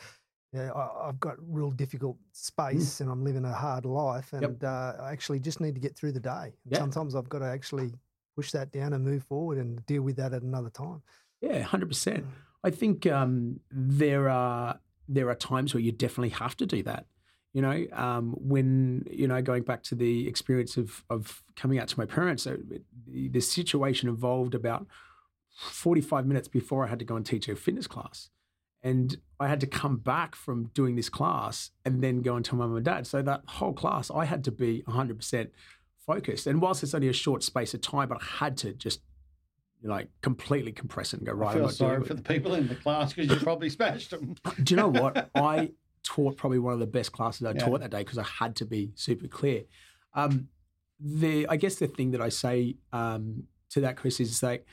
Yeah, 0.53 0.71
I, 0.73 1.09
I've 1.09 1.19
got 1.21 1.37
real 1.41 1.71
difficult 1.71 2.19
space 2.33 3.01
and 3.01 3.11
I'm 3.11 3.25
living 3.25 3.45
a 3.47 3.53
hard 3.53 3.87
life, 3.87 4.33
and 4.35 4.43
Mm. 4.43 4.63
Yep. 4.63 4.65
uh, 4.65 5.03
I 5.05 5.13
actually 5.13 5.41
just 5.41 5.61
need 5.61 5.75
to 5.75 5.81
get 5.81 5.97
through 5.97 6.13
the 6.13 6.21
day. 6.21 6.53
And 6.65 6.73
Yeah. 6.73 6.79
Sometimes 6.79 7.15
I've 7.15 7.29
got 7.29 7.39
to 7.39 7.47
actually 7.47 7.93
push 8.37 8.51
that 8.53 8.71
down 8.71 8.93
and 8.93 9.05
move 9.05 9.25
forward 9.25 9.59
and 9.59 9.85
deal 9.87 10.03
with 10.03 10.17
that 10.17 10.33
at 10.35 10.43
another 10.43 10.71
time. 10.71 11.03
Yeah, 11.41 11.61
hundred 11.63 11.89
percent. 11.89 12.27
I 12.65 12.71
think 12.71 13.07
um, 13.07 13.61
there 13.71 14.29
are 14.29 14.79
there 15.09 15.29
are 15.29 15.35
times 15.35 15.75
where 15.75 15.81
you 15.83 15.91
definitely 15.93 16.31
have 16.31 16.57
to 16.59 16.67
do 16.67 16.83
that. 16.85 17.07
You 17.53 17.61
know, 17.63 17.87
um, 17.93 18.35
when 18.39 19.07
you 19.11 19.29
know 19.29 19.43
going 19.43 19.63
back 19.63 19.83
to 19.85 19.95
the 19.95 20.27
experience 20.27 20.77
of 20.77 21.05
of 21.11 21.43
coming 21.55 21.79
out 21.79 21.89
to 21.89 21.99
my 21.99 22.07
parents, 22.07 22.45
the, 22.45 22.83
the 23.07 23.41
situation 23.41 24.09
evolved 24.09 24.55
about 24.55 24.87
forty 25.55 26.01
five 26.01 26.27
minutes 26.27 26.49
before 26.49 26.85
I 26.85 26.89
had 26.89 26.99
to 27.01 27.05
go 27.05 27.17
and 27.17 27.27
teach 27.27 27.49
a 27.49 27.57
fitness 27.57 27.87
class, 27.87 28.31
and 28.83 29.19
I 29.39 29.49
had 29.49 29.61
to 29.61 29.67
come 29.67 29.99
back 29.99 30.35
from 30.35 30.71
doing 30.75 30.97
this 30.97 31.11
class 31.11 31.73
and 31.85 32.03
then 32.03 32.23
go 32.23 32.37
and 32.37 32.45
tell 32.45 32.59
my 32.59 32.67
mum 32.67 32.77
and 32.77 32.85
dad. 32.85 33.07
So 33.07 33.21
that 33.21 33.43
whole 33.47 33.75
class, 33.75 34.11
I 34.11 34.25
had 34.25 34.45
to 34.45 34.51
be 34.51 34.83
hundred 34.89 35.19
percent 35.19 35.51
focused. 36.07 36.47
And 36.47 36.61
whilst 36.61 36.83
it's 36.83 36.95
only 36.95 37.09
a 37.09 37.13
short 37.13 37.43
space 37.43 37.75
of 37.75 37.81
time, 37.81 38.09
but 38.09 38.21
I 38.21 38.25
had 38.45 38.57
to 38.59 38.73
just 38.73 39.01
like 39.85 40.09
completely 40.21 40.73
compress 40.73 41.13
it 41.13 41.19
and 41.19 41.27
go 41.27 41.33
right. 41.33 41.57
I 41.57 41.59
feel 41.59 41.69
sorry 41.69 42.05
for 42.05 42.13
it." 42.13 42.17
the 42.17 42.23
people 42.23 42.55
in 42.55 42.69
the 42.69 42.77
class 42.77 43.13
because 43.13 43.31
you 43.31 43.37
probably 43.45 43.69
smashed 43.69 44.11
them. 44.11 44.37
Do 44.63 44.75
you 44.75 44.77
know 44.77 44.89
what? 44.89 45.31
I 45.35 45.73
taught 46.03 46.37
probably 46.37 46.59
one 46.59 46.73
of 46.73 46.81
the 46.81 46.87
best 46.87 47.13
classes 47.13 47.47
I 47.47 47.53
Yeah. 47.53 47.65
taught 47.65 47.81
that 47.81 47.91
day 47.91 47.99
because 48.03 48.19
I 48.19 48.25
had 48.25 48.57
to 48.57 48.65
be 48.65 48.93
super 48.95 49.29
clear. 49.29 49.65
Um, 50.15 50.49
the 51.01 51.47
I 51.49 51.57
guess 51.57 51.77
the 51.77 51.87
thing 51.89 52.13
that 52.13 52.21
I 52.21 52.29
say 52.29 52.77
um, 52.93 53.45
to 53.71 53.81
that, 53.81 53.97
Chris, 53.97 54.21
is 54.21 54.43
like 54.43 54.67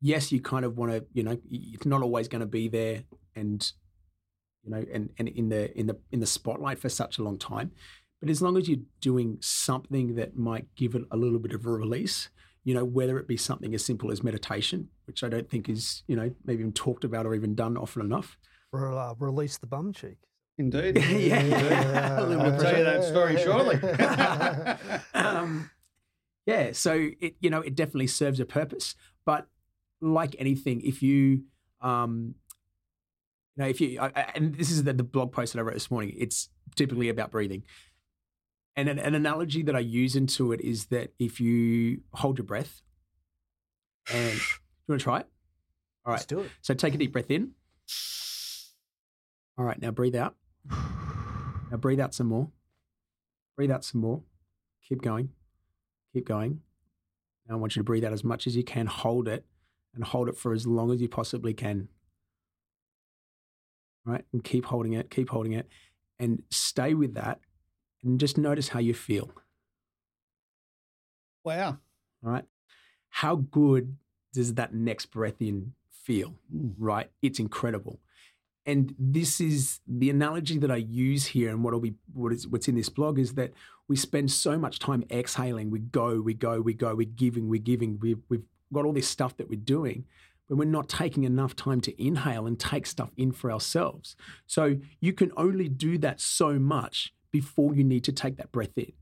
yes, 0.00 0.32
you 0.32 0.40
kind 0.40 0.64
of 0.64 0.78
want 0.78 0.92
to, 0.92 1.04
you 1.12 1.22
know, 1.22 1.38
it's 1.50 1.84
not 1.86 2.02
always 2.02 2.26
going 2.28 2.40
to 2.40 2.46
be 2.46 2.68
there, 2.68 3.04
and 3.36 3.70
you 4.62 4.70
know, 4.70 4.84
and 4.92 5.10
and 5.18 5.28
in 5.28 5.48
the 5.48 5.76
in 5.78 5.86
the 5.86 5.98
in 6.10 6.20
the 6.20 6.26
spotlight 6.26 6.78
for 6.78 6.88
such 6.88 7.18
a 7.18 7.22
long 7.22 7.38
time. 7.38 7.72
But 8.20 8.30
as 8.30 8.42
long 8.42 8.56
as 8.58 8.68
you're 8.68 8.78
doing 9.00 9.38
something 9.40 10.14
that 10.16 10.36
might 10.36 10.74
give 10.76 10.94
it 10.94 11.02
a 11.10 11.16
little 11.16 11.38
bit 11.38 11.52
of 11.52 11.64
a 11.64 11.70
release, 11.70 12.28
you 12.64 12.74
know, 12.74 12.84
whether 12.84 13.18
it 13.18 13.26
be 13.26 13.38
something 13.38 13.74
as 13.74 13.84
simple 13.84 14.12
as 14.12 14.22
meditation, 14.22 14.88
which 15.06 15.24
I 15.24 15.28
don't 15.30 15.48
think 15.48 15.70
is, 15.70 16.02
you 16.06 16.16
know, 16.16 16.30
maybe 16.44 16.60
even 16.60 16.72
talked 16.72 17.04
about 17.04 17.24
or 17.24 17.34
even 17.34 17.54
done 17.54 17.78
often 17.78 18.02
enough. 18.02 18.36
Or 18.72 18.92
uh, 18.96 19.14
release 19.18 19.58
the 19.58 19.66
bum 19.66 19.92
cheek. 19.92 20.18
Indeed. 20.58 20.96
Yeah. 21.08 22.20
A 22.20 22.26
little 22.26 22.42
I'll 22.42 22.60
tell 22.60 22.76
you 22.76 22.84
that 22.84 23.04
story 23.04 23.36
shortly. 23.38 23.76
um, 25.14 25.70
yeah, 26.46 26.72
so 26.72 27.08
it 27.20 27.36
you 27.40 27.50
know 27.50 27.60
it 27.60 27.74
definitely 27.74 28.06
serves 28.08 28.40
a 28.40 28.44
purpose, 28.44 28.94
but 29.24 29.46
like 30.00 30.36
anything, 30.38 30.80
if 30.82 31.02
you 31.02 31.44
um, 31.80 32.34
you 33.56 33.62
know 33.64 33.68
if 33.68 33.80
you 33.80 34.00
I, 34.00 34.06
I- 34.14 34.32
and 34.34 34.54
this 34.54 34.70
is 34.70 34.84
the, 34.84 34.92
the 34.92 35.02
blog 35.02 35.32
post 35.32 35.52
that 35.52 35.58
I 35.60 35.62
wrote 35.62 35.74
this 35.74 35.90
morning, 35.90 36.14
it's 36.16 36.48
typically 36.76 37.08
about 37.08 37.30
breathing. 37.30 37.64
And 38.76 38.88
an, 38.88 38.98
an 38.98 39.14
analogy 39.14 39.62
that 39.64 39.74
I 39.76 39.80
use 39.80 40.14
into 40.14 40.52
it 40.52 40.60
is 40.60 40.86
that 40.86 41.12
if 41.18 41.40
you 41.40 42.02
hold 42.14 42.38
your 42.38 42.46
breath, 42.46 42.82
and 44.12 44.32
do 44.32 44.36
you 44.38 44.40
want 44.88 45.00
to 45.00 45.04
try 45.04 45.20
it? 45.20 45.26
All 46.04 46.12
right. 46.12 46.16
Let's 46.18 46.26
do 46.26 46.40
it. 46.40 46.50
So 46.62 46.74
take 46.74 46.94
a 46.94 46.98
deep 46.98 47.12
breath 47.12 47.30
in. 47.30 47.52
All 49.60 49.66
right, 49.66 49.80
now 49.80 49.90
breathe 49.90 50.16
out. 50.16 50.36
Now 51.70 51.76
breathe 51.76 52.00
out 52.00 52.12
some 52.12 52.26
more. 52.26 52.48
Breathe 53.56 53.70
out 53.70 53.84
some 53.84 54.00
more. 54.00 54.22
Keep 54.88 55.02
going. 55.02 55.28
Keep 56.12 56.26
going. 56.26 56.62
Now 57.46 57.54
I 57.54 57.58
want 57.58 57.76
you 57.76 57.80
to 57.80 57.84
breathe 57.84 58.04
out 58.04 58.12
as 58.12 58.24
much 58.24 58.48
as 58.48 58.56
you 58.56 58.64
can. 58.64 58.86
Hold 58.86 59.28
it 59.28 59.44
and 59.94 60.02
hold 60.02 60.28
it 60.28 60.36
for 60.36 60.52
as 60.52 60.66
long 60.66 60.90
as 60.90 61.00
you 61.00 61.08
possibly 61.08 61.54
can. 61.54 61.86
All 64.04 64.14
right, 64.14 64.24
and 64.32 64.42
keep 64.42 64.64
holding 64.64 64.94
it, 64.94 65.10
keep 65.12 65.28
holding 65.28 65.52
it, 65.52 65.68
and 66.18 66.42
stay 66.50 66.92
with 66.92 67.14
that 67.14 67.38
and 68.02 68.18
just 68.18 68.36
notice 68.36 68.70
how 68.70 68.80
you 68.80 68.94
feel. 68.94 69.30
wow. 71.44 71.78
All 72.24 72.32
right. 72.32 72.46
How 73.10 73.36
good 73.36 73.96
does 74.32 74.54
that 74.54 74.74
next 74.74 75.06
breath 75.06 75.40
in 75.40 75.74
feel? 75.92 76.34
Hmm. 76.50 76.70
Right. 76.78 77.10
It's 77.22 77.38
incredible. 77.38 78.00
And 78.70 78.94
this 79.00 79.40
is 79.40 79.80
the 79.88 80.10
analogy 80.10 80.56
that 80.58 80.70
I 80.70 80.76
use 80.76 81.26
here, 81.26 81.50
and 81.50 81.64
what'll 81.64 81.80
be 81.80 81.94
what 82.12 82.32
is 82.32 82.46
what's 82.46 82.68
in 82.68 82.76
this 82.76 82.88
blog 82.88 83.18
is 83.18 83.34
that 83.34 83.52
we 83.88 83.96
spend 83.96 84.30
so 84.30 84.56
much 84.56 84.78
time 84.78 85.02
exhaling. 85.10 85.72
We 85.72 85.80
go, 85.80 86.20
we 86.20 86.34
go, 86.34 86.60
we 86.60 86.72
go. 86.72 86.94
We're 86.94 87.08
giving, 87.08 87.48
we're 87.48 87.60
giving. 87.60 87.98
We've 88.00 88.22
we've 88.28 88.44
got 88.72 88.84
all 88.84 88.92
this 88.92 89.08
stuff 89.08 89.36
that 89.38 89.50
we're 89.50 89.58
doing, 89.58 90.04
but 90.48 90.54
we're 90.54 90.66
not 90.66 90.88
taking 90.88 91.24
enough 91.24 91.56
time 91.56 91.80
to 91.80 92.00
inhale 92.00 92.46
and 92.46 92.60
take 92.60 92.86
stuff 92.86 93.10
in 93.16 93.32
for 93.32 93.50
ourselves. 93.50 94.14
So 94.46 94.76
you 95.00 95.14
can 95.14 95.32
only 95.36 95.68
do 95.68 95.98
that 95.98 96.20
so 96.20 96.60
much 96.60 97.12
before 97.32 97.74
you 97.74 97.82
need 97.82 98.04
to 98.04 98.12
take 98.12 98.36
that 98.36 98.52
breath 98.52 98.78
in. 98.78 98.92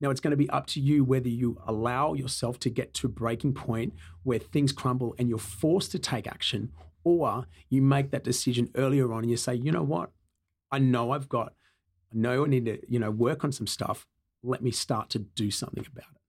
Now 0.00 0.08
it's 0.08 0.20
going 0.20 0.30
to 0.30 0.38
be 0.38 0.48
up 0.48 0.66
to 0.68 0.80
you 0.80 1.04
whether 1.04 1.28
you 1.28 1.60
allow 1.66 2.14
yourself 2.14 2.58
to 2.60 2.70
get 2.70 2.94
to 2.94 3.08
a 3.08 3.10
breaking 3.10 3.52
point 3.52 3.92
where 4.22 4.38
things 4.38 4.72
crumble 4.72 5.14
and 5.18 5.28
you're 5.28 5.38
forced 5.38 5.92
to 5.92 5.98
take 5.98 6.26
action, 6.26 6.72
or 7.08 7.46
you 7.68 7.82
make 7.82 8.10
that 8.10 8.24
decision 8.24 8.70
earlier 8.74 9.12
on 9.12 9.22
and 9.22 9.30
you 9.30 9.36
say, 9.36 9.54
you 9.54 9.72
know 9.72 9.82
what, 9.82 10.10
I 10.70 10.78
know 10.78 11.12
I've 11.12 11.28
got, 11.28 11.54
I 12.12 12.16
know 12.16 12.44
I 12.44 12.48
need 12.48 12.66
to, 12.66 12.78
you 12.88 12.98
know, 12.98 13.10
work 13.10 13.44
on 13.44 13.52
some 13.52 13.66
stuff. 13.66 14.06
Let 14.42 14.62
me 14.62 14.70
start 14.70 15.10
to 15.10 15.18
do 15.18 15.50
something 15.50 15.84
about 15.86 16.10
it. 16.14 16.20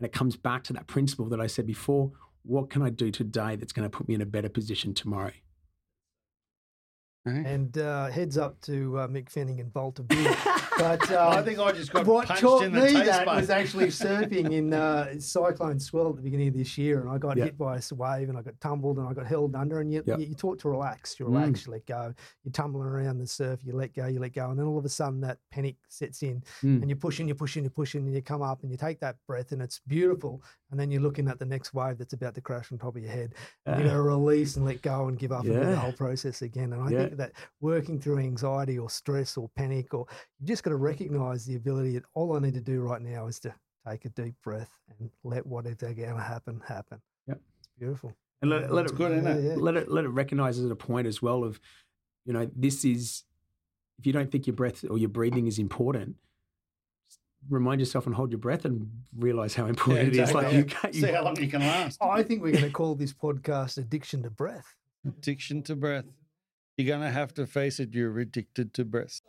And 0.00 0.06
it 0.06 0.12
comes 0.12 0.36
back 0.36 0.64
to 0.64 0.72
that 0.72 0.86
principle 0.86 1.26
that 1.26 1.40
I 1.40 1.46
said 1.46 1.66
before. 1.66 2.12
What 2.42 2.70
can 2.70 2.82
I 2.82 2.90
do 2.90 3.10
today 3.10 3.56
that's 3.56 3.72
going 3.72 3.88
to 3.88 3.96
put 3.96 4.08
me 4.08 4.14
in 4.14 4.20
a 4.20 4.26
better 4.26 4.48
position 4.48 4.92
tomorrow? 4.92 5.32
And 7.26 7.78
uh, 7.78 8.08
heads 8.08 8.36
up 8.36 8.60
to 8.62 8.98
uh, 8.98 9.08
Mick 9.08 9.34
and 9.36 9.72
Balter 9.72 10.06
Beer. 10.08 10.36
But 10.76 11.10
uh, 11.10 11.30
I 11.30 11.42
think 11.42 11.58
I 11.58 11.72
just 11.72 11.90
got 11.90 12.04
what 12.06 12.26
punched 12.26 12.42
taught 12.42 12.64
in 12.64 12.72
the 12.72 12.80
me 12.82 12.92
taste 12.92 13.04
that 13.06 13.24
bud. 13.24 13.36
was 13.40 13.48
actually 13.48 13.86
surfing 13.86 14.52
in 14.52 14.74
uh, 14.74 15.18
Cyclone 15.18 15.80
Swell 15.80 16.10
at 16.10 16.16
the 16.16 16.22
beginning 16.22 16.48
of 16.48 16.54
this 16.54 16.76
year, 16.76 17.00
and 17.00 17.08
I 17.08 17.16
got 17.16 17.38
Yeah. 17.38 17.44
hit 17.44 17.56
by 17.56 17.78
a 17.78 17.94
wave, 17.94 18.28
and 18.28 18.36
I 18.36 18.42
got 18.42 18.60
tumbled, 18.60 18.98
and 18.98 19.08
I 19.08 19.14
got 19.14 19.26
held 19.26 19.54
under, 19.54 19.80
and 19.80 19.90
you, 19.90 20.02
Yep. 20.06 20.18
you, 20.18 20.26
you 20.26 20.34
taught 20.34 20.58
to 20.60 20.68
relax, 20.68 21.18
you 21.18 21.24
Mm. 21.24 21.28
relax, 21.30 21.64
you 21.64 21.72
let 21.72 21.86
go, 21.86 22.12
you're 22.44 22.52
tumbling 22.52 22.86
around 22.86 23.18
the 23.18 23.26
surf, 23.26 23.60
you 23.64 23.72
let 23.74 23.94
go, 23.94 24.06
you 24.06 24.20
let 24.20 24.34
go, 24.34 24.50
and 24.50 24.58
then 24.58 24.66
all 24.66 24.76
of 24.78 24.84
a 24.84 24.88
sudden 24.90 25.20
that 25.22 25.38
panic 25.50 25.76
sets 25.88 26.22
in, 26.22 26.42
Mm. 26.62 26.82
and 26.82 26.90
you're 26.90 26.96
pushing, 26.96 27.26
you're 27.26 27.34
pushing, 27.36 27.64
you're 27.64 27.70
pushing, 27.70 28.04
and 28.04 28.14
you 28.14 28.20
come 28.20 28.42
up, 28.42 28.62
and 28.62 28.70
you 28.70 28.76
take 28.76 29.00
that 29.00 29.16
breath, 29.26 29.52
and 29.52 29.62
it's 29.62 29.80
beautiful, 29.86 30.42
and 30.70 30.78
then 30.78 30.90
you're 30.90 31.00
looking 31.00 31.28
at 31.28 31.38
the 31.38 31.46
next 31.46 31.72
wave 31.72 31.96
that's 31.96 32.12
about 32.12 32.34
to 32.34 32.42
crash 32.42 32.70
on 32.70 32.76
top 32.78 32.96
of 32.96 33.02
your 33.02 33.12
head, 33.12 33.34
and 33.64 33.80
you 33.82 33.88
to 33.88 34.02
release 34.02 34.56
and 34.56 34.66
let 34.66 34.82
go 34.82 35.08
and 35.08 35.18
give 35.18 35.32
up 35.32 35.44
and 35.44 35.54
do 35.54 35.66
the 35.70 35.76
whole 35.76 35.92
process 35.92 36.42
again, 36.42 36.72
and 36.74 36.82
I 36.82 36.90
Yeah. 36.90 36.98
think 37.04 37.13
that 37.14 37.32
working 37.60 38.00
through 38.00 38.18
anxiety 38.18 38.78
or 38.78 38.90
stress 38.90 39.36
or 39.36 39.48
panic 39.56 39.94
or 39.94 40.06
you 40.38 40.46
just 40.46 40.62
got 40.62 40.70
to 40.70 40.76
recognize 40.76 41.44
the 41.44 41.56
ability 41.56 41.92
that 41.94 42.04
all 42.14 42.36
I 42.36 42.40
need 42.40 42.54
to 42.54 42.60
do 42.60 42.80
right 42.80 43.00
now 43.00 43.26
is 43.26 43.38
to 43.40 43.54
take 43.88 44.04
a 44.04 44.08
deep 44.10 44.34
breath 44.42 44.70
and 44.98 45.10
let 45.22 45.46
whatever's 45.46 45.94
going 45.94 45.96
to 45.96 46.20
happen 46.20 46.60
happen. 46.66 47.00
Yep. 47.26 47.40
It's 47.58 47.68
beautiful. 47.78 48.12
And 48.42 48.50
let, 48.50 48.72
let 48.72 48.86
it 48.86 48.94
good, 48.94 49.12
isn't 49.12 49.26
it? 49.26 49.42
Yeah, 49.42 49.50
yeah. 49.50 49.56
let 49.56 49.76
it 49.76 49.90
let 49.90 50.04
it 50.04 50.08
recognize 50.08 50.60
at 50.60 50.70
a 50.70 50.76
point 50.76 51.06
as 51.06 51.22
well 51.22 51.44
of, 51.44 51.58
you 52.26 52.32
know, 52.32 52.50
this 52.54 52.84
is 52.84 53.24
if 53.98 54.06
you 54.06 54.12
don't 54.12 54.30
think 54.30 54.46
your 54.46 54.56
breath 54.56 54.84
or 54.88 54.98
your 54.98 55.08
breathing 55.08 55.46
is 55.46 55.58
important, 55.58 56.16
remind 57.48 57.80
yourself 57.80 58.06
and 58.06 58.14
hold 58.14 58.32
your 58.32 58.38
breath 58.38 58.64
and 58.64 58.90
realize 59.16 59.54
how 59.54 59.66
important 59.66 60.08
it 60.08 60.16
is. 60.16 60.30
exactly. 60.30 60.44
Like 60.44 60.54
you 60.54 60.64
can't, 60.64 60.94
See 60.94 61.00
you, 61.06 61.14
how 61.14 61.24
long 61.24 61.40
you 61.40 61.48
can 61.48 61.60
last. 61.60 62.02
I 62.02 62.22
think 62.22 62.42
we're 62.42 62.52
going 62.52 62.64
to 62.64 62.70
call 62.70 62.94
this 62.94 63.12
podcast 63.12 63.78
Addiction 63.78 64.22
to 64.22 64.30
Breath. 64.30 64.74
Addiction 65.06 65.62
to 65.64 65.76
breath. 65.76 66.04
You're 66.76 66.88
going 66.88 67.06
to 67.06 67.10
have 67.12 67.32
to 67.34 67.46
face 67.46 67.78
it. 67.78 67.94
You're 67.94 68.18
addicted 68.18 68.74
to 68.74 68.84
breath. 68.84 69.20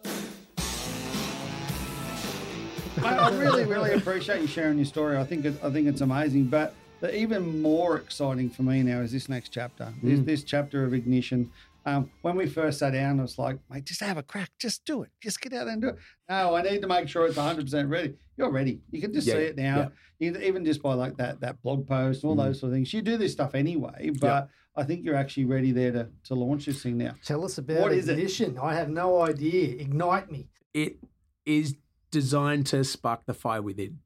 I, 3.03 3.29
really, 3.37 3.65
really 3.65 3.93
appreciate 3.93 4.41
you 4.41 4.47
sharing 4.47 4.77
your 4.77 4.85
story. 4.85 5.17
I 5.17 5.23
think 5.25 5.45
it, 5.45 5.53
I 5.63 5.69
think 5.69 5.87
it's 5.87 6.01
amazing. 6.01 6.45
But 6.45 6.73
the 7.01 7.15
even 7.15 7.61
more 7.61 7.97
exciting 7.97 8.49
for 8.49 8.63
me 8.63 8.81
now 8.81 9.01
is 9.01 9.11
this 9.11 9.29
next 9.29 9.49
chapter. 9.49 9.93
This, 10.01 10.21
this 10.21 10.43
chapter 10.43 10.83
of 10.85 10.93
ignition. 10.93 11.51
Um, 11.85 12.09
when 12.23 12.35
we 12.35 12.47
first 12.47 12.79
sat 12.79 12.93
down, 12.93 13.19
I 13.19 13.21
was 13.21 13.37
like, 13.37 13.59
mate, 13.69 13.85
just 13.85 14.01
have 14.01 14.17
a 14.17 14.23
crack. 14.23 14.49
Just 14.57 14.83
do 14.85 15.03
it. 15.03 15.11
Just 15.21 15.39
get 15.39 15.53
out 15.53 15.65
there 15.65 15.73
and 15.73 15.81
do 15.83 15.89
it. 15.89 15.97
No, 16.27 16.55
I 16.55 16.63
need 16.63 16.81
to 16.81 16.87
make 16.87 17.07
sure 17.07 17.27
it's 17.27 17.37
100% 17.37 17.89
ready. 17.91 18.15
You're 18.37 18.49
ready. 18.49 18.79
You 18.89 19.01
can 19.01 19.13
just 19.13 19.27
Yeah, 19.27 19.35
see 19.35 19.39
it 19.41 19.55
now. 19.57 19.91
yeah. 20.19 20.31
You- 20.31 20.37
Even 20.39 20.65
just 20.65 20.81
by 20.81 20.95
like 20.95 21.17
that 21.17 21.41
that 21.41 21.61
blog 21.61 21.85
post 21.87 22.23
and 22.23 22.29
all 22.31 22.35
Mm. 22.35 22.45
those 22.47 22.59
sort 22.61 22.71
of 22.71 22.75
things. 22.77 22.91
You 22.91 23.03
do 23.03 23.17
this 23.17 23.33
stuff 23.33 23.53
anyway, 23.53 24.09
but 24.19 24.49
I 24.75 24.83
think 24.83 25.03
you're 25.05 25.15
actually 25.15 25.45
ready 25.45 25.71
there 25.71 25.91
to, 25.91 26.09
to 26.25 26.35
launch 26.35 26.65
this 26.65 26.83
thing 26.83 26.97
now. 26.97 27.11
Tell 27.23 27.45
us 27.45 27.57
about 27.57 27.79
What 27.81 27.91
is 27.93 28.09
it? 28.09 28.13
ignition. 28.17 28.57
I 28.61 28.73
have 28.75 28.89
no 28.89 29.21
idea. 29.21 29.75
Ignite 29.81 30.31
me. 30.31 30.49
it 30.73 30.97
is 31.45 31.75
designed 32.11 32.65
to 32.67 32.83
spark 32.83 33.25
the 33.25 33.33
fire 33.33 33.61
within. 33.61 33.99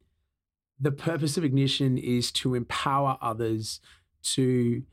The 0.79 0.91
purpose 0.91 1.37
of 1.37 1.43
ignition 1.43 1.97
is 1.97 2.31
to 2.33 2.53
empower 2.55 3.17
others 3.21 3.79
to 4.35 4.83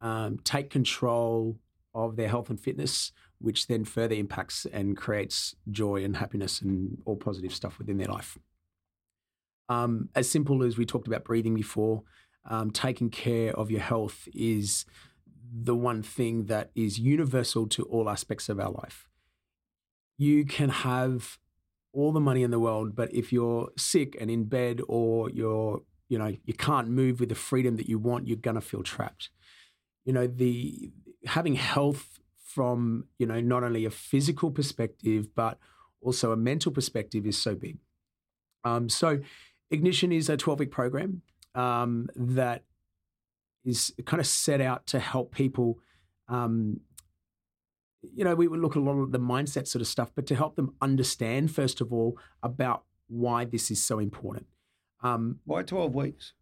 um, 0.00 0.38
take 0.44 0.70
control 0.70 1.58
of 1.94 2.16
their 2.16 2.28
health 2.28 2.48
and 2.50 2.60
fitness, 2.60 3.12
which 3.40 3.66
then 3.66 3.84
further 3.84 4.14
impacts 4.14 4.66
and 4.72 4.96
creates 4.96 5.54
joy 5.70 6.04
and 6.04 6.16
happiness 6.16 6.60
and 6.60 6.98
all 7.04 7.16
positive 7.16 7.54
stuff 7.54 7.78
within 7.78 7.96
their 7.96 8.08
life. 8.08 8.38
Um, 9.68 10.08
as 10.14 10.30
simple 10.30 10.62
as 10.62 10.78
we 10.78 10.86
talked 10.86 11.06
about 11.08 11.24
breathing 11.24 11.54
before, 11.54 12.02
um, 12.48 12.70
taking 12.70 13.10
care 13.10 13.52
of 13.58 13.70
your 13.70 13.80
health 13.80 14.28
is 14.34 14.84
the 15.52 15.74
one 15.74 16.02
thing 16.02 16.46
that 16.46 16.70
is 16.74 16.98
universal 16.98 17.66
to 17.68 17.82
all 17.84 18.08
aspects 18.08 18.48
of 18.48 18.60
our 18.60 18.70
life. 18.70 19.08
You 20.18 20.44
can 20.44 20.68
have 20.70 21.38
all 21.92 22.12
the 22.12 22.20
money 22.20 22.42
in 22.42 22.50
the 22.50 22.60
world, 22.60 22.94
but 22.94 23.12
if 23.14 23.32
you're 23.32 23.70
sick 23.76 24.16
and 24.20 24.30
in 24.30 24.44
bed 24.44 24.80
or 24.88 25.30
you're, 25.30 25.82
you 26.08 26.18
know, 26.18 26.34
you 26.44 26.54
can't 26.54 26.88
move 26.88 27.20
with 27.20 27.28
the 27.28 27.34
freedom 27.34 27.76
that 27.76 27.88
you 27.88 27.98
want, 27.98 28.26
you're 28.26 28.36
gonna 28.36 28.60
feel 28.60 28.82
trapped. 28.82 29.30
You 30.04 30.12
know, 30.12 30.26
the 30.26 30.92
having 31.26 31.54
health 31.56 32.18
from, 32.44 33.06
you 33.18 33.26
know, 33.26 33.40
not 33.40 33.64
only 33.64 33.84
a 33.84 33.90
physical 33.90 34.50
perspective, 34.50 35.34
but 35.34 35.58
also 36.00 36.32
a 36.32 36.36
mental 36.36 36.72
perspective 36.72 37.26
is 37.26 37.36
so 37.36 37.54
big. 37.54 37.78
Um, 38.64 38.88
so 38.88 39.20
Ignition 39.70 40.12
is 40.12 40.28
a 40.28 40.36
12 40.36 40.60
week 40.60 40.70
program 40.70 41.22
um, 41.54 42.08
that 42.14 42.64
is 43.66 43.92
kind 44.06 44.20
of 44.20 44.26
set 44.26 44.60
out 44.60 44.86
to 44.86 44.98
help 44.98 45.34
people 45.34 45.78
um, 46.28 46.80
you 48.14 48.24
know, 48.24 48.34
we 48.34 48.48
would 48.48 48.60
look 48.60 48.76
at 48.76 48.80
a 48.80 48.84
lot 48.84 48.98
of 48.98 49.12
the 49.12 49.18
mindset 49.18 49.66
sort 49.66 49.80
of 49.80 49.88
stuff, 49.88 50.10
but 50.14 50.26
to 50.26 50.34
help 50.34 50.56
them 50.56 50.74
understand, 50.80 51.50
first 51.50 51.80
of 51.80 51.92
all, 51.92 52.18
about 52.42 52.84
why 53.08 53.44
this 53.44 53.70
is 53.70 53.82
so 53.82 53.98
important. 53.98 54.46
Um, 55.02 55.40
Why 55.44 55.62
12 55.62 55.94
weeks? 55.94 56.32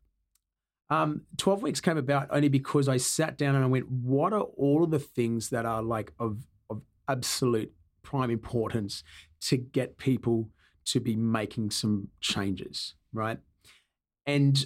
um, 0.91 1.23
12 1.39 1.63
weeks 1.63 1.81
came 1.81 1.97
about 1.97 2.29
only 2.31 2.49
because 2.49 2.89
I 2.89 2.99
sat 2.99 3.39
down 3.39 3.55
and 3.55 3.65
I 3.65 3.69
went, 3.69 3.91
what 3.91 4.33
are 4.33 4.43
all 4.43 4.85
of 4.85 4.91
the 4.91 4.99
things 4.99 5.49
that 5.51 5.65
are 5.65 5.83
like 5.83 6.13
of, 6.19 6.47
of 6.71 6.83
absolute 7.09 7.73
prime 8.03 8.31
importance 8.31 9.03
to 9.43 9.57
get 9.57 9.97
people 9.97 10.51
to 10.87 11.01
be 11.01 11.17
making 11.17 11.71
some 11.71 12.09
changes, 12.21 12.95
right? 13.13 13.39
And 14.27 14.65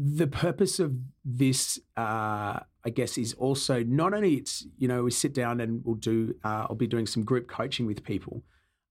the 0.00 0.28
purpose 0.28 0.78
of 0.78 0.96
this, 1.24 1.78
uh, 1.96 2.60
I 2.84 2.90
guess, 2.94 3.18
is 3.18 3.34
also 3.34 3.82
not 3.82 4.14
only 4.14 4.34
it's 4.34 4.64
you 4.78 4.86
know 4.86 5.02
we 5.02 5.10
sit 5.10 5.34
down 5.34 5.60
and 5.60 5.84
we'll 5.84 5.96
do 5.96 6.34
uh, 6.44 6.66
I'll 6.68 6.76
be 6.76 6.86
doing 6.86 7.06
some 7.06 7.24
group 7.24 7.48
coaching 7.48 7.84
with 7.84 8.04
people 8.04 8.44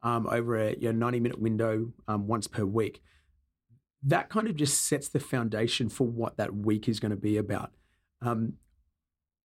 um, 0.04 0.28
over 0.28 0.58
a 0.58 0.76
you 0.76 0.92
know, 0.92 1.00
90 1.00 1.20
minute 1.22 1.40
window 1.40 1.94
um, 2.08 2.28
once 2.28 2.48
per 2.48 2.66
week. 2.66 3.02
That 4.04 4.30
kind 4.30 4.48
of 4.48 4.56
just 4.56 4.86
sets 4.86 5.08
the 5.08 5.20
foundation 5.20 5.90
for 5.90 6.06
what 6.06 6.38
that 6.38 6.56
week 6.56 6.88
is 6.90 7.00
going 7.00 7.12
to 7.12 7.18
be 7.18 7.38
about. 7.38 7.72
Um, 8.22 8.54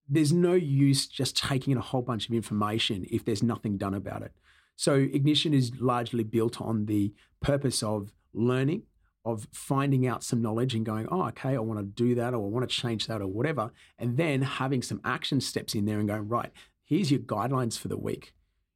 there's 0.08 0.32
no 0.32 0.52
use 0.54 1.06
just 1.06 1.36
taking 1.36 1.72
in 1.72 1.78
a 1.78 1.82
whole 1.82 2.02
bunch 2.02 2.28
of 2.28 2.34
information 2.34 3.06
if 3.10 3.24
there's 3.24 3.42
nothing 3.42 3.78
done 3.78 3.94
about 3.94 4.22
it. 4.22 4.32
So 4.76 4.94
ignition 4.94 5.54
is 5.54 5.72
largely 5.80 6.24
built 6.24 6.60
on 6.60 6.86
the 6.86 7.14
purpose 7.40 7.82
of 7.82 8.12
learning 8.34 8.82
of 9.24 9.46
finding 9.52 10.06
out 10.06 10.24
some 10.24 10.42
knowledge 10.42 10.74
and 10.74 10.84
going, 10.84 11.06
oh, 11.10 11.28
okay, 11.28 11.54
I 11.54 11.58
want 11.58 11.78
to 11.78 11.84
do 11.84 12.14
that 12.16 12.34
or 12.34 12.44
I 12.44 12.48
want 12.48 12.68
to 12.68 12.74
change 12.74 13.06
that 13.06 13.20
or 13.20 13.26
whatever. 13.26 13.72
And 13.98 14.16
then 14.16 14.42
having 14.42 14.82
some 14.82 15.00
action 15.04 15.40
steps 15.40 15.74
in 15.74 15.84
there 15.84 15.98
and 15.98 16.08
going, 16.08 16.28
right, 16.28 16.50
here's 16.84 17.10
your 17.10 17.20
guidelines 17.20 17.78
for 17.78 17.88
the 17.88 17.98
week, 17.98 18.34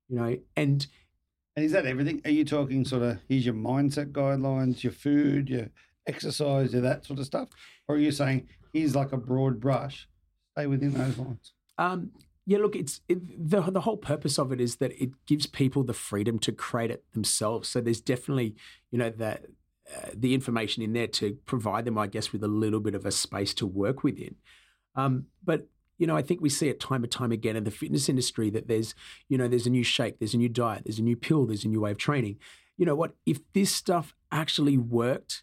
you 0.08 0.16
know, 0.16 0.36
and. 0.56 0.86
And 1.56 1.64
is 1.64 1.72
that 1.72 1.86
everything? 1.86 2.20
Are 2.26 2.30
you 2.30 2.44
talking 2.44 2.84
sort 2.84 3.02
of 3.02 3.18
here's 3.28 3.46
your 3.46 3.54
mindset 3.54 4.12
guidelines, 4.12 4.82
your 4.82 4.92
food, 4.92 5.48
your 5.48 5.68
exercise, 6.06 6.72
your 6.72 6.82
that 6.82 7.04
sort 7.06 7.18
of 7.18 7.24
stuff? 7.24 7.48
Or 7.88 7.96
are 7.96 7.98
you 7.98 8.12
saying 8.12 8.48
here's 8.72 8.94
like 8.94 9.12
a 9.12 9.16
broad 9.16 9.58
brush, 9.58 10.06
stay 10.52 10.66
within 10.66 10.92
those 10.92 11.16
lines? 11.16 11.52
Um, 11.78 12.10
yeah, 12.44 12.58
look, 12.58 12.76
it's 12.76 13.00
it, 13.08 13.50
the 13.50 13.60
the 13.62 13.80
whole 13.80 13.96
purpose 13.96 14.38
of 14.38 14.52
it 14.52 14.60
is 14.60 14.76
that 14.76 14.92
it 15.02 15.10
gives 15.26 15.46
people 15.46 15.82
the 15.82 15.94
freedom 15.94 16.38
to 16.40 16.52
create 16.52 16.90
it 16.90 17.04
themselves. 17.12 17.68
So 17.68 17.80
there's 17.80 18.00
definitely, 18.00 18.54
you 18.90 18.98
know, 18.98 19.10
that 19.10 19.46
uh, 19.94 20.10
the 20.14 20.34
information 20.34 20.82
in 20.82 20.92
there 20.92 21.06
to 21.06 21.34
provide 21.46 21.84
them, 21.84 21.98
I 21.98 22.06
guess, 22.06 22.32
with 22.32 22.42
a 22.42 22.48
little 22.48 22.80
bit 22.80 22.94
of 22.94 23.06
a 23.06 23.12
space 23.12 23.54
to 23.54 23.66
work 23.66 24.02
within. 24.02 24.36
Um, 24.94 25.26
but 25.44 25.68
you 25.98 26.06
know, 26.06 26.16
I 26.16 26.22
think 26.22 26.40
we 26.40 26.50
see 26.50 26.68
it 26.68 26.80
time 26.80 27.04
and 27.04 27.10
time 27.10 27.32
again 27.32 27.56
in 27.56 27.64
the 27.64 27.70
fitness 27.70 28.08
industry 28.08 28.50
that 28.50 28.68
there's, 28.68 28.94
you 29.28 29.38
know, 29.38 29.48
there's 29.48 29.66
a 29.66 29.70
new 29.70 29.84
shake, 29.84 30.18
there's 30.18 30.34
a 30.34 30.38
new 30.38 30.48
diet, 30.48 30.82
there's 30.84 30.98
a 30.98 31.02
new 31.02 31.16
pill, 31.16 31.46
there's 31.46 31.64
a 31.64 31.68
new 31.68 31.80
way 31.80 31.90
of 31.90 31.98
training. 31.98 32.36
You 32.76 32.84
know 32.84 32.94
what? 32.94 33.14
If 33.24 33.40
this 33.54 33.74
stuff 33.74 34.14
actually 34.30 34.76
worked, 34.76 35.42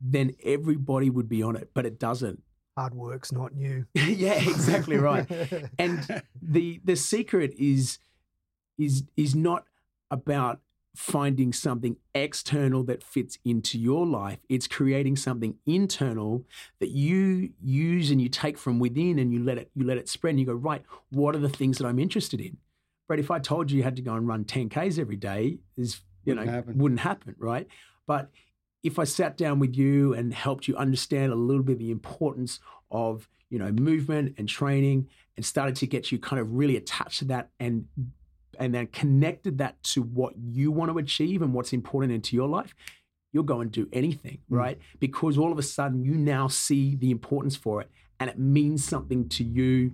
then 0.00 0.32
everybody 0.44 1.10
would 1.10 1.28
be 1.28 1.42
on 1.42 1.56
it, 1.56 1.70
but 1.74 1.84
it 1.84 1.98
doesn't. 1.98 2.42
Hard 2.76 2.94
work's 2.94 3.32
not 3.32 3.54
new. 3.54 3.86
yeah, 3.94 4.34
exactly 4.34 4.96
right. 4.96 5.28
and 5.78 6.22
the 6.40 6.80
the 6.84 6.94
secret 6.94 7.52
is 7.58 7.98
is 8.78 9.02
is 9.16 9.34
not 9.34 9.64
about 10.12 10.60
finding 10.94 11.52
something 11.52 11.96
external 12.14 12.82
that 12.84 13.02
fits 13.02 13.38
into 13.44 13.78
your 13.78 14.06
life. 14.06 14.38
It's 14.48 14.66
creating 14.66 15.16
something 15.16 15.56
internal 15.66 16.44
that 16.80 16.90
you 16.90 17.50
use 17.62 18.10
and 18.10 18.20
you 18.20 18.28
take 18.28 18.58
from 18.58 18.78
within 18.78 19.18
and 19.18 19.32
you 19.32 19.42
let 19.42 19.58
it 19.58 19.70
you 19.74 19.84
let 19.84 19.98
it 19.98 20.08
spread 20.08 20.30
and 20.30 20.40
you 20.40 20.46
go, 20.46 20.54
right, 20.54 20.82
what 21.10 21.36
are 21.36 21.40
the 21.40 21.48
things 21.48 21.78
that 21.78 21.86
I'm 21.86 21.98
interested 21.98 22.40
in? 22.40 22.56
But 23.08 23.18
if 23.18 23.30
I 23.30 23.38
told 23.38 23.70
you 23.70 23.78
you 23.78 23.82
had 23.84 23.96
to 23.96 24.02
go 24.02 24.14
and 24.14 24.26
run 24.26 24.44
10Ks 24.44 24.98
every 24.98 25.16
day, 25.16 25.58
is 25.76 26.00
you 26.24 26.34
Wouldn't 26.34 26.46
know, 26.46 26.52
happen. 26.52 26.78
wouldn't 26.78 27.00
happen, 27.00 27.34
right? 27.38 27.66
But 28.06 28.30
if 28.82 28.98
I 28.98 29.04
sat 29.04 29.36
down 29.36 29.58
with 29.58 29.76
you 29.76 30.14
and 30.14 30.32
helped 30.34 30.68
you 30.68 30.76
understand 30.76 31.32
a 31.32 31.36
little 31.36 31.62
bit 31.62 31.78
the 31.78 31.90
importance 31.90 32.60
of, 32.90 33.28
you 33.50 33.58
know, 33.58 33.72
movement 33.72 34.34
and 34.38 34.48
training 34.48 35.08
and 35.36 35.44
started 35.44 35.76
to 35.76 35.86
get 35.86 36.12
you 36.12 36.18
kind 36.18 36.40
of 36.40 36.52
really 36.54 36.76
attached 36.76 37.20
to 37.20 37.24
that 37.26 37.50
and 37.60 37.86
and 38.58 38.74
then 38.74 38.86
connected 38.88 39.58
that 39.58 39.82
to 39.82 40.02
what 40.02 40.34
you 40.36 40.70
want 40.70 40.90
to 40.90 40.98
achieve 40.98 41.42
and 41.42 41.52
what's 41.54 41.72
important 41.72 42.12
into 42.12 42.34
your 42.36 42.48
life, 42.48 42.74
you'll 43.32 43.42
go 43.42 43.60
and 43.60 43.70
do 43.70 43.88
anything, 43.92 44.38
Mm. 44.50 44.56
right? 44.56 44.78
Because 44.98 45.36
all 45.38 45.52
of 45.52 45.58
a 45.58 45.62
sudden 45.62 46.02
you 46.04 46.14
now 46.14 46.48
see 46.48 46.94
the 46.96 47.10
importance 47.10 47.56
for 47.56 47.80
it 47.80 47.90
and 48.18 48.30
it 48.30 48.38
means 48.38 48.84
something 48.84 49.28
to 49.30 49.44
you. 49.44 49.92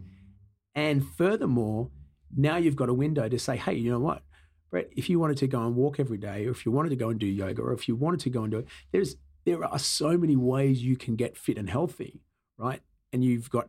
And 0.75 1.07
furthermore, 1.07 1.90
now 2.37 2.57
you've 2.57 2.77
got 2.77 2.88
a 2.88 2.95
window 2.95 3.29
to 3.29 3.38
say, 3.38 3.57
hey, 3.57 3.75
you 3.75 3.90
know 3.90 4.01
what? 4.01 4.23
Brett, 4.71 4.90
if 4.97 5.09
you 5.11 5.21
wanted 5.21 5.37
to 5.38 5.47
go 5.47 5.64
and 5.64 5.77
walk 5.77 6.01
every 6.01 6.19
day, 6.19 6.47
or 6.47 6.51
if 6.51 6.64
you 6.67 6.73
wanted 6.73 6.88
to 6.90 6.97
go 6.97 7.09
and 7.11 7.21
do 7.21 7.27
yoga, 7.27 7.62
or 7.62 7.73
if 7.73 7.87
you 7.87 7.95
wanted 7.95 8.21
to 8.21 8.31
go 8.31 8.43
and 8.43 8.51
do 8.51 8.59
it, 8.59 8.67
there's 8.93 9.17
there 9.45 9.62
are 9.62 9.79
so 9.79 10.17
many 10.17 10.37
ways 10.37 10.83
you 10.83 10.97
can 10.97 11.17
get 11.17 11.37
fit 11.37 11.59
and 11.59 11.69
healthy, 11.69 12.23
right? 12.57 12.81
And 13.12 13.23
you've 13.23 13.51
got 13.51 13.69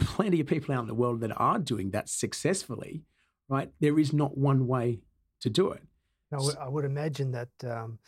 plenty 0.00 0.40
of 0.40 0.46
people 0.46 0.74
out 0.74 0.80
in 0.80 0.86
the 0.86 0.94
world 0.94 1.20
that 1.20 1.38
are 1.38 1.58
doing 1.58 1.90
that 1.90 2.08
successfully, 2.08 3.02
right? 3.52 3.70
There 3.80 3.98
is 3.98 4.14
not 4.14 4.36
one 4.38 4.66
way 4.66 5.00
to 5.40 5.50
do 5.50 5.72
it. 5.72 5.82
I 6.32 6.38
would, 6.38 6.56
I 6.56 6.68
would 6.68 6.86
imagine 6.86 7.30
that 7.32 7.50
um, 7.64 7.98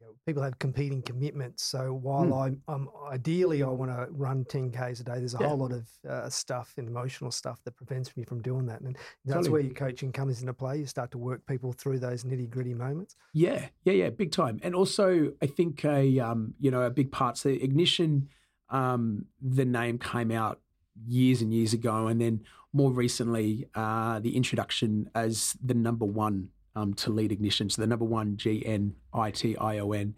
you 0.00 0.06
know, 0.06 0.12
people 0.26 0.42
have 0.42 0.58
competing 0.58 1.02
commitments. 1.02 1.62
So 1.62 1.92
while 1.92 2.34
I'm, 2.34 2.60
I'm 2.66 2.88
ideally 3.08 3.62
I 3.62 3.68
want 3.68 3.92
to 3.92 4.08
run 4.10 4.44
10k's 4.46 4.98
a 4.98 5.04
day, 5.04 5.12
there's 5.18 5.34
a. 5.34 5.38
Yeah. 5.40 5.48
whole 5.48 5.58
lot 5.58 5.70
of 5.70 5.88
uh, 6.08 6.28
stuff 6.28 6.74
and 6.78 6.88
emotional 6.88 7.30
stuff 7.30 7.60
that 7.64 7.76
prevents 7.76 8.16
me 8.16 8.24
from 8.24 8.42
doing 8.42 8.66
that. 8.66 8.80
And 8.80 8.96
that's 9.24 9.36
Totally. 9.36 9.50
where 9.50 9.60
your 9.60 9.74
coaching 9.74 10.10
comes 10.10 10.40
into 10.40 10.52
play. 10.52 10.78
You 10.78 10.86
start 10.86 11.12
to 11.12 11.18
work 11.18 11.46
people 11.46 11.72
through 11.72 12.00
those 12.00 12.24
nitty 12.24 12.50
gritty 12.50 12.74
moments. 12.74 13.14
Yeah, 13.32 13.66
yeah, 13.84 13.92
yeah, 13.92 14.10
big 14.10 14.32
time. 14.32 14.58
And 14.64 14.74
also, 14.74 15.32
I 15.40 15.46
think 15.46 15.84
a 15.84 16.18
um, 16.18 16.54
you 16.58 16.72
know 16.72 16.82
a 16.82 16.90
big 16.90 17.12
part. 17.12 17.38
So 17.38 17.50
ignition, 17.50 18.30
um, 18.70 19.26
the 19.40 19.64
name 19.64 19.98
came 20.00 20.32
out 20.32 20.60
years 21.06 21.40
and 21.42 21.54
years 21.54 21.72
ago, 21.72 22.08
and 22.08 22.20
then 22.20 22.40
more 22.72 22.90
recently, 22.90 23.68
uh, 23.74 24.20
the 24.20 24.36
introduction 24.36 25.10
as 25.14 25.56
the 25.64 25.74
number 25.74 26.04
one 26.04 26.48
um, 26.76 26.94
to 26.94 27.10
lead 27.10 27.32
ignition. 27.32 27.70
So 27.70 27.82
the 27.82 27.88
number 27.88 28.04
one 28.04 28.36
G 28.36 28.64
N 28.64 28.94
I 29.12 29.30
T 29.30 29.56
I 29.56 29.78
O 29.78 29.92
N, 29.92 30.14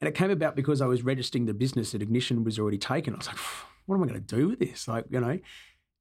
and 0.00 0.08
it 0.08 0.14
came 0.14 0.30
about 0.30 0.56
because 0.56 0.80
I 0.80 0.86
was 0.86 1.02
registering 1.02 1.46
the 1.46 1.54
business 1.54 1.92
that 1.92 2.02
ignition 2.02 2.44
was 2.44 2.58
already 2.58 2.78
taken. 2.78 3.14
I 3.14 3.18
was 3.18 3.26
like, 3.26 3.38
what 3.86 3.96
am 3.96 4.02
I 4.02 4.06
going 4.06 4.24
to 4.24 4.36
do 4.36 4.48
with 4.48 4.58
this? 4.58 4.88
Like, 4.88 5.06
you 5.10 5.20
know, 5.20 5.38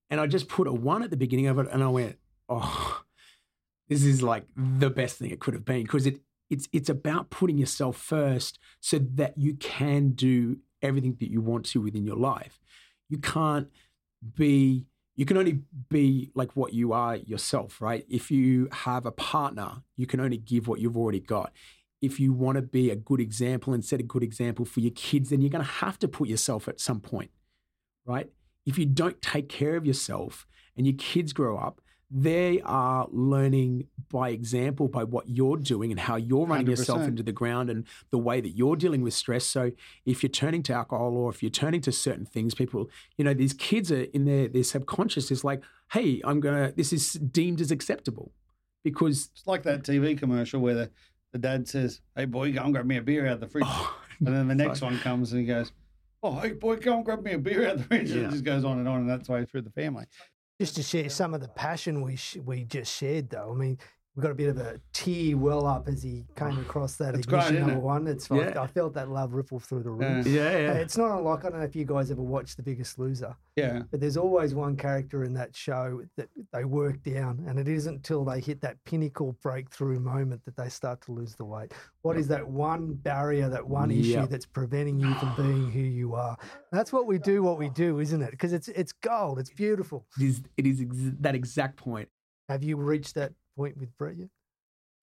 and 0.09 0.19
I 0.19 0.27
just 0.27 0.49
put 0.49 0.67
a 0.67 0.73
one 0.73 1.03
at 1.03 1.09
the 1.09 1.17
beginning 1.17 1.47
of 1.47 1.59
it, 1.59 1.67
and 1.71 1.83
I 1.83 1.87
went, 1.87 2.17
oh 2.49 3.03
this 3.89 4.03
is 4.03 4.21
like 4.21 4.45
the 4.55 4.89
best 4.89 5.17
thing 5.17 5.31
it 5.31 5.39
could 5.39 5.53
have 5.53 5.65
been 5.65 5.83
because 5.83 6.05
it 6.05 6.21
it's 6.49 6.67
it's 6.71 6.89
about 6.89 7.29
putting 7.29 7.57
yourself 7.57 7.97
first 7.97 8.59
so 8.79 8.99
that 8.99 9.37
you 9.37 9.53
can 9.55 10.11
do 10.11 10.57
everything 10.81 11.17
that 11.19 11.29
you 11.29 11.41
want 11.41 11.65
to 11.65 11.81
within 11.81 12.05
your 12.05 12.15
life. 12.15 12.59
You 13.09 13.17
can't 13.17 13.69
be 14.35 14.85
you 15.17 15.25
can 15.25 15.35
only 15.35 15.59
be 15.89 16.31
like 16.35 16.55
what 16.55 16.73
you 16.73 16.93
are 16.93 17.15
yourself, 17.15 17.81
right? 17.81 18.05
If 18.07 18.29
you 18.29 18.69
have 18.71 19.07
a 19.07 19.11
partner, 19.11 19.83
you 19.95 20.05
can 20.05 20.19
only 20.19 20.37
give 20.37 20.67
what 20.67 20.79
you've 20.79 20.95
already 20.95 21.19
got. 21.19 21.51
If 22.01 22.19
you 22.19 22.31
want 22.31 22.57
to 22.57 22.61
be 22.61 22.91
a 22.91 22.95
good 22.95 23.19
example 23.19 23.73
and 23.73 23.83
set 23.83 23.99
a 23.99 24.03
good 24.03 24.21
example 24.21 24.63
for 24.63 24.79
your 24.79 24.91
kids, 24.91 25.31
then 25.31 25.41
you're 25.41 25.49
going 25.49 25.65
to 25.65 25.71
have 25.71 25.97
to 25.99 26.07
put 26.07 26.29
yourself 26.29 26.67
at 26.67 26.79
some 26.79 26.99
point, 26.99 27.31
right? 28.05 28.29
If 28.67 28.77
you 28.77 28.85
don't 28.85 29.19
take 29.19 29.49
care 29.49 29.75
of 29.75 29.87
yourself 29.87 30.45
and 30.77 30.85
your 30.85 30.95
kids 30.95 31.33
grow 31.33 31.57
up, 31.57 31.81
they 32.09 32.61
are 32.63 33.07
learning 33.11 33.87
by 34.09 34.29
example 34.29 34.87
by 34.87 35.03
what 35.03 35.27
you're 35.27 35.57
doing 35.57 35.91
and 35.91 35.99
how 35.99 36.15
you're 36.15 36.45
running 36.45 36.67
yourself 36.67 37.01
100%. 37.01 37.07
into 37.09 37.23
the 37.23 37.33
ground 37.33 37.69
and 37.69 37.85
the 38.11 38.17
way 38.17 38.39
that 38.39 38.51
you're 38.51 38.77
dealing 38.77 39.01
with 39.01 39.13
stress. 39.13 39.45
So 39.45 39.71
if 40.05 40.23
you're 40.23 40.29
turning 40.29 40.63
to 40.63 40.73
alcohol 40.73 41.17
or 41.17 41.29
if 41.29 41.43
you're 41.43 41.49
turning 41.49 41.81
to 41.81 41.91
certain 41.91 42.25
things, 42.25 42.55
people, 42.55 42.89
you 43.17 43.25
know, 43.25 43.33
these 43.33 43.53
kids 43.53 43.91
are 43.91 44.03
in 44.03 44.23
their 44.23 44.47
their 44.47 44.63
subconscious 44.63 45.31
is 45.31 45.43
like, 45.43 45.61
hey, 45.91 46.21
I'm 46.23 46.39
gonna 46.39 46.71
this 46.75 46.93
is 46.93 47.13
deemed 47.13 47.59
as 47.59 47.71
acceptable. 47.71 48.31
Because 48.83 49.29
It's 49.35 49.45
like 49.47 49.63
that 49.63 49.83
TV 49.83 50.17
commercial 50.17 50.61
where 50.61 50.75
the, 50.75 50.91
the 51.33 51.39
dad 51.39 51.67
says, 51.67 51.99
Hey 52.15 52.23
boy, 52.23 52.53
go 52.53 52.63
and 52.63 52.73
grab 52.73 52.85
me 52.85 52.95
a 52.97 53.01
beer 53.01 53.25
out 53.27 53.33
of 53.33 53.39
the 53.41 53.47
fridge. 53.47 53.65
oh, 53.67 53.99
and 54.19 54.27
then 54.33 54.47
the 54.47 54.55
next 54.55 54.81
one 54.81 54.97
comes 54.99 55.33
and 55.33 55.41
he 55.41 55.47
goes, 55.47 55.73
Oh, 56.23 56.39
hey 56.39 56.53
boy, 56.53 56.77
go 56.77 56.95
and 56.95 57.03
grab 57.03 57.21
me 57.21 57.33
a 57.33 57.37
beer 57.37 57.65
out 57.67 57.73
of 57.73 57.79
the 57.79 57.83
fridge. 57.83 58.11
And 58.11 58.21
Yeah. 58.21 58.27
it 58.27 58.31
just 58.31 58.45
goes 58.45 58.63
on 58.63 58.79
and 58.79 58.87
on, 58.87 59.01
and 59.01 59.09
that's 59.09 59.27
the 59.27 59.33
way 59.33 59.43
through 59.43 59.63
the 59.63 59.71
family. 59.71 60.05
Just 60.59 60.75
to 60.77 60.83
share 60.83 61.09
some 61.09 61.33
of 61.35 61.41
the 61.41 61.47
passion 61.49 62.01
we 62.01 62.15
sh- 62.15 62.37
we 62.43 62.63
just 62.63 62.91
shared, 62.95 63.29
though. 63.29 63.51
I 63.51 63.55
mean, 63.55 63.77
we 64.17 64.23
got 64.23 64.31
a 64.31 64.35
bit 64.35 64.49
of 64.49 64.57
a 64.57 64.81
tear 64.93 65.37
well 65.37 65.67
up 65.67 65.87
as 65.87 66.01
he 66.01 66.25
came 66.35 66.57
across 66.59 66.95
that 66.95 67.13
It's 67.13 67.27
ignition 67.27 67.57
isn't 67.57 67.67
number 67.67 67.79
it? 67.81 67.85
one. 67.85 68.07
It's 68.07 68.31
like, 68.31 68.55
Yeah. 68.55 68.61
I 68.63 68.65
felt 68.65 68.95
that 68.95 69.09
love 69.11 69.33
ripple 69.33 69.59
through 69.59 69.83
the 69.83 69.91
room. 69.91 70.23
yeah, 70.25 70.41
Uh, 70.41 70.49
yeah. 70.57 70.73
It's 70.73 70.97
not 70.97 71.15
unlike 71.15 71.45
I 71.45 71.49
don't 71.49 71.59
know 71.59 71.65
if 71.65 71.75
you 71.75 71.85
guys 71.85 72.09
ever 72.09 72.23
watched 72.23 72.57
The 72.57 72.63
Biggest 72.63 72.97
Loser. 72.97 73.35
Yeah. 73.55 73.83
But 73.91 73.99
there's 73.99 74.17
always 74.17 74.55
one 74.55 74.75
character 74.75 75.23
in 75.23 75.33
that 75.35 75.55
show 75.55 76.01
that 76.15 76.29
they 76.51 76.65
work 76.65 77.03
down, 77.03 77.45
and 77.47 77.59
it 77.59 77.67
isn't 77.67 77.93
until 77.97 78.25
they 78.25 78.39
hit 78.39 78.59
that 78.61 78.83
pinnacle 78.85 79.37
breakthrough 79.43 79.99
moment 79.99 80.43
that 80.45 80.55
they 80.55 80.69
start 80.69 80.99
to 81.01 81.11
lose 81.11 81.35
the 81.35 81.45
weight. 81.45 81.71
What 82.01 82.17
is 82.17 82.27
that 82.29 82.47
one 82.47 82.93
barrier, 82.95 83.49
that 83.49 83.67
one 83.67 83.91
issue 83.91 84.09
Yep. 84.21 84.29
that's 84.29 84.45
preventing 84.47 84.99
you 84.99 85.13
from 85.15 85.35
being 85.35 85.69
who 85.71 85.79
you 85.79 86.15
are? 86.15 86.37
That's 86.71 86.91
what 86.91 87.05
we 87.05 87.19
do. 87.19 87.43
What 87.43 87.59
we 87.59 87.69
do, 87.69 87.99
isn't 87.99 88.21
it? 88.23 88.31
Because 88.31 88.51
it's 88.51 88.67
it's 88.69 88.93
gold. 88.93 89.37
It's 89.37 89.51
beautiful. 89.51 90.07
It 90.19 90.23
is 90.25 90.41
it 90.57 90.65
is 90.65 90.81
ex- 90.81 90.95
that 91.19 91.35
exact 91.35 91.75
point. 91.77 92.09
Have 92.49 92.63
you 92.63 92.77
reached 92.77 93.13
that 93.15 93.33
point 93.57 93.77
with 93.77 93.95
Brett 93.97 94.17
yet? 94.17 94.29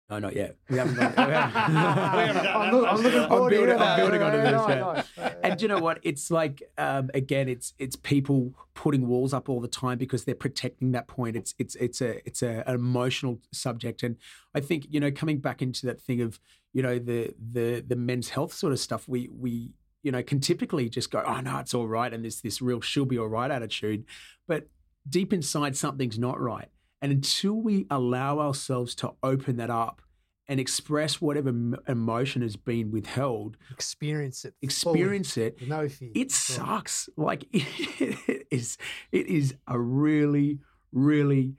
No, 0.10 0.20
not 0.20 0.36
yet. 0.38 0.56
We 0.70 0.78
haven't 0.78 0.95
done, 1.00 1.14
we 1.18 1.26
We 1.26 1.34
haven't 1.34 1.52
haven't- 1.66 2.43
done 2.43 2.56
I'm, 2.56 2.72
that 2.72 2.74
look- 2.74 2.88
I'm 2.88 2.95
looking 3.02 3.20
yet. 3.20 3.28
forward 3.30 3.50
to 3.50 3.56
building- 3.56 3.68
hearing 3.68 3.72
I'm 3.74 3.80
that. 3.80 3.98
building 3.98 4.22
onto 4.22 4.38
this, 4.38 4.52
yeah. 4.70 4.76
no, 4.80 4.93
no. 5.24 5.32
and 5.43 5.60
do 5.60 5.64
you 5.64 5.68
know 5.68 5.80
what? 5.80 6.00
It's 6.04 6.32
like 6.32 6.64
um, 6.78 7.10
again, 7.14 7.50
it's 7.50 7.74
it's 7.78 7.98
people 7.98 8.54
putting 8.74 9.06
walls 9.08 9.34
up 9.34 9.50
all 9.50 9.60
the 9.60 9.68
time 9.68 9.98
because 9.98 10.24
they're 10.24 10.34
protecting 10.36 10.93
that 10.93 11.08
point. 11.08 11.36
It's 11.36 11.54
it's 11.60 11.76
it's 11.76 12.00
a 12.02 12.26
it's 12.26 12.41
a, 12.41 12.64
an 12.66 12.76
emotional 12.76 13.39
subject, 13.52 14.02
and 14.04 14.16
I 14.56 14.62
think 14.62 14.88
you 14.89 15.02
know 15.02 15.12
coming 15.12 15.39
back 15.39 15.62
into 15.62 15.86
that 15.88 16.00
thing 16.02 16.22
of 16.22 16.39
you 16.72 16.82
know 16.82 17.00
the 17.00 17.34
the 17.52 17.84
the 17.86 17.98
men's 17.98 18.30
health 18.30 18.54
sort 18.54 18.72
of 18.72 18.80
stuff. 18.80 19.10
We 19.10 19.28
we 19.30 19.74
you 20.04 20.12
know, 20.14 20.24
can 20.24 20.39
typically 20.39 20.88
just 20.88 21.12
go, 21.12 21.22
oh, 21.26 21.41
no, 21.41 21.58
it's 21.58 21.74
all 21.74 21.88
right. 21.88 22.14
And 22.14 22.24
there's 22.24 22.39
this 22.39 22.62
real 22.62 22.80
she'll 22.80 23.04
be 23.04 23.18
all 23.18 23.28
right 23.28 23.52
attitude. 23.52 24.06
But 24.48 24.70
deep 25.10 25.34
inside, 25.34 25.76
something's 25.76 26.18
not 26.18 26.39
right. 26.39 26.70
And 27.02 27.12
until 27.12 27.54
we 27.54 27.86
allow 27.91 28.39
ourselves 28.39 28.95
to 28.95 29.14
open 29.22 29.58
that 29.58 29.70
up 29.70 30.02
and 30.48 30.60
express 30.60 31.20
whatever 31.22 31.50
m- 31.50 31.76
emotion 31.88 32.41
has 32.41 32.56
been 32.56 32.89
withheld, 32.91 33.58
Experience 33.72 34.45
it. 34.45 34.54
fully. 34.54 35.00
experience 35.02 35.38
it, 35.38 35.68
No 35.68 35.88
fear. 35.89 36.10
it 36.16 36.20
right. 36.20 36.32
sucks. 36.32 37.10
Like 37.18 37.45
it 37.54 38.48
is, 38.50 38.78
it 39.12 39.28
is 39.28 39.54
a 39.68 39.78
really, 39.80 40.60
really 40.91 41.56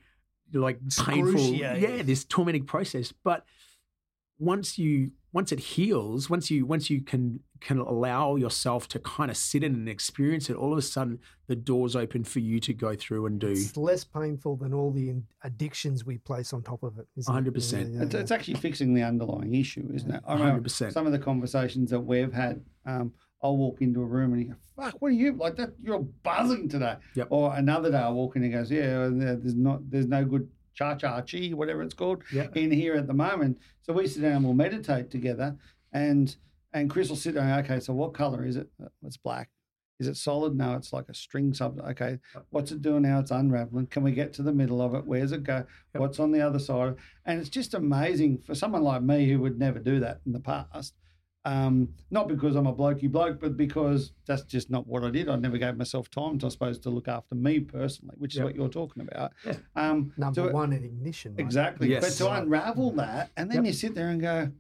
like 0.53 0.81
painful, 0.99 1.41
yeah, 1.53 2.03
this 2.03 2.25
tormenting 2.25 2.65
process. 2.65 3.13
But 3.23 3.45
once 4.39 4.79
you 4.79 5.11
once 5.33 5.53
it 5.53 5.61
heals, 5.61 6.31
once 6.31 6.51
you 6.51 6.65
once 6.65 6.89
you 6.89 7.03
can 7.03 7.41
can 7.61 7.79
allow 7.79 8.37
yourself 8.37 8.87
to 8.89 8.99
kind 9.01 9.31
of 9.31 9.37
sit 9.37 9.63
in 9.63 9.75
and 9.75 9.89
experience 9.89 10.49
it, 10.49 10.57
all 10.57 10.73
of 10.73 10.79
a 10.79 10.83
sudden 10.83 11.19
the 11.49 11.57
doors 11.57 11.97
open 11.97 12.23
for 12.25 12.39
you 12.39 12.61
to 12.61 12.73
go 12.73 12.95
through 12.95 13.27
and 13.27 13.41
do. 13.41 13.49
It's 13.49 13.77
less 13.77 14.05
painful 14.05 14.57
than 14.57 14.73
all 14.73 14.91
the 14.93 15.15
addictions 15.43 16.05
we 16.07 16.19
place 16.19 16.53
on 16.53 16.63
top 16.63 16.83
of 16.83 16.99
it. 16.99 17.07
isn't 17.17 17.47
it? 17.47 17.53
100%. 17.55 17.73
Yeah, 17.73 17.79
yeah, 17.99 18.03
It's, 18.05 18.15
yeah. 18.15 18.21
it's 18.21 18.31
actually 18.31 18.55
fixing 18.55 18.95
the 18.95 19.03
underlying 19.03 19.55
issue, 19.55 19.91
isn't 19.93 20.11
it? 20.11 20.23
I 20.27 20.35
remember 20.35 20.69
100%. 20.69 20.93
some 20.93 21.05
of 21.07 21.13
the 21.13 21.19
conversations 21.19 21.91
that 21.91 22.01
we've 22.01 22.33
had. 22.33 22.65
Um, 22.87 23.13
I'll 23.43 23.57
walk 23.57 23.83
into 23.83 24.01
a 24.03 24.05
room 24.05 24.33
and 24.33 24.43
you 24.43 24.49
go, 24.49 24.55
"Fuck, 24.77 25.01
what 25.01 25.09
are 25.09 25.15
you 25.15 25.33
like? 25.35 25.55
That 25.57 25.71
you're 25.83 26.01
buzzing 26.25 26.69
today." 26.69 26.97
Yep. 27.15 27.29
Or 27.31 27.55
another 27.55 27.91
day, 27.91 27.99
I 27.99 28.09
walk 28.11 28.35
in 28.37 28.43
and 28.43 28.53
he 28.53 28.59
goes, 28.59 28.69
"Yeah, 28.71 29.09
there's 29.13 29.55
not, 29.55 29.89
there's 29.91 30.07
no 30.09 30.25
good 30.25 30.49
cha 30.79 30.95
cha 30.95 31.21
chi, 31.23 31.49
whatever 31.51 31.83
it's 31.83 31.95
called, 31.95 32.23
Yeah. 32.33 32.49
in 32.55 32.71
here 32.71 32.95
at 32.95 33.07
the 33.09 33.15
moment." 33.15 33.59
So 33.83 33.93
we 33.93 34.07
sit 34.07 34.23
down 34.23 34.33
and 34.37 34.45
we'll 34.45 34.55
meditate 34.55 35.11
together, 35.11 35.57
and 35.93 36.35
and 36.75 36.89
Chris 36.91 37.09
will 37.09 37.17
sit 37.17 37.35
down. 37.35 37.59
Okay, 37.61 37.81
so 37.81 37.95
what 37.95 38.13
color 38.15 38.45
is 38.45 38.57
it? 38.57 38.69
"Uh, 38.83 38.89
It's 39.03 39.17
black. 39.17 39.49
Is 39.99 40.07
it 40.07 40.17
solid? 40.17 40.55
No, 40.55 40.77
it's 40.77 40.93
like 40.93 41.09
a 41.09 41.15
string 41.15 41.53
sub. 41.55 41.81
Okay, 41.81 42.21
what's 42.51 42.71
it 42.71 42.83
doing 42.83 43.03
now? 43.03 43.19
It's 43.19 43.33
unraveling. 43.33 43.87
Can 43.87 44.05
we 44.05 44.13
get 44.13 44.33
to 44.35 44.43
the 44.43 44.53
middle 44.53 44.81
of 44.81 44.95
it? 44.95 45.05
Where's 45.07 45.33
it 45.33 45.43
go? 45.43 45.65
What's 45.95 46.21
on 46.21 46.31
the 46.31 46.41
other 46.43 46.61
side? 46.61 46.95
And 47.25 47.41
it's 47.41 47.49
just 47.49 47.75
amazing 47.75 48.39
for 48.39 48.55
someone 48.55 48.83
like 48.85 49.03
me 49.03 49.29
who 49.29 49.41
would 49.41 49.59
never 49.59 49.81
do 49.81 49.99
that 50.01 50.21
in 50.27 50.33
the 50.33 50.41
past. 50.41 50.95
Um, 51.45 51.95
not 52.11 52.29
because 52.29 52.57
I'm 52.57 52.67
a 52.67 52.75
blokey 52.75 53.11
bloke, 53.11 53.41
but 53.41 53.57
because 53.57 54.13
that's 54.27 54.43
just 54.43 54.71
not 54.71 54.87
what 54.87 55.05
I 55.05 55.11
did. 55.11 55.29
I 55.29 55.37
never 55.37 55.57
gave 55.57 55.77
myself 55.77 56.11
time, 56.11 56.39
I 56.45 56.49
suppose, 56.49 56.79
to 56.81 56.91
look 56.91 57.09
after 57.09 57.35
me 57.35 57.61
personally, 57.61 58.15
which 58.19 58.35
is 58.35 58.39
Yep. 58.39 58.45
what 58.45 58.55
you're 58.57 58.69
talking 58.69 59.03
about. 59.11 59.33
Yeah. 59.47 59.55
Um, 59.77 60.13
Number 60.17 60.47
to- 60.49 60.53
one 60.53 60.73
at 60.73 60.83
ignition. 60.83 61.35
mate. 61.37 61.43
Exactly. 61.45 61.91
Yes. 61.91 62.19
But 62.19 62.25
to 62.25 62.33
unravel 62.43 62.91
that, 62.93 63.31
and 63.37 63.51
then 63.51 63.59
Yep. 63.59 63.67
you 63.67 63.73
sit 63.73 63.95
there 63.95 64.09
and 64.11 64.21
go, 64.21 64.51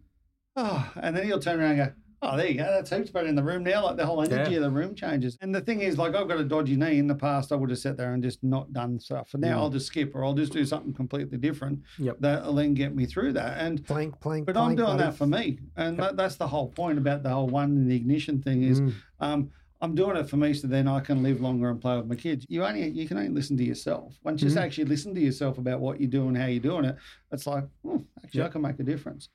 oh, 0.57 0.93
and 0.97 1.17
then 1.17 1.27
you'll 1.27 1.41
turn 1.41 1.61
around 1.61 1.79
and 1.79 1.91
go, 1.91 1.93
oh, 2.23 2.37
there 2.37 2.49
you 2.49 2.55
go. 2.59 2.65
That's 2.65 2.91
heaps 2.91 3.11
better 3.11 3.27
in 3.29 3.35
the 3.35 3.43
room 3.43 3.63
now. 3.63 3.85
Like 3.87 3.97
the 3.97 4.07
whole 4.07 4.23
energy 4.23 4.53
Yeah. 4.53 4.57
of 4.59 4.63
the 4.65 4.71
room 4.71 4.95
changes. 4.95 5.37
And 5.41 5.55
the 5.55 5.61
thing 5.61 5.81
is, 5.81 5.97
like, 5.99 6.15
I've 6.15 6.29
got 6.29 6.39
a 6.41 6.45
dodgy 6.45 6.77
knee. 6.77 6.99
In 6.99 7.07
the 7.07 7.15
past, 7.15 7.53
I 7.53 7.55
would 7.57 7.71
have 7.71 7.79
sat 7.79 7.97
there 7.97 8.13
and 8.15 8.23
just 8.23 8.43
not 8.43 8.73
done 8.73 8.99
stuff. 8.99 9.35
And 9.35 9.43
now 9.43 9.59
Mm. 9.59 9.63
I'll 9.63 9.71
just 9.71 9.87
skip 9.87 10.15
or 10.15 10.25
I'll 10.25 10.35
just 10.35 10.53
do 10.53 10.65
something 10.65 10.93
completely 10.93 11.39
different 11.39 11.81
Yep. 11.99 12.17
that'll 12.21 12.55
then 12.55 12.75
get 12.75 12.95
me 12.95 13.07
through 13.07 13.33
that. 13.35 13.59
And 13.59 13.85
Plank, 13.87 14.19
plank, 14.21 14.47
but 14.47 14.57
I'm 14.57 14.75
doing 14.75 14.87
buddy. 14.89 15.03
that 15.03 15.15
for 15.15 15.27
me, 15.27 15.59
and 15.77 15.99
that, 15.99 16.17
that's 16.17 16.37
the 16.37 16.49
whole 16.49 16.69
point 16.69 16.99
about 16.99 17.23
the 17.23 17.31
whole 17.31 17.47
one 17.49 17.71
in 17.77 17.89
the 17.89 17.97
ignition 17.97 18.41
thing 18.43 18.63
is, 18.65 18.81
Mm. 18.81 18.93
um, 19.21 19.51
I'm 19.81 19.95
doing 19.95 20.17
it 20.17 20.29
for 20.29 20.37
me 20.37 20.55
so 20.55 20.67
then 20.67 20.89
I 20.89 20.99
can 20.99 21.23
live 21.23 21.41
longer 21.41 21.71
and 21.71 21.81
play 21.81 21.97
with 21.97 22.07
my 22.09 22.17
kids. 22.17 22.45
You 22.49 22.65
only 22.65 22.89
you 22.89 23.07
can 23.07 23.17
only 23.17 23.29
listen 23.29 23.57
to 23.59 23.63
yourself. 23.65 24.19
Once 24.25 24.43
you 24.43 24.49
Mhm. 24.51 24.57
actually 24.57 24.87
listen 24.87 25.15
to 25.15 25.21
yourself 25.21 25.57
about 25.57 25.79
what 25.79 26.01
you're 26.01 26.11
doing, 26.11 26.35
how 26.35 26.47
you're 26.47 26.59
doing 26.61 26.85
it, 26.85 26.97
it's 27.31 27.47
like, 27.47 27.63
hmm, 27.85 27.99
actually, 28.25 28.43
I 28.43 28.49
can 28.49 28.63
make 28.63 28.81
a 28.81 28.83
difference. 28.83 29.29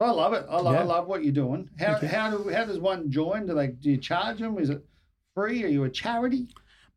I 0.00 0.10
love 0.10 0.32
it. 0.32 0.46
I 0.48 0.60
love, 0.60 0.74
I 0.74 0.82
love 0.82 1.06
what 1.06 1.22
you're 1.24 1.32
doing. 1.32 1.68
How 1.78 1.98
Thank 1.98 2.02
you. 2.02 2.08
how 2.08 2.30
do 2.30 2.48
how 2.48 2.64
does 2.64 2.78
one 2.78 3.10
join? 3.10 3.46
Do 3.46 3.54
they 3.54 3.68
do 3.68 3.90
you 3.90 3.98
charge 3.98 4.38
them? 4.38 4.58
Is 4.58 4.70
it 4.70 4.84
free? 5.34 5.62
Are 5.64 5.68
you 5.68 5.84
a 5.84 5.90
charity? 5.90 6.48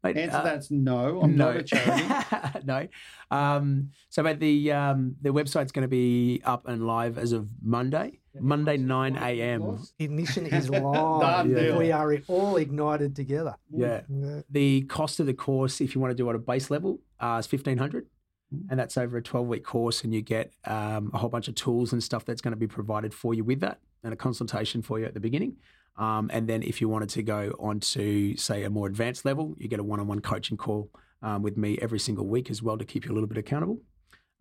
Mate, 0.04 0.18
Answer 0.18 0.38
uh, 0.38 0.44
that's 0.44 0.70
no. 0.70 1.22
I'm 1.22 1.38
no. 1.38 1.54
not 1.54 1.58
a 1.58 1.64
charity. 1.64 2.66
no. 2.66 2.88
Um, 3.32 3.92
so, 4.10 4.22
mate, 4.22 4.40
the 4.40 4.74
um, 4.74 5.16
the 5.22 5.30
website's 5.30 5.72
going 5.72 5.84
to 5.84 5.88
be 5.88 6.42
up 6.44 6.68
and 6.68 6.86
live 6.86 7.18
as 7.18 7.32
of 7.32 7.48
Monday, 7.62 8.20
Monday 8.38 8.76
9 8.76 9.16
a.m. 9.16 9.80
Ignition 10.00 10.46
is 10.48 10.70
live. 10.70 10.82
Done. 10.84 11.78
We 11.78 11.94
are 11.94 12.18
all 12.28 12.58
ignited 12.58 13.16
together. 13.16 13.56
Yeah. 13.72 14.02
Yeah. 14.10 14.42
The 14.50 14.82
cost 14.84 15.22
of 15.22 15.26
the 15.26 15.34
course, 15.34 15.80
if 15.80 15.96
you 15.96 16.02
want 16.02 16.12
to 16.12 16.16
do 16.16 16.28
it 16.28 16.32
at 16.32 16.36
a 16.36 16.40
base 16.40 16.70
level, 16.70 17.00
uh, 17.22 17.38
is 17.40 17.48
fifteen 17.48 17.78
hundred, 17.78 18.08
and 18.70 18.80
that's 18.80 18.98
over 18.98 19.18
a 19.18 19.22
twelve 19.22 19.48
week 19.48 19.64
course, 19.64 20.04
and 20.04 20.14
you 20.14 20.22
get 20.22 20.54
um, 20.66 21.12
a 21.14 21.18
whole 21.18 21.30
bunch 21.30 21.48
of 21.48 21.56
tools 21.56 21.94
and 21.94 22.04
stuff 22.04 22.26
that's 22.26 22.42
going 22.42 22.52
to 22.54 22.58
be 22.58 22.68
provided 22.68 23.14
for 23.14 23.34
you 23.34 23.44
with 23.44 23.60
that, 23.62 23.80
and 24.04 24.14
a 24.14 24.18
consultation 24.18 24.82
for 24.82 25.00
you 25.00 25.06
at 25.06 25.14
the 25.14 25.20
beginning. 25.20 25.58
Um, 25.98 26.30
and 26.34 26.48
then 26.48 26.64
if 26.64 26.82
you 26.82 26.90
wanted 26.90 27.10
to 27.10 27.24
go 27.24 27.54
on 27.60 27.80
to 27.82 28.36
say 28.38 28.64
a 28.64 28.70
more 28.70 28.88
advanced 28.88 29.26
level, 29.26 29.56
you 29.58 29.68
get 29.68 29.80
a 29.80 29.84
one 29.84 30.00
on 30.00 30.08
one 30.08 30.22
coaching 30.22 30.58
call 30.58 30.90
um, 31.22 31.44
with 31.44 31.56
me 31.56 31.78
every 31.82 32.00
single 32.00 32.26
week 32.26 32.50
as 32.50 32.64
well 32.64 32.78
to 32.78 32.86
keep 32.86 33.06
you 33.06 33.12
a 33.12 33.16
little 33.16 33.28
bit 33.28 33.38
accountable, 33.38 33.80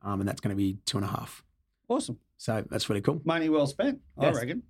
um, 0.03 0.21
and 0.21 0.29
that's 0.29 0.41
going 0.41 0.51
to 0.51 0.57
be 0.57 0.79
two 0.87 0.97
and 0.99 1.05
a 1.07 1.11
half. 1.11 1.45
Awesome. 1.89 2.19
So 2.39 2.65
that's 2.71 2.89
really 2.89 3.03
cool. 3.03 3.21
Money 3.25 3.49
well 3.49 3.67
spent, 3.67 4.01
Yes. 4.21 4.37
I 4.37 4.41
reckon. 4.41 4.63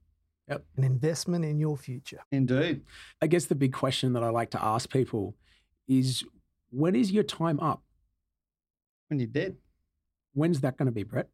Yep. 0.48 0.64
An 0.76 0.84
investment 0.84 1.44
in 1.44 1.58
your 1.58 1.76
future. 1.76 2.18
Indeed. 2.32 2.82
I 3.22 3.28
guess 3.28 3.46
the 3.46 3.54
big 3.54 3.72
question 3.72 4.12
that 4.14 4.24
I 4.24 4.30
like 4.30 4.50
to 4.50 4.62
ask 4.62 4.90
people 4.90 5.36
is, 5.86 6.24
when 6.70 6.96
is 6.96 7.12
your 7.12 7.22
time 7.22 7.60
up? 7.60 7.82
When 9.12 9.18
you're 9.20 9.28
dead. 9.28 9.56
When's 10.32 10.60
that 10.62 10.78
going 10.78 10.86
to 10.86 10.92
be, 10.92 11.02
Brett? 11.02 11.28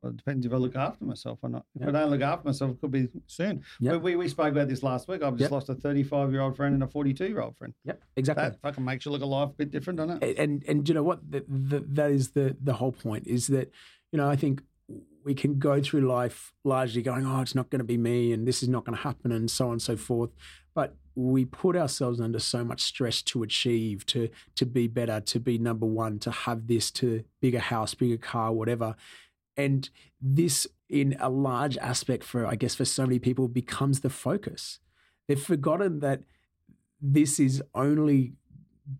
Well, 0.00 0.12
it 0.12 0.16
depends 0.18 0.46
if 0.46 0.52
I 0.52 0.56
look 0.58 0.76
after 0.76 1.04
myself 1.04 1.40
or 1.42 1.48
not. 1.48 1.64
If 1.74 1.80
Yep. 1.80 1.88
I 1.88 1.92
don't 1.98 2.10
look 2.10 2.20
after 2.20 2.46
myself, 2.46 2.70
it 2.70 2.80
could 2.80 2.92
be 2.92 3.08
soon. 3.26 3.64
Yep. 3.80 3.94
We, 3.94 3.98
we, 4.12 4.16
we 4.16 4.28
spoke 4.28 4.52
about 4.52 4.68
this 4.68 4.84
last 4.84 5.08
week. 5.08 5.24
I've 5.24 5.32
just 5.32 5.40
Yep. 5.46 5.50
lost 5.50 5.68
a 5.70 5.74
35 5.74 6.30
year 6.30 6.42
old 6.42 6.56
friend 6.56 6.74
and 6.74 6.84
a 6.84 6.86
42 6.86 7.26
year 7.26 7.40
old 7.40 7.56
friend. 7.56 7.74
Yep, 7.84 8.00
exactly. 8.14 8.44
That 8.44 8.60
fucking 8.60 8.84
makes 8.84 9.04
you 9.06 9.10
look 9.10 9.22
at 9.22 9.26
life 9.26 9.48
a 9.48 9.54
bit 9.54 9.72
different, 9.72 9.96
doesn't 9.96 10.22
it? 10.22 10.38
and 10.38 10.62
and 10.68 10.88
you 10.88 10.94
know 10.94 11.02
what 11.02 11.28
the, 11.28 11.44
the, 11.48 11.80
that 11.80 12.12
is 12.12 12.30
the 12.30 12.56
the 12.62 12.74
whole 12.74 12.92
point 12.92 13.26
is 13.26 13.48
that 13.48 13.72
you 14.12 14.18
know 14.18 14.28
I 14.30 14.36
think 14.36 14.62
we 15.24 15.34
can 15.34 15.58
go 15.58 15.82
through 15.82 16.02
life 16.02 16.52
largely 16.62 17.02
going 17.02 17.26
oh 17.26 17.40
it's 17.40 17.56
not 17.56 17.70
going 17.70 17.80
to 17.80 17.84
be 17.84 17.96
me 17.98 18.32
and 18.32 18.46
this 18.46 18.62
is 18.62 18.68
not 18.68 18.84
going 18.84 18.96
to 18.96 19.02
happen 19.02 19.32
and 19.32 19.50
so 19.50 19.66
on 19.66 19.72
and 19.72 19.82
so 19.82 19.96
forth 19.96 20.30
but 20.72 20.94
we 21.16 21.44
put 21.44 21.76
ourselves 21.76 22.20
under 22.20 22.38
so 22.38 22.62
much 22.62 22.82
stress 22.82 23.22
to 23.22 23.42
achieve 23.42 24.04
to 24.06 24.28
to 24.54 24.66
be 24.66 24.86
better 24.86 25.20
to 25.20 25.40
be 25.40 25.58
number 25.58 25.86
one 25.86 26.18
to 26.18 26.30
have 26.30 26.66
this 26.66 26.90
to 26.90 27.24
bigger 27.40 27.58
house 27.58 27.94
bigger 27.94 28.18
car 28.18 28.52
whatever. 28.52 28.94
And 29.56 29.88
this 30.20 30.66
in 30.88 31.16
a 31.18 31.30
large 31.30 31.76
aspect 31.78 32.22
for 32.22 32.46
I 32.46 32.54
guess 32.54 32.74
for 32.74 32.84
so 32.84 33.04
many 33.04 33.18
people 33.18 33.48
becomes 33.48 34.00
the 34.00 34.10
focus. 34.10 34.78
They've 35.26 35.42
forgotten 35.42 36.00
that 36.00 36.20
this 37.00 37.40
is 37.40 37.62
only 37.74 38.34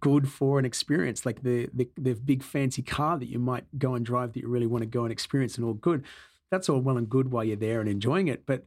good 0.00 0.28
for 0.28 0.58
an 0.58 0.64
experience. 0.64 1.24
Like 1.24 1.42
the, 1.42 1.68
the 1.72 1.88
the 1.96 2.14
big 2.14 2.42
fancy 2.42 2.82
car 2.82 3.18
that 3.18 3.28
you 3.28 3.38
might 3.38 3.66
go 3.78 3.94
and 3.94 4.04
drive 4.04 4.32
that 4.32 4.40
you 4.40 4.48
really 4.48 4.66
want 4.66 4.82
to 4.82 4.86
go 4.86 5.04
and 5.04 5.12
experience 5.12 5.56
and 5.56 5.64
all 5.64 5.74
good 5.74 6.02
that's 6.50 6.68
all 6.68 6.80
well 6.80 6.96
and 6.96 7.08
good 7.08 7.32
while 7.32 7.44
you're 7.44 7.56
there 7.56 7.80
and 7.80 7.88
enjoying 7.88 8.28
it 8.28 8.44
but 8.46 8.64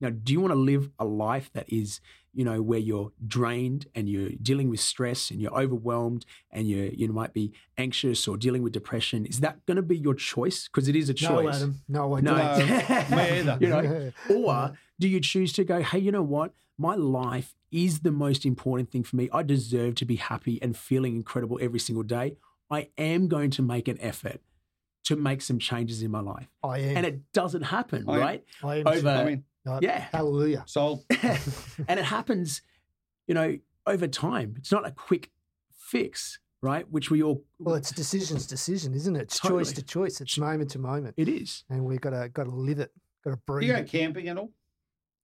now 0.00 0.10
do 0.10 0.32
you 0.32 0.40
want 0.40 0.52
to 0.52 0.58
live 0.58 0.90
a 0.98 1.04
life 1.04 1.50
that 1.52 1.70
is 1.72 2.00
you 2.36 2.44
know 2.44 2.60
where 2.70 2.78
you're 2.78 3.10
drained 3.26 3.86
and 3.94 4.08
you're 4.08 4.30
dealing 4.42 4.68
with 4.68 4.80
stress 4.80 5.30
and 5.30 5.40
you're 5.40 5.58
overwhelmed 5.64 6.24
and 6.50 6.68
you 6.68 6.92
you 6.94 7.08
might 7.12 7.32
be 7.32 7.52
anxious 7.78 8.28
or 8.28 8.36
dealing 8.36 8.62
with 8.62 8.72
depression 8.72 9.24
is 9.26 9.40
that 9.40 9.54
going 9.66 9.76
to 9.76 9.82
be 9.82 9.96
your 9.96 10.14
choice 10.14 10.68
because 10.68 10.86
it 10.88 10.96
is 10.96 11.08
a 11.08 11.14
choice 11.14 11.30
No, 11.30 11.48
Adam. 11.48 11.80
No, 11.88 12.16
I 12.16 12.20
no, 12.20 12.34
don't. 12.36 13.10
No, 13.10 13.18
either. 13.18 13.58
you 13.60 13.68
know, 13.68 14.12
or 14.36 14.78
do 15.00 15.08
you 15.08 15.20
choose 15.20 15.52
to 15.54 15.64
go, 15.64 15.82
hey, 15.82 15.98
you 15.98 16.12
know 16.12 16.22
what? 16.36 16.52
My 16.78 16.94
life 16.94 17.54
is 17.70 18.00
the 18.00 18.12
most 18.12 18.44
important 18.44 18.90
thing 18.92 19.02
for 19.02 19.16
me. 19.16 19.28
I 19.32 19.42
deserve 19.42 19.94
to 19.96 20.04
be 20.04 20.16
happy 20.16 20.60
and 20.62 20.76
feeling 20.76 21.16
incredible 21.16 21.58
every 21.60 21.78
single 21.80 22.02
day. 22.18 22.36
I 22.70 22.88
am 22.98 23.28
going 23.28 23.50
to 23.52 23.62
make 23.62 23.88
an 23.88 23.98
effort 24.00 24.40
to 25.04 25.16
make 25.16 25.40
some 25.40 25.58
changes 25.58 26.02
in 26.02 26.10
my 26.10 26.20
life. 26.20 26.48
I 26.62 26.78
am. 26.80 26.96
And 26.98 27.06
it 27.06 27.32
doesn't 27.32 27.62
happen, 27.62 28.04
I 28.08 28.14
am. 28.14 28.20
right? 28.20 28.44
I 28.62 28.76
am. 28.76 28.86
over- 28.88 29.08
I 29.08 29.24
mean, 29.24 29.44
Uh, 29.66 29.80
yeah. 29.82 30.06
Hallelujah. 30.12 30.64
sold. 30.66 31.04
and 31.88 31.98
it 31.98 32.04
happens, 32.04 32.62
you 33.26 33.34
know, 33.34 33.58
over 33.86 34.06
time. 34.06 34.54
It's 34.58 34.70
not 34.72 34.86
a 34.86 34.90
quick 34.92 35.30
fix, 35.76 36.38
right? 36.62 36.90
Which 36.90 37.10
we 37.10 37.22
all, 37.22 37.44
Well, 37.58 37.74
it's 37.74 37.90
decisions, 37.90 38.46
decision, 38.46 38.94
isn't 38.94 39.16
it? 39.16 39.22
It's 39.22 39.38
Totally. 39.40 39.64
choice 39.64 39.72
to 39.74 39.82
choice. 39.82 40.20
It's 40.20 40.38
moment 40.38 40.70
to 40.72 40.78
moment, 40.78 41.14
it 41.16 41.28
is. 41.28 41.64
and 41.70 41.84
we've 41.84 42.00
got 42.00 42.10
to 42.10 42.28
got 42.28 42.44
to 42.44 42.50
live 42.50 42.78
it. 42.80 42.92
Got 43.24 43.30
to 43.32 43.36
breathe 43.46 43.68
You 43.68 43.74
go 43.74 43.80
it. 43.80 43.88
camping 43.88 44.28
at 44.28 44.38
all? 44.38 44.50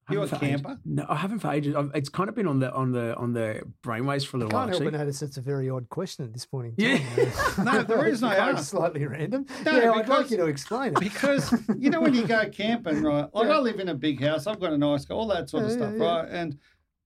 I 0.09 0.15
You 0.15 0.21
haven't 0.21 0.35
a 0.35 0.39
for 0.41 0.45
ages. 0.45 0.63
camper? 0.63 0.81
No, 0.85 1.07
I 1.09 1.15
haven't 1.17 1.39
for 1.39 1.51
ages. 1.53 1.77
I've, 1.77 1.91
it's 1.95 2.09
kind 2.09 2.29
of 2.29 2.35
been 2.35 2.49
on 2.49 2.59
the 2.59 2.73
on 2.75 2.91
the 2.91 3.15
on 3.17 3.33
the 3.33 3.63
brainwaves 3.85 4.27
for 4.27 4.37
a 4.37 4.41
little 4.41 4.51
while. 4.51 4.65
Can't 4.67 4.71
help 4.71 4.83
Actually. 4.83 4.91
but 4.91 4.99
notice 4.99 5.23
it's 5.23 5.37
a 5.37 5.41
very 5.41 5.71
odd 5.71 5.89
question 5.91 6.25
at 6.25 6.33
this 6.33 6.45
point 6.45 6.67
in 6.67 6.75
Yeah. 6.77 6.99
time. 6.99 7.65
No, 7.65 7.83
the 7.85 7.97
reason 7.99 8.29
I 8.29 8.37
asked- 8.37 8.71
slightly 8.71 9.07
random. 9.07 9.47
No, 9.65 9.77
yeah, 9.77 9.93
I'd 9.93 10.09
like 10.09 10.31
you 10.31 10.37
to 10.39 10.47
explain 10.47 10.89
it. 10.95 11.01
Because 11.01 11.53
you 11.79 11.91
know 11.91 12.01
when 12.01 12.15
you 12.15 12.27
go 12.27 12.49
camping, 12.51 13.03
right? 13.03 13.29
Like 13.33 13.47
Yeah. 13.47 13.57
I 13.57 13.59
live 13.61 13.79
in 13.79 13.89
a 13.91 13.95
big 13.95 14.21
house. 14.21 14.47
I've 14.49 14.59
got 14.61 14.73
a 14.73 14.79
nice 14.79 15.05
car, 15.05 15.17
all 15.17 15.29
that 15.29 15.49
sort 15.49 15.65
of 15.65 15.71
Yeah, 15.71 15.77
stuff, 15.77 15.93
yeah, 15.97 16.03
yeah. 16.03 16.17
right? 16.21 16.29
And 16.31 16.59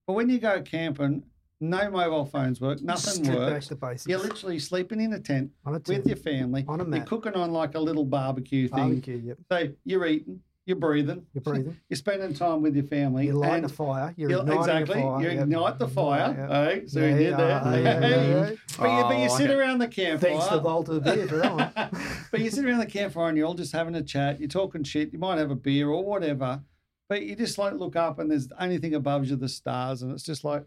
but 0.07 0.13
when 0.13 0.29
you 0.29 0.39
go 0.39 0.61
camping, 0.61 1.21
no 1.59 1.89
mobile 1.91 2.25
phones 2.25 2.61
work, 2.61 2.81
nothing 2.81 3.33
works. 3.33 3.69
You're 4.07 4.19
literally 4.19 4.59
sleeping 4.59 5.01
in 5.01 5.13
a 5.13 5.19
tent 5.19 5.51
a 5.65 5.71
with 5.71 6.05
your 6.07 6.15
family. 6.15 6.65
On 6.67 6.81
a 6.81 6.85
mat. 6.85 6.97
You're 6.99 7.05
cooking 7.07 7.33
on 7.33 7.51
like 7.51 7.75
a 7.75 7.79
little 7.79 8.05
barbecue 8.05 8.67
thing. 8.67 8.77
barbecue. 8.77 9.17
Yep. 9.17 9.37
So 9.51 9.67
you're 9.83 10.05
eating, 10.05 10.39
you're 10.67 10.75
breathing, 10.75 11.25
You're 11.33 11.41
breathing. 11.41 11.77
you're 11.89 11.95
spending 11.97 12.33
time 12.33 12.61
with 12.61 12.75
your 12.75 12.83
family. 12.83 13.27
You 13.27 13.33
light 13.33 13.61
the 13.61 13.69
fire. 13.69 14.13
You're 14.17 14.29
exactly. 14.51 15.01
fire. 15.01 15.21
You 15.21 15.29
ignite 15.41 15.79
the 15.79 15.87
fire. 15.87 16.35
Yeah. 16.37 16.65
Hey, 16.65 16.87
so 16.87 16.99
Yeah, 16.99 17.07
you 17.07 17.17
did 17.17 17.37
that. 17.37 17.63
yeah. 17.83 18.49
But, 18.77 18.89
you, 18.89 19.03
but 19.03 19.17
you 19.17 19.29
Oh, 19.29 19.37
sit 19.37 19.49
around 19.49 19.79
the 19.79 19.87
campfire. 19.87 20.31
Thanks 20.31 20.47
to 20.47 20.59
Balter 20.59 21.01
Beer 21.01 21.25
for 21.25 21.37
that 21.37 21.55
one. 21.55 22.03
but 22.31 22.41
you 22.41 22.49
sit 22.49 22.65
around 22.65 22.79
the 22.79 22.85
campfire 22.85 23.29
and 23.29 23.37
you're 23.37 23.47
all 23.47 23.53
just 23.53 23.71
having 23.71 23.95
a 23.95 24.03
chat. 24.03 24.41
You're 24.41 24.49
talking 24.49 24.83
shit. 24.83 25.13
You 25.13 25.19
might 25.19 25.37
have 25.37 25.51
a 25.51 25.55
beer 25.55 25.89
or 25.89 26.03
whatever, 26.03 26.61
but 27.07 27.23
you 27.23 27.37
just 27.37 27.57
like 27.57 27.73
look 27.73 27.95
up 27.95 28.19
and 28.19 28.29
there's 28.29 28.49
anything 28.59 28.93
above 28.93 29.23
you, 29.25 29.37
the 29.37 29.47
stars, 29.47 30.01
and 30.01 30.11
it's 30.11 30.23
just 30.23 30.43
like 30.43 30.65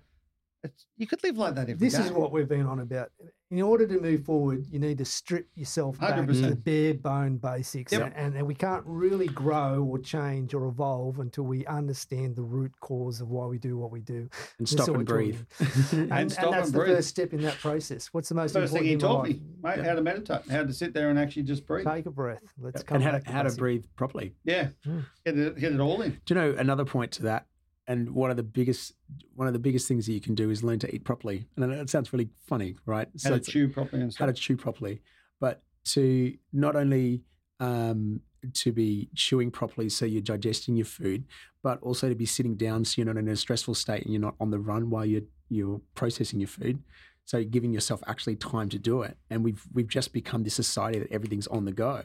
it's, 0.63 0.87
you 0.97 1.07
could 1.07 1.23
live 1.23 1.37
like 1.39 1.55
that 1.55 1.63
every 1.71 1.75
This 1.75 1.95
day. 1.95 2.05
is 2.05 2.13
what 2.13 2.33
we've 2.33 2.49
been 2.49 2.67
on 2.67 2.81
about. 2.81 3.11
In 3.53 3.63
order 3.63 3.85
to 3.85 3.99
move 4.01 4.25
forward, 4.25 4.65
you 4.71 4.79
need 4.79 4.99
to 4.99 5.05
strip 5.05 5.49
yourself 5.57 5.99
back 5.99 6.15
to 6.15 6.23
100%. 6.23 6.51
the 6.51 6.55
bare 6.55 6.95
bone 6.95 7.37
basics. 7.37 7.91
Yep. 7.91 8.13
And, 8.15 8.37
and 8.37 8.47
we 8.47 8.55
can't 8.55 8.85
really 8.87 9.27
grow 9.27 9.83
or 9.91 9.99
change 9.99 10.55
or 10.55 10.67
evolve 10.69 11.19
until 11.19 11.43
we 11.45 11.67
understand 11.67 12.37
the 12.37 12.43
root 12.43 12.71
cause 12.81 13.21
of 13.21 13.29
why 13.31 13.47
we 13.47 13.59
do 13.59 13.77
what 13.77 13.91
we 13.91 14.03
do. 14.03 14.29
and 14.59 14.69
This 14.69 14.71
stop 14.71 14.89
and 14.95 15.05
breathe. 15.05 15.41
And, 15.93 16.13
and, 16.13 16.31
stop 16.31 16.53
that's 16.53 16.67
and 16.69 16.75
the 16.75 16.79
breathe. 16.79 16.95
first 16.97 17.09
step 17.09 17.33
in 17.33 17.43
that 17.43 17.59
process. 17.59 18.07
What's 18.13 18.29
the 18.29 18.37
most 18.37 18.53
First 18.53 18.73
thing 18.73 18.87
important 18.87 18.87
he 18.87 18.93
in 18.93 18.99
taught 19.01 19.19
life? 19.25 19.29
me, 19.31 19.43
mate, 19.65 19.79
Yeah. 19.79 19.85
how 19.89 19.95
to 19.97 20.03
meditate, 20.03 20.49
how 20.49 20.63
to 20.65 20.73
sit 20.73 20.95
there 20.95 21.11
and 21.11 21.19
actually 21.19 21.43
just 21.43 21.67
breathe. 21.67 21.87
Take 21.89 22.07
a 22.07 22.11
breath. 22.13 22.43
Let's 22.57 22.85
come 22.85 22.97
and 22.97 23.05
how 23.05 23.13
back 23.13 23.25
to, 23.25 23.33
how 23.33 23.43
to 23.43 23.53
breathe 23.57 23.85
properly. 23.97 24.35
Yeah, 24.45 24.69
Mm. 24.87 25.05
get 25.27 25.37
it, 25.37 25.59
get 25.59 25.73
it 25.73 25.81
all 25.81 26.03
in. 26.03 26.21
Do 26.25 26.35
you 26.35 26.41
know 26.41 26.55
another 26.57 26.85
point 26.85 27.11
to 27.13 27.23
that? 27.25 27.47
And 27.91 28.15
one 28.15 28.31
of 28.31 28.37
the 28.37 28.45
biggest 28.45 28.95
one 29.35 29.49
of 29.49 29.53
the 29.53 29.59
biggest 29.59 29.89
things 29.89 30.07
that 30.07 30.13
you 30.13 30.21
can 30.21 30.37
do 30.37 30.49
is 30.49 30.63
learn 30.63 30.79
to 30.79 30.95
eat 30.95 31.03
properly. 31.05 31.49
And 31.57 31.73
it 31.73 31.91
sounds 31.91 32.13
really 32.13 32.29
funny, 32.47 32.77
right? 32.87 33.09
How 33.25 33.31
to 33.31 33.41
chew 33.41 33.69
properly 33.69 34.03
and 34.03 34.15
how 34.17 34.27
to 34.27 34.33
chew 34.33 34.57
properly, 34.57 35.03
but 35.41 35.65
to 35.87 36.33
not 36.53 36.77
only 36.77 37.25
um, 37.59 38.21
to 38.55 38.71
be 38.71 39.09
chewing 39.17 39.51
properly 39.51 39.89
so 39.89 40.05
you're 40.05 40.23
digesting 40.23 40.77
your 40.77 40.87
food, 40.87 41.25
but 41.65 41.83
also 41.83 42.09
to 42.09 42.15
be 42.15 42.27
sitting 42.27 42.55
down 42.55 42.85
so 42.85 42.95
you're 42.97 43.13
not 43.13 43.17
in 43.17 43.27
a 43.27 43.35
stressful 43.35 43.75
state 43.75 44.05
and 44.05 44.13
you're 44.13 44.23
not 44.23 44.37
on 44.41 44.53
the 44.53 44.61
run 44.61 44.89
while 44.89 45.05
you're 45.05 45.23
you're 45.49 45.81
processing 45.97 46.39
your 46.39 46.47
food. 46.47 46.81
So 47.25 47.43
giving 47.43 47.73
yourself 47.73 48.05
actually 48.07 48.37
time 48.37 48.69
to 48.69 48.79
do 48.79 49.03
it. 49.03 49.17
And 49.31 49.43
we've 49.43 49.65
we've 49.75 49.89
just 49.89 50.13
become 50.13 50.45
this 50.45 50.55
society 50.55 51.01
that 51.01 51.11
everything's 51.11 51.49
on 51.49 51.65
the 51.65 51.73
go. 51.73 52.05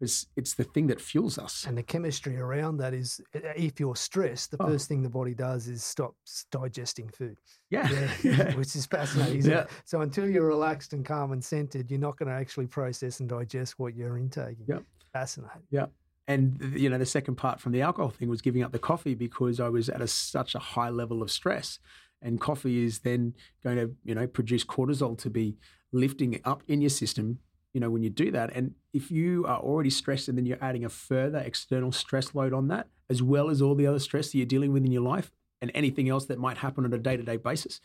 It's 0.00 0.26
it's 0.36 0.54
the 0.54 0.64
thing 0.64 0.86
that 0.86 1.00
fuels 1.00 1.36
us. 1.38 1.66
And 1.66 1.76
the 1.76 1.82
chemistry 1.82 2.38
around 2.38 2.78
that 2.78 2.94
is 2.94 3.20
if 3.34 3.78
you're 3.78 3.96
stressed, 3.96 4.50
the 4.50 4.56
Oh. 4.60 4.66
first 4.68 4.88
thing 4.88 5.02
the 5.02 5.10
body 5.10 5.34
does 5.34 5.68
is 5.68 5.84
stops 5.84 6.46
digesting 6.50 7.08
food. 7.10 7.38
Yeah. 7.70 7.88
Yeah, 7.90 8.10
Yeah. 8.24 8.54
which 8.60 8.74
is 8.76 8.86
fascinating. 8.86 9.38
isn't 9.40 9.50
Yeah. 9.52 9.60
it? 9.62 9.70
So 9.84 10.00
until 10.00 10.26
you're 10.28 10.46
relaxed 10.46 10.94
and 10.94 11.04
calm 11.04 11.32
and 11.32 11.44
centered, 11.44 11.90
you're 11.90 12.00
not 12.00 12.16
going 12.16 12.28
to 12.30 12.34
actually 12.34 12.66
process 12.66 13.20
and 13.20 13.28
digest 13.28 13.78
what 13.78 13.94
you're 13.94 14.16
intaking. 14.16 14.64
Yep. 14.68 14.84
Fascinating. 15.12 15.62
Yeah. 15.70 15.86
And 16.26 16.58
you 16.76 16.88
know, 16.88 16.96
the 16.98 17.04
second 17.06 17.34
part 17.34 17.60
from 17.60 17.72
the 17.72 17.82
alcohol 17.82 18.10
thing 18.10 18.28
was 18.30 18.40
giving 18.40 18.62
up 18.62 18.72
the 18.72 18.78
coffee 18.78 19.14
because 19.14 19.60
I 19.60 19.68
was 19.68 19.88
at 19.90 20.00
a, 20.00 20.06
such 20.06 20.54
a 20.54 20.58
high 20.60 20.88
level 20.90 21.22
of 21.22 21.30
stress, 21.30 21.78
and 22.22 22.40
coffee 22.40 22.84
is 22.84 23.00
then 23.00 23.34
going 23.64 23.76
to 23.76 23.94
you 24.04 24.14
know 24.14 24.26
produce 24.26 24.64
cortisol 24.64 25.18
to 25.18 25.28
be 25.28 25.56
lifting 25.92 26.40
up 26.44 26.62
in 26.68 26.80
your 26.80 26.90
system. 26.90 27.40
You 27.72 27.80
know, 27.80 27.90
when 27.90 28.02
you 28.02 28.10
do 28.10 28.30
that, 28.32 28.50
and 28.54 28.74
if 28.92 29.10
you 29.10 29.44
are 29.46 29.58
already 29.60 29.90
stressed, 29.90 30.28
and 30.28 30.36
then 30.36 30.44
you're 30.46 30.58
adding 30.60 30.84
a 30.84 30.88
further 30.88 31.38
external 31.38 31.92
stress 31.92 32.34
load 32.34 32.52
on 32.52 32.68
that, 32.68 32.88
as 33.08 33.22
well 33.22 33.48
as 33.50 33.62
all 33.62 33.74
the 33.76 33.86
other 33.86 34.00
stress 34.00 34.32
that 34.32 34.38
you're 34.38 34.46
dealing 34.46 34.72
with 34.72 34.84
in 34.84 34.90
your 34.92 35.02
life, 35.02 35.30
and 35.62 35.70
anything 35.74 36.08
else 36.08 36.24
that 36.26 36.38
might 36.38 36.58
happen 36.58 36.84
on 36.84 36.92
a 36.92 36.98
day 36.98 37.16
to 37.16 37.22
day 37.22 37.36
basis, 37.36 37.80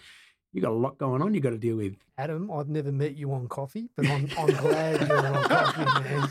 you 0.54 0.62
got 0.62 0.72
a 0.72 0.74
lot 0.74 0.98
going 0.98 1.22
on. 1.22 1.34
You 1.34 1.42
got 1.42 1.50
to 1.50 1.58
deal 1.58 1.76
with. 1.76 1.96
Adam, 2.18 2.50
I've 2.50 2.70
never 2.70 2.90
met 2.92 3.18
you 3.18 3.34
on 3.34 3.48
coffee, 3.48 3.90
but 3.98 4.08
I'm, 4.08 4.30
I'm 4.40 4.48
glad 4.48 5.06
you're 5.08 5.28
on 5.28 5.44
coffee, 5.44 5.86
man. 6.02 6.28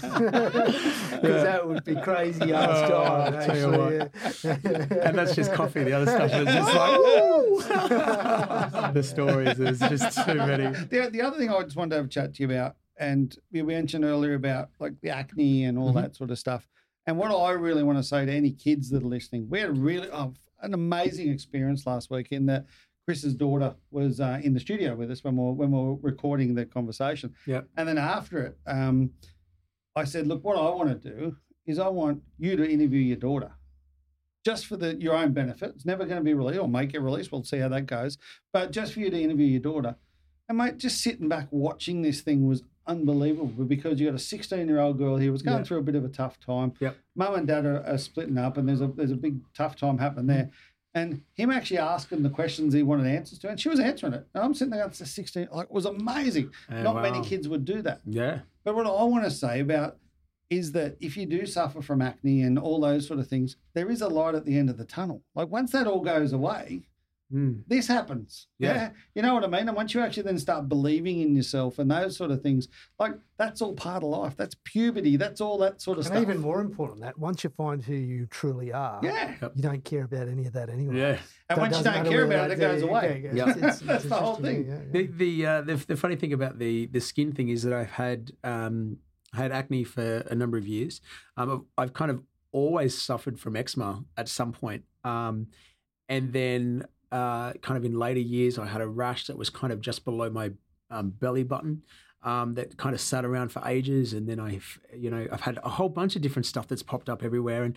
Because 1.25 1.43
that 1.43 1.67
would 1.69 1.85
be 1.85 1.95
crazy 1.97 2.53
ass 2.53 2.91
Oh, 2.91 3.05
time, 3.05 3.35
I'll 3.35 3.47
tell 3.47 3.57
you 3.57 4.01
actually. 4.01 4.51
yeah. 4.51 5.09
And 5.09 5.19
that's 5.19 5.35
just 5.35 5.53
coffee. 5.53 5.85
The 5.85 5.93
other 5.93 6.07
stuff 6.07 6.33
is 6.33 6.47
just 6.47 6.75
like 6.75 7.01
the 8.95 9.03
stories. 9.03 9.57
There's 9.59 9.79
just 9.79 10.25
too 10.27 10.35
many. 10.35 10.65
The, 10.87 11.11
the 11.13 11.23
other 11.23 11.39
thing 11.39 11.51
I 11.51 11.63
just 11.63 11.77
wanted 11.77 11.91
to 11.91 11.97
have 11.97 12.05
a 12.07 12.09
chat 12.09 12.35
to 12.35 12.43
you 12.43 12.51
about, 12.51 12.77
and 12.99 13.37
we 13.53 13.63
mentioned 13.63 14.05
earlier 14.05 14.35
about 14.35 14.71
like 14.81 14.93
the 15.01 15.11
acne 15.11 15.65
and 15.65 15.77
all 15.79 15.93
Mhm. 15.93 16.03
that 16.03 16.17
sort 16.17 16.31
of 16.31 16.39
stuff. 16.39 16.69
And 17.07 17.19
what 17.19 17.31
I 17.31 17.53
really 17.53 17.83
want 17.83 17.99
to 17.99 18.03
say 18.05 18.25
to 18.25 18.33
any 18.33 18.51
kids 18.53 18.89
that 18.91 19.03
are 19.03 19.07
listening, 19.07 19.49
we 19.51 19.61
had 19.61 19.77
really 19.77 20.09
oh, 20.11 20.33
an 20.63 20.75
amazing 20.75 21.29
experience 21.31 21.87
last 21.87 22.11
week 22.11 22.33
in 22.33 22.47
that 22.47 22.67
Chris's 23.05 23.35
daughter 23.35 23.75
was 23.91 24.21
uh, 24.21 24.41
in 24.43 24.55
the 24.55 24.61
studio 24.61 24.95
with 24.97 25.11
us 25.11 25.23
when 25.23 25.37
we 25.37 25.43
were, 25.45 25.53
when 25.53 25.71
we 25.73 25.79
were 25.79 25.97
recording 25.97 26.55
the 26.55 26.65
conversation. 26.65 27.35
Yep. 27.47 27.69
And 27.77 27.87
then 27.89 27.99
after 27.99 28.39
it, 28.43 28.59
um, 28.67 29.11
I 29.95 30.05
said, 30.05 30.27
look, 30.27 30.43
what 30.43 30.57
I 30.57 30.71
want 30.75 31.03
to 31.03 31.11
do 31.11 31.37
is 31.67 31.79
I 31.79 31.89
want 31.89 32.23
you 32.39 32.57
to 32.57 32.67
interview 32.69 33.01
your 33.01 33.19
daughter. 33.19 33.53
Just 34.45 34.67
for 34.67 34.77
the 34.77 34.95
your 34.97 35.15
own 35.15 35.33
benefit. 35.33 35.73
It's 35.75 35.87
never 35.87 36.05
going 36.05 36.19
to 36.19 36.25
be 36.25 36.35
released 36.35 36.61
or 36.61 36.69
make 36.69 36.93
it 36.95 37.01
released. 37.01 37.33
We'll 37.33 37.45
see 37.45 37.59
how 37.59 37.69
that 37.69 37.87
goes. 37.87 38.19
But 38.53 38.73
just 38.73 38.93
for 38.93 39.01
you 39.01 39.11
to 39.11 39.21
interview 39.23 39.47
your 39.47 39.61
daughter. 39.61 39.97
And 40.49 40.59
mate, 40.59 40.77
just 40.77 41.01
sitting 41.03 41.29
back 41.29 41.49
watching 41.51 42.03
this 42.03 42.21
thing 42.21 42.47
was 42.47 42.63
unbelievable 42.87 43.65
because 43.65 43.99
you 44.01 44.07
got 44.07 44.15
a 44.15 44.19
16 44.19 44.67
year 44.69 44.79
old 44.81 44.99
girl 44.99 45.17
here 45.17 45.27
who 45.27 45.33
was 45.33 45.43
going 45.43 45.59
Yeah. 45.59 45.65
through 45.65 45.79
a 45.79 45.83
bit 45.83 45.95
of 45.95 46.05
a 46.05 46.09
tough 46.09 46.39
time. 46.41 46.73
Yep. 46.81 46.97
Mum 47.17 47.35
and 47.35 47.47
dad 47.47 47.65
are, 47.67 47.85
are 47.87 47.99
splitting 47.99 48.39
up, 48.39 48.57
and 48.57 48.69
there's 48.69 48.81
a 48.81 48.87
there's 48.89 49.11
a 49.11 49.17
big 49.17 49.41
tough 49.55 49.77
time 49.77 49.99
happening 49.99 50.27
there. 50.27 50.51
And 50.97 51.23
him 51.35 51.51
actually 51.51 51.79
asking 51.79 52.23
the 52.23 52.31
questions 52.31 52.73
he 52.73 52.85
wanted 52.85 53.09
answers 53.09 53.41
to, 53.41 53.49
and 53.49 53.59
she 53.59 53.69
was 53.69 53.81
answering 53.81 54.13
it. 54.13 54.29
And 54.33 54.45
I'm 54.45 54.55
sitting 54.55 54.71
there, 54.71 54.85
at 54.85 54.95
16, 54.95 55.49
like 55.51 55.65
it 55.67 55.73
was 55.73 55.87
amazing. 55.87 56.53
Oh, 56.71 56.83
Not 56.83 57.03
many 57.03 57.21
kids 57.23 57.49
would 57.49 57.65
do 57.65 57.83
that. 57.83 58.01
Yeah. 58.05 58.41
But 58.63 58.77
what 58.77 58.87
I 58.87 59.03
want 59.03 59.25
to 59.25 59.31
say 59.31 59.59
about 59.59 59.97
is 60.51 60.71
that 60.73 60.97
if 61.01 61.17
you 61.17 61.27
do 61.27 61.47
suffer 61.47 61.83
from 61.83 62.01
acne 62.01 62.43
and 62.43 62.59
all 62.61 62.81
those 62.81 63.09
sort 63.09 63.19
of 63.19 63.27
things, 63.27 63.57
there 63.75 63.91
is 63.91 64.03
a 64.03 64.09
light 64.09 64.37
at 64.37 64.45
the 64.45 64.57
end 64.57 64.71
of 64.71 64.77
the 64.79 64.85
tunnel. 64.85 65.23
Like 65.35 65.49
once 65.49 65.73
that 65.73 65.89
all 65.89 66.01
goes 66.01 66.33
away, 66.33 66.83
Mm. 67.35 67.65
this 67.67 67.89
happens. 67.89 68.47
Yeah. 68.61 68.75
Yeah. 68.75 68.91
You 69.17 69.23
know 69.23 69.35
what 69.35 69.43
I 69.43 69.49
mean? 69.49 69.67
And 69.67 69.77
once 69.77 69.93
you 69.93 70.01
actually 70.01 70.23
then 70.23 70.39
start 70.39 70.69
believing 70.69 71.21
in 71.21 71.35
yourself 71.35 71.81
and 71.81 71.91
those 71.91 72.17
sort 72.17 72.31
of 72.31 72.43
things, 72.43 72.69
like 73.01 73.15
that's 73.37 73.61
all 73.61 73.75
part 73.75 74.05
of 74.05 74.11
life. 74.11 74.37
That's 74.37 74.55
puberty. 74.63 75.17
That's 75.17 75.41
all 75.41 75.59
that 75.59 75.81
sort 75.83 75.99
of 75.99 76.05
stuff. 76.05 76.17
And 76.17 76.25
stuff. 76.25 76.31
even 76.37 76.43
more 76.43 76.61
important 76.61 77.01
that, 77.01 77.19
once 77.19 77.43
you 77.43 77.51
find 77.51 77.83
who 77.83 77.95
you 77.95 78.27
truly 78.27 78.73
are, 78.73 79.01
yeah. 79.03 79.35
you 79.55 79.63
don't 79.63 79.85
care 79.85 80.05
about 80.05 80.29
any 80.29 80.47
of 80.47 80.53
that 80.53 80.69
anyway. 80.71 80.97
Yeah. 80.97 81.09
And 81.49 81.57
That 81.57 81.59
once 81.59 81.79
you 81.79 81.85
don't 81.85 82.07
care 82.09 82.25
about 82.25 82.51
it, 82.53 82.59
it 82.59 82.61
goes 82.61 82.83
yeah, 82.83 82.89
away. 82.89 83.23
yeah, 83.25 83.35
Yeah. 83.35 83.43
it's- 83.51 83.57
it's- 83.57 83.81
That's 83.81 84.05
it's 84.05 84.09
the 84.15 84.21
whole 84.21 84.37
thing. 84.37 84.67
yeah, 84.69 84.75
yeah. 84.75 84.81
The 84.93 85.07
the, 85.09 85.47
uh, 85.47 85.61
the 85.63 85.77
the 85.89 85.97
funny 85.97 86.17
thing 86.17 86.33
about 86.33 86.59
the 86.61 86.87
the 86.87 87.01
skin 87.01 87.33
thing 87.33 87.49
is 87.49 87.63
that 87.65 87.73
I've 87.73 87.91
had 87.91 88.31
um, 88.45 88.99
had 89.33 89.51
acne 89.51 89.83
for 89.83 90.19
a 90.31 90.35
number 90.37 90.57
of 90.57 90.67
years. 90.69 91.01
Um, 91.37 91.51
I've, 91.77 91.85
I've 91.87 91.93
kind 91.93 92.11
of 92.13 92.23
always 92.53 92.97
suffered 92.97 93.41
from 93.41 93.57
eczema 93.57 94.05
at 94.17 94.29
some 94.29 94.53
point, 94.53 94.85
um, 95.03 95.49
and 96.09 96.33
then 96.33 96.85
uh, 97.15 97.53
kind 97.63 97.79
of 97.79 97.85
in 97.85 97.97
later 97.97 98.21
years, 98.21 98.59
I 98.59 98.67
had 98.67 98.81
a 98.81 98.89
rash 98.89 99.29
that 99.29 99.39
was 99.39 99.49
kind 99.49 99.73
of 99.73 99.81
just 99.81 100.05
below 100.05 100.29
my 100.31 100.51
um, 100.91 101.11
belly 101.11 101.45
button. 101.45 101.83
Um, 102.23 102.55
that 102.55 102.79
kind 102.79 102.95
of 102.95 103.03
sat 103.03 103.27
around 103.27 103.51
for 103.53 103.63
ages, 103.67 104.15
and 104.15 104.27
then 104.27 104.41
I've, 104.41 104.81
you 104.97 105.11
know, 105.11 105.27
I've 105.31 105.43
had 105.43 105.59
a 105.63 105.69
whole 105.69 105.91
bunch 105.91 106.17
of 106.17 106.23
different 106.23 106.47
stuff 106.47 106.67
that's 106.67 106.83
popped 106.83 107.11
up 107.11 107.23
everywhere, 107.23 107.65
and 107.65 107.77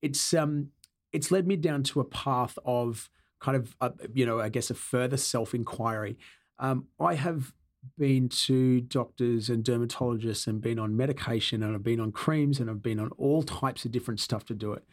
it's 0.00 0.32
um, 0.32 0.68
it's 1.12 1.32
led 1.32 1.46
me 1.46 1.56
down 1.56 1.82
to 1.82 2.00
a 2.00 2.04
path 2.04 2.56
of 2.64 3.10
kind 3.40 3.56
of, 3.56 3.74
uh, 3.80 3.90
you 4.14 4.24
know, 4.24 4.38
I 4.38 4.48
guess 4.48 4.70
a 4.70 4.74
further 4.74 5.16
self 5.16 5.54
inquiry. 5.54 6.16
Um, 6.58 6.86
I 7.00 7.14
have 7.14 7.52
been 7.98 8.28
to 8.28 8.80
doctors 8.82 9.48
and 9.50 9.64
dermatologists 9.64 10.46
and 10.46 10.60
been 10.60 10.78
on 10.78 10.96
medication 10.96 11.62
and 11.62 11.74
I've 11.74 11.82
been 11.82 11.98
on 11.98 12.12
creams 12.12 12.60
and 12.60 12.68
I've 12.68 12.82
been 12.82 13.00
on 13.00 13.10
all 13.16 13.42
types 13.42 13.84
of 13.86 13.90
different 13.90 14.20
stuff 14.20 14.44
to 14.46 14.54
do 14.54 14.74
it. 14.74 14.84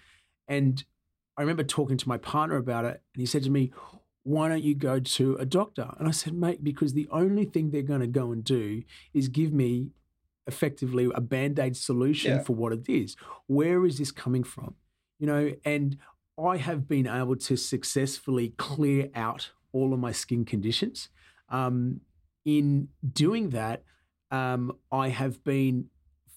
And 0.48 0.84
I 1.38 1.42
remember 1.42 1.64
talking 1.64 1.98
to 1.98 2.10
my 2.10 2.18
partner 2.18 2.56
about 2.58 2.86
it 2.86 3.02
and 3.14 3.20
he 3.22 3.26
said 3.26 3.44
to 3.44 3.50
me, 3.50 3.72
why 4.24 4.50
don't 4.50 4.64
you 4.64 4.76
go 4.76 5.00
to 5.00 5.36
a 5.36 5.46
doctor? 5.46 5.90
And 6.00 6.08
I 6.08 6.12
said, 6.12 6.34
mate, 6.34 6.64
because 6.64 6.94
the 6.94 7.08
only 7.12 7.46
thing 7.46 7.70
they're 7.70 7.82
going 7.82 8.02
to 8.02 8.08
go 8.08 8.32
and 8.32 8.44
do 8.44 8.84
is 9.14 9.28
give 9.30 9.54
me 9.54 9.92
effectively 10.48 11.10
a 11.14 11.22
band 11.22 11.60
aid 11.60 11.78
solution 11.78 12.38
Yeah. 12.38 12.44
for 12.44 12.56
what 12.56 12.74
it 12.74 12.90
is. 12.90 13.16
Where 13.48 13.86
is 13.86 13.98
this 14.00 14.12
coming 14.12 14.44
from? 14.44 14.76
You 15.20 15.28
know, 15.28 15.54
and 15.64 15.98
I 16.42 16.58
have 16.58 16.88
been 16.88 17.08
able 17.08 17.36
to 17.38 17.56
successfully 17.56 18.54
clear 18.58 19.10
out 19.16 19.52
all 19.72 19.94
of 19.94 20.00
my 20.00 20.12
skin 20.12 20.46
conditions. 20.46 21.10
Um, 21.50 22.02
in 22.46 22.90
doing 23.14 23.50
that, 23.50 23.84
um, 24.32 24.74
I 24.92 25.10
have 25.10 25.44
been 25.44 25.86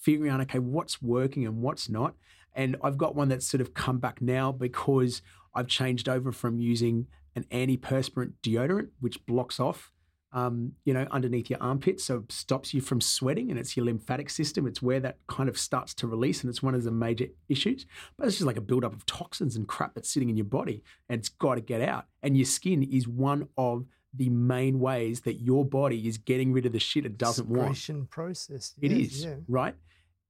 figuring 0.01 0.31
out, 0.31 0.41
okay, 0.43 0.59
what's 0.59 1.03
working 1.03 1.45
and 1.47 1.61
what's 1.61 1.89
not. 1.89 2.15
And 2.55 2.77
I've 2.83 2.99
got 2.99 3.15
one 3.15 3.29
that's 3.29 3.47
sort 3.47 3.61
of 3.61 3.75
come 3.75 3.99
back 3.99 4.21
now 4.21 4.53
because 4.53 5.23
I've 5.55 5.69
changed 5.69 6.09
over 6.09 6.33
from 6.33 6.59
using 6.59 7.07
an 7.37 7.45
antiperspirant 7.51 8.33
deodorant, 8.43 8.89
which 9.01 9.25
blocks 9.27 9.61
off, 9.61 9.93
um, 10.33 10.73
you 10.85 10.95
know, 10.95 11.07
underneath 11.11 11.51
your 11.51 11.61
armpits, 11.61 12.05
so 12.05 12.19
it 12.19 12.31
stops 12.31 12.73
you 12.73 12.81
from 12.81 13.01
sweating, 13.01 13.51
and 13.51 13.59
it's 13.59 13.77
your 13.77 13.87
lymphatic 13.87 14.31
system. 14.31 14.67
It's 14.67 14.81
where 14.81 15.01
that 15.01 15.19
kind 15.27 15.49
of 15.49 15.59
starts 15.59 15.93
to 15.95 16.07
release, 16.07 16.43
and 16.43 16.51
it's 16.51 16.63
one 16.63 16.75
of 16.75 16.85
the 16.85 16.93
major 16.93 17.27
issues. 17.49 17.87
But 18.17 18.27
it's 18.27 18.37
just 18.37 18.47
like 18.47 18.57
a 18.57 18.61
buildup 18.61 18.93
of 18.93 19.07
toxins 19.07 19.57
and 19.57 19.67
crap 19.67 19.95
that's 19.95 20.11
sitting 20.11 20.31
in 20.31 20.37
your 20.37 20.47
body, 20.47 20.83
and 21.09 21.19
it's 21.19 21.29
got 21.29 21.57
to 21.57 21.61
get 21.61 21.81
out. 21.81 22.07
And 22.23 22.37
your 22.37 22.47
skin 22.47 22.83
is 22.83 23.09
one 23.09 23.49
of 23.57 23.87
the 24.15 24.29
main 24.29 24.81
ways 24.81 25.21
that 25.23 25.41
your 25.41 25.65
body 25.65 26.07
is 26.07 26.19
getting 26.19 26.53
rid 26.53 26.67
of 26.67 26.73
the 26.73 26.79
shit 26.79 27.07
it 27.07 27.19
doesn't 27.19 27.49
want. 27.49 27.77
Secretion 27.77 28.07
process. 28.07 28.75
It 28.81 28.93
yes, 28.93 29.13
is 29.13 29.25
yeah. 29.25 29.35
right? 29.49 29.75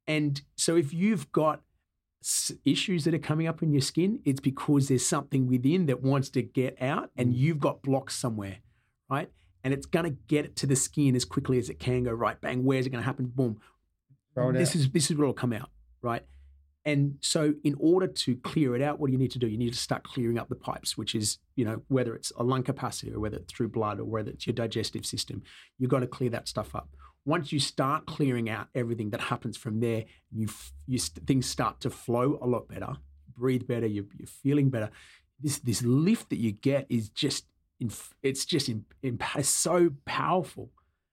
And 0.07 0.41
so 0.57 0.77
if 0.77 0.93
you've 0.93 1.31
got 1.33 1.63
issues 2.65 3.05
that 3.05 3.15
are 3.15 3.19
coming 3.19 3.47
up 3.47 3.63
in 3.63 3.73
your 3.73 3.81
skin, 3.81 4.21
it's 4.25 4.41
because 4.41 4.89
there's 4.89 5.07
something 5.07 5.47
within 5.47 5.87
that 5.87 6.03
wants 6.03 6.29
to 6.31 6.43
get 6.43 6.81
out 6.81 7.11
and 7.17 7.33
mm. 7.33 7.39
you've 7.39 7.61
got 7.61 7.83
blocks 7.83 8.17
somewhere, 8.17 8.59
right? 9.09 9.31
And 9.65 9.73
it's 9.75 9.87
going 9.87 10.05
to 10.05 10.17
get 10.29 10.45
it 10.45 10.57
to 10.57 10.67
the 10.67 10.77
skin 10.77 11.17
as 11.17 11.25
quickly 11.25 11.59
as 11.59 11.69
it 11.71 11.79
can 11.79 12.05
go, 12.05 12.13
right? 12.13 12.41
Bang, 12.41 12.65
where's 12.65 12.87
it 12.87 12.91
going 12.91 13.03
to 13.03 13.07
happen? 13.07 13.27
Boom. 13.27 13.61
This 14.53 14.71
out. 14.71 14.77
is 14.77 14.91
this 14.91 15.11
is 15.11 15.17
what 15.17 15.27
will 15.27 15.35
come 15.35 15.53
out, 15.53 15.71
right? 16.03 16.25
And 16.85 17.19
so, 17.21 17.55
in 17.63 17.77
order 17.79 18.07
to 18.07 18.37
clear 18.37 18.75
it 18.75 18.81
out, 18.81 18.99
what 18.99 19.09
do 19.09 19.13
you 19.13 19.19
need 19.19 19.33
to 19.33 19.39
do? 19.39 19.47
You 19.47 19.59
need 19.59 19.73
to 19.73 19.79
start 19.79 20.03
clearing 20.03 20.39
up 20.39 20.49
the 20.49 20.55
pipes, 20.55 20.97
which 20.97 21.15
is, 21.15 21.39
you 21.55 21.65
know, 21.65 21.83
whether 21.89 22.15
it's 22.15 22.33
a 22.39 22.43
lung 22.43 22.63
capacity 22.63 23.13
or 23.13 23.21
whether 23.21 23.37
it's 23.37 23.53
through 23.53 23.69
blood 23.69 24.01
or 24.01 24.05
whether 24.05 24.31
it's 24.31 24.47
your 24.47 24.55
digestive 24.55 25.05
system. 25.05 25.43
You've 25.79 25.91
got 25.91 26.01
to 26.01 26.07
clear 26.07 26.31
that 26.31 26.49
stuff 26.49 26.75
up. 26.75 26.89
Once 27.35 27.47
you 27.55 27.61
start 27.61 28.01
clearing 28.15 28.49
out 28.57 28.67
everything 28.75 29.11
that 29.11 29.23
happens 29.33 29.57
from 29.57 29.75
there, 29.81 30.03
you, 30.39 30.47
you 30.87 30.99
st- 30.99 31.27
things 31.29 31.47
start 31.47 31.75
to 31.85 31.91
flow 32.05 32.29
a 32.43 32.47
lot 32.55 32.65
better. 32.75 32.93
Breathe 33.37 33.67
better. 33.73 33.87
You're, 33.87 34.11
you're 34.19 34.27
feeling 34.45 34.69
better. 34.75 34.91
This 35.45 35.59
this 35.61 35.83
lift 35.83 36.27
that 36.31 36.41
you 36.45 36.53
get 36.53 36.87
is 36.89 37.09
just, 37.25 37.43
inf- 37.79 38.15
it's 38.29 38.45
just 38.45 38.69
in, 38.69 38.85
in, 39.03 39.19
it's 39.37 39.49
so 39.69 39.77
powerful. 40.05 40.67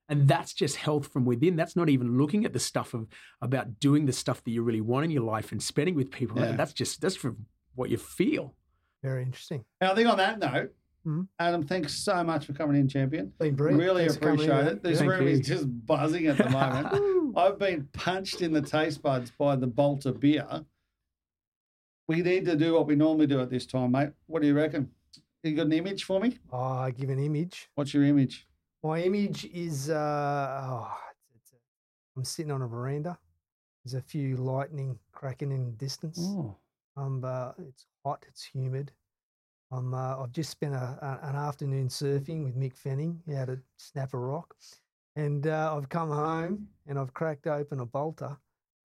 And 0.10 0.28
that's 0.34 0.54
just 0.54 0.76
health 0.78 1.08
from 1.14 1.26
within. 1.26 1.56
That's 1.56 1.76
not 1.76 1.90
even 1.90 2.18
looking 2.18 2.46
at 2.46 2.54
the 2.54 2.60
stuff 2.72 2.94
of 2.94 3.08
about 3.42 3.80
doing 3.80 4.06
the 4.06 4.14
stuff 4.14 4.40
that 4.44 4.52
you 4.52 4.64
really 4.64 4.82
want 4.92 5.06
in 5.06 5.12
your 5.12 5.28
life 5.36 5.52
and 5.52 5.62
spending 5.62 5.96
with 5.96 6.10
people. 6.12 6.38
Yeah. 6.40 6.54
That's 6.60 6.74
just 6.82 7.02
that's 7.02 7.20
from 7.24 7.46
what 7.76 7.90
you 7.90 7.98
feel. 7.98 8.56
Very 9.04 9.24
interesting. 9.24 9.66
And 9.82 9.92
I 9.92 9.96
think 9.96 10.08
on 10.10 10.18
that 10.18 10.40
note, 10.40 10.72
Mhm. 11.06 11.28
Adam, 11.40 11.64
thanks 11.66 11.94
so 11.94 12.24
much 12.24 12.46
for 12.46 12.54
coming 12.54 12.80
in, 12.80 12.88
champion. 12.88 13.32
Been 13.40 13.56
brilliant. 13.56 13.82
Really 13.82 14.02
Thanks 14.04 14.16
for 14.16 14.20
coming 14.22 14.42
in, 14.42 14.50
appreciate 14.52 14.74
it. 14.74 14.84
This 14.84 15.00
Thank 15.00 15.12
room 15.12 15.24
you. 15.24 15.30
is 15.30 15.48
just 15.48 15.86
buzzing 15.86 16.28
at 16.28 16.38
the 16.38 16.50
moment. 16.50 17.38
I've 17.38 17.58
been 17.60 17.88
punched 17.94 18.42
in 18.42 18.52
the 18.52 18.62
taste 18.62 19.02
buds 19.02 19.32
by 19.32 19.56
the 19.56 19.68
Balter 19.68 20.18
beer. 20.20 20.66
We 22.08 22.22
need 22.22 22.46
to 22.46 22.56
do 22.56 22.74
what 22.74 22.88
we 22.88 22.96
normally 22.96 23.28
do 23.28 23.40
at 23.42 23.50
this 23.50 23.66
time, 23.66 23.92
mate. 23.92 24.10
What 24.28 24.42
do 24.42 24.48
you 24.48 24.54
reckon? 24.56 24.90
You 25.44 25.56
got 25.56 25.68
an 25.68 25.74
image 25.74 26.04
for 26.04 26.20
me? 26.20 26.38
Oh, 26.52 26.58
I 26.60 26.92
give 26.92 27.10
an 27.10 27.20
image. 27.20 27.70
What's 27.76 27.94
your 27.94 28.04
image? 28.04 28.48
My 28.84 29.02
image 29.02 29.46
is 29.46 29.90
uh, 29.90 30.62
oh, 30.66 30.98
it's, 31.36 31.52
it's 31.54 31.62
I'm 32.18 32.24
sitting 32.26 32.52
on 32.52 32.62
a 32.62 32.68
veranda. 32.68 33.18
There's 33.84 33.94
a 33.94 34.02
few 34.02 34.36
lightning 34.38 35.00
cracking 35.14 35.52
in 35.52 35.66
the 35.66 35.72
distance. 35.72 36.20
Oh, 36.22 36.58
Um, 36.98 37.24
uh, 37.24 37.52
it's 37.60 37.86
hot. 38.06 38.26
It's 38.28 38.44
humid. 38.44 38.92
Um, 39.72 39.94
uh, 39.94 40.22
I've 40.24 40.32
just 40.32 40.50
spent 40.50 40.74
a, 40.74 40.78
a, 41.24 41.28
an 41.30 41.36
afternoon 41.36 41.90
surfing 41.90 42.44
with 42.44 42.58
Mick 42.58 42.76
Fanning 42.76 43.22
out 43.38 43.50
at 43.50 43.60
Snapper 43.78 44.20
Rock, 44.20 44.56
and 45.16 45.46
uh, 45.48 45.76
I've 45.76 45.90
come 45.90 46.10
home 46.10 46.68
and 46.88 46.98
I've 46.98 47.14
cracked 47.14 47.48
open 47.48 47.82
a 47.82 47.86
Balter, 47.86 48.38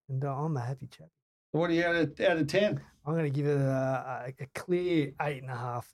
and 0.09 0.25
uh, 0.25 0.35
I'm 0.37 0.57
a 0.57 0.61
happy 0.61 0.89
chap. 0.89 1.09
what 1.53 1.71
are 1.71 1.73
you 1.75 1.85
out 1.85 1.95
of, 1.95 2.21
out 2.21 2.37
of 2.39 2.47
10? 2.49 2.81
I'm 3.07 3.13
going 3.15 3.25
to 3.25 3.31
give 3.31 3.47
it 3.47 3.59
a, 3.61 4.25
a, 4.27 4.43
a 4.43 4.47
clear 4.55 5.13
eight 5.23 5.43
and 5.43 5.51
a 5.51 5.57
half. 5.57 5.89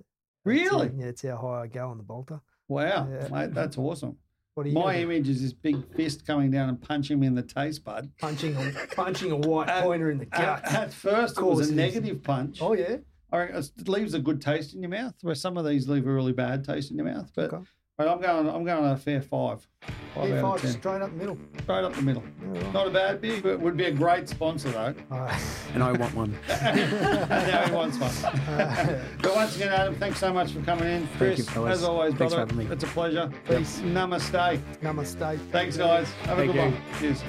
Really? 0.44 0.90
Yeah, 0.96 1.06
it's 1.06 1.22
how 1.22 1.36
high 1.36 1.62
I 1.62 1.66
go 1.66 1.88
on 1.88 1.98
the 1.98 2.04
Balter. 2.04 2.40
Wow, 2.68 3.08
Yeah. 3.10 3.28
mate, 3.30 3.52
that's 3.54 3.76
awesome. 3.76 4.16
What 4.54 4.66
are 4.66 4.70
you? 4.70 4.74
My 4.74 4.96
image 4.96 5.28
is 5.28 5.40
this 5.42 5.52
big 5.52 5.76
fist 5.94 6.26
coming 6.26 6.50
down 6.50 6.68
and 6.70 6.80
punching 6.80 7.20
me 7.20 7.26
in 7.26 7.34
the 7.34 7.42
taste 7.42 7.84
bud. 7.84 8.10
punching 8.18 8.56
a, 8.56 8.72
punching 8.96 9.30
a 9.30 9.36
white 9.36 9.68
At- 9.68 9.84
pointer 9.84 10.10
in 10.10 10.18
the 10.18 10.24
gut. 10.26 10.64
at 10.64 10.92
first, 10.92 11.36
it 11.38 11.44
was 11.44 11.68
a 11.70 11.74
negative 11.74 12.22
punch. 12.22 12.58
Oh 12.62 12.72
yeah. 12.72 12.96
I 13.32 13.38
reckon 13.38 13.56
it 13.56 13.88
leaves 13.88 14.14
a 14.14 14.18
good 14.18 14.40
taste 14.40 14.74
in 14.74 14.80
your 14.82 14.90
mouth. 14.90 15.14
Where 15.22 15.34
some 15.34 15.56
of 15.56 15.66
these 15.66 15.88
leave 15.88 16.06
a 16.06 16.12
really 16.12 16.32
bad 16.32 16.64
taste 16.64 16.90
in 16.90 16.96
your 16.96 17.06
mouth. 17.06 17.30
But, 17.34 17.52
Okay. 17.52 17.64
but 17.98 18.08
I'm 18.08 18.20
going. 18.20 18.48
I'm 18.48 18.64
going 18.64 18.84
a 18.90 18.96
fair 18.96 19.20
five. 19.20 19.66
Five 20.14 20.28
Yeah, 20.30 20.44
out 20.44 20.60
five 20.60 20.70
straight 20.70 21.02
up 21.02 21.10
the 21.10 21.16
middle. 21.16 21.38
Straight 21.62 21.84
up 21.84 21.94
the 21.94 22.02
middle. 22.02 22.22
Right. 22.40 22.72
Not 22.72 22.86
a 22.86 22.90
bad 22.90 23.20
beer, 23.20 23.40
but 23.42 23.60
would 23.60 23.76
be 23.76 23.84
a 23.84 23.92
great 23.92 24.28
sponsor 24.28 24.70
though. 24.70 24.94
All 25.10 25.20
right. 25.20 25.42
And 25.74 25.82
I 25.82 25.92
want 25.92 26.14
one. 26.14 26.38
and 26.48 27.28
now 27.30 27.66
he 27.66 27.72
wants 27.74 27.98
one. 27.98 28.12
but 29.22 29.34
once 29.34 29.56
again, 29.56 29.72
Adam, 29.72 29.94
thanks 29.96 30.18
so 30.18 30.32
much 30.32 30.52
for 30.52 30.60
coming 30.62 30.88
in. 30.88 31.06
Chris, 31.18 31.38
you, 31.38 31.44
fellas. 31.44 31.78
as 31.78 31.84
always, 31.84 32.14
Thanks 32.14 32.34
brother, 32.34 32.46
for 32.48 32.52
having 32.54 32.68
me. 32.68 32.72
it's 32.74 32.84
a 32.84 32.88
pleasure. 32.88 33.30
Peace. 33.46 33.80
Namaste. 33.80 34.58
Namaste. 34.80 35.38
Thanks, 35.52 35.76
guys. 35.76 36.10
Have 36.24 36.38
a 36.38 36.46
good 36.46 36.54
you. 36.54 36.60
one. 36.62 36.76
Cheers. 36.98 37.22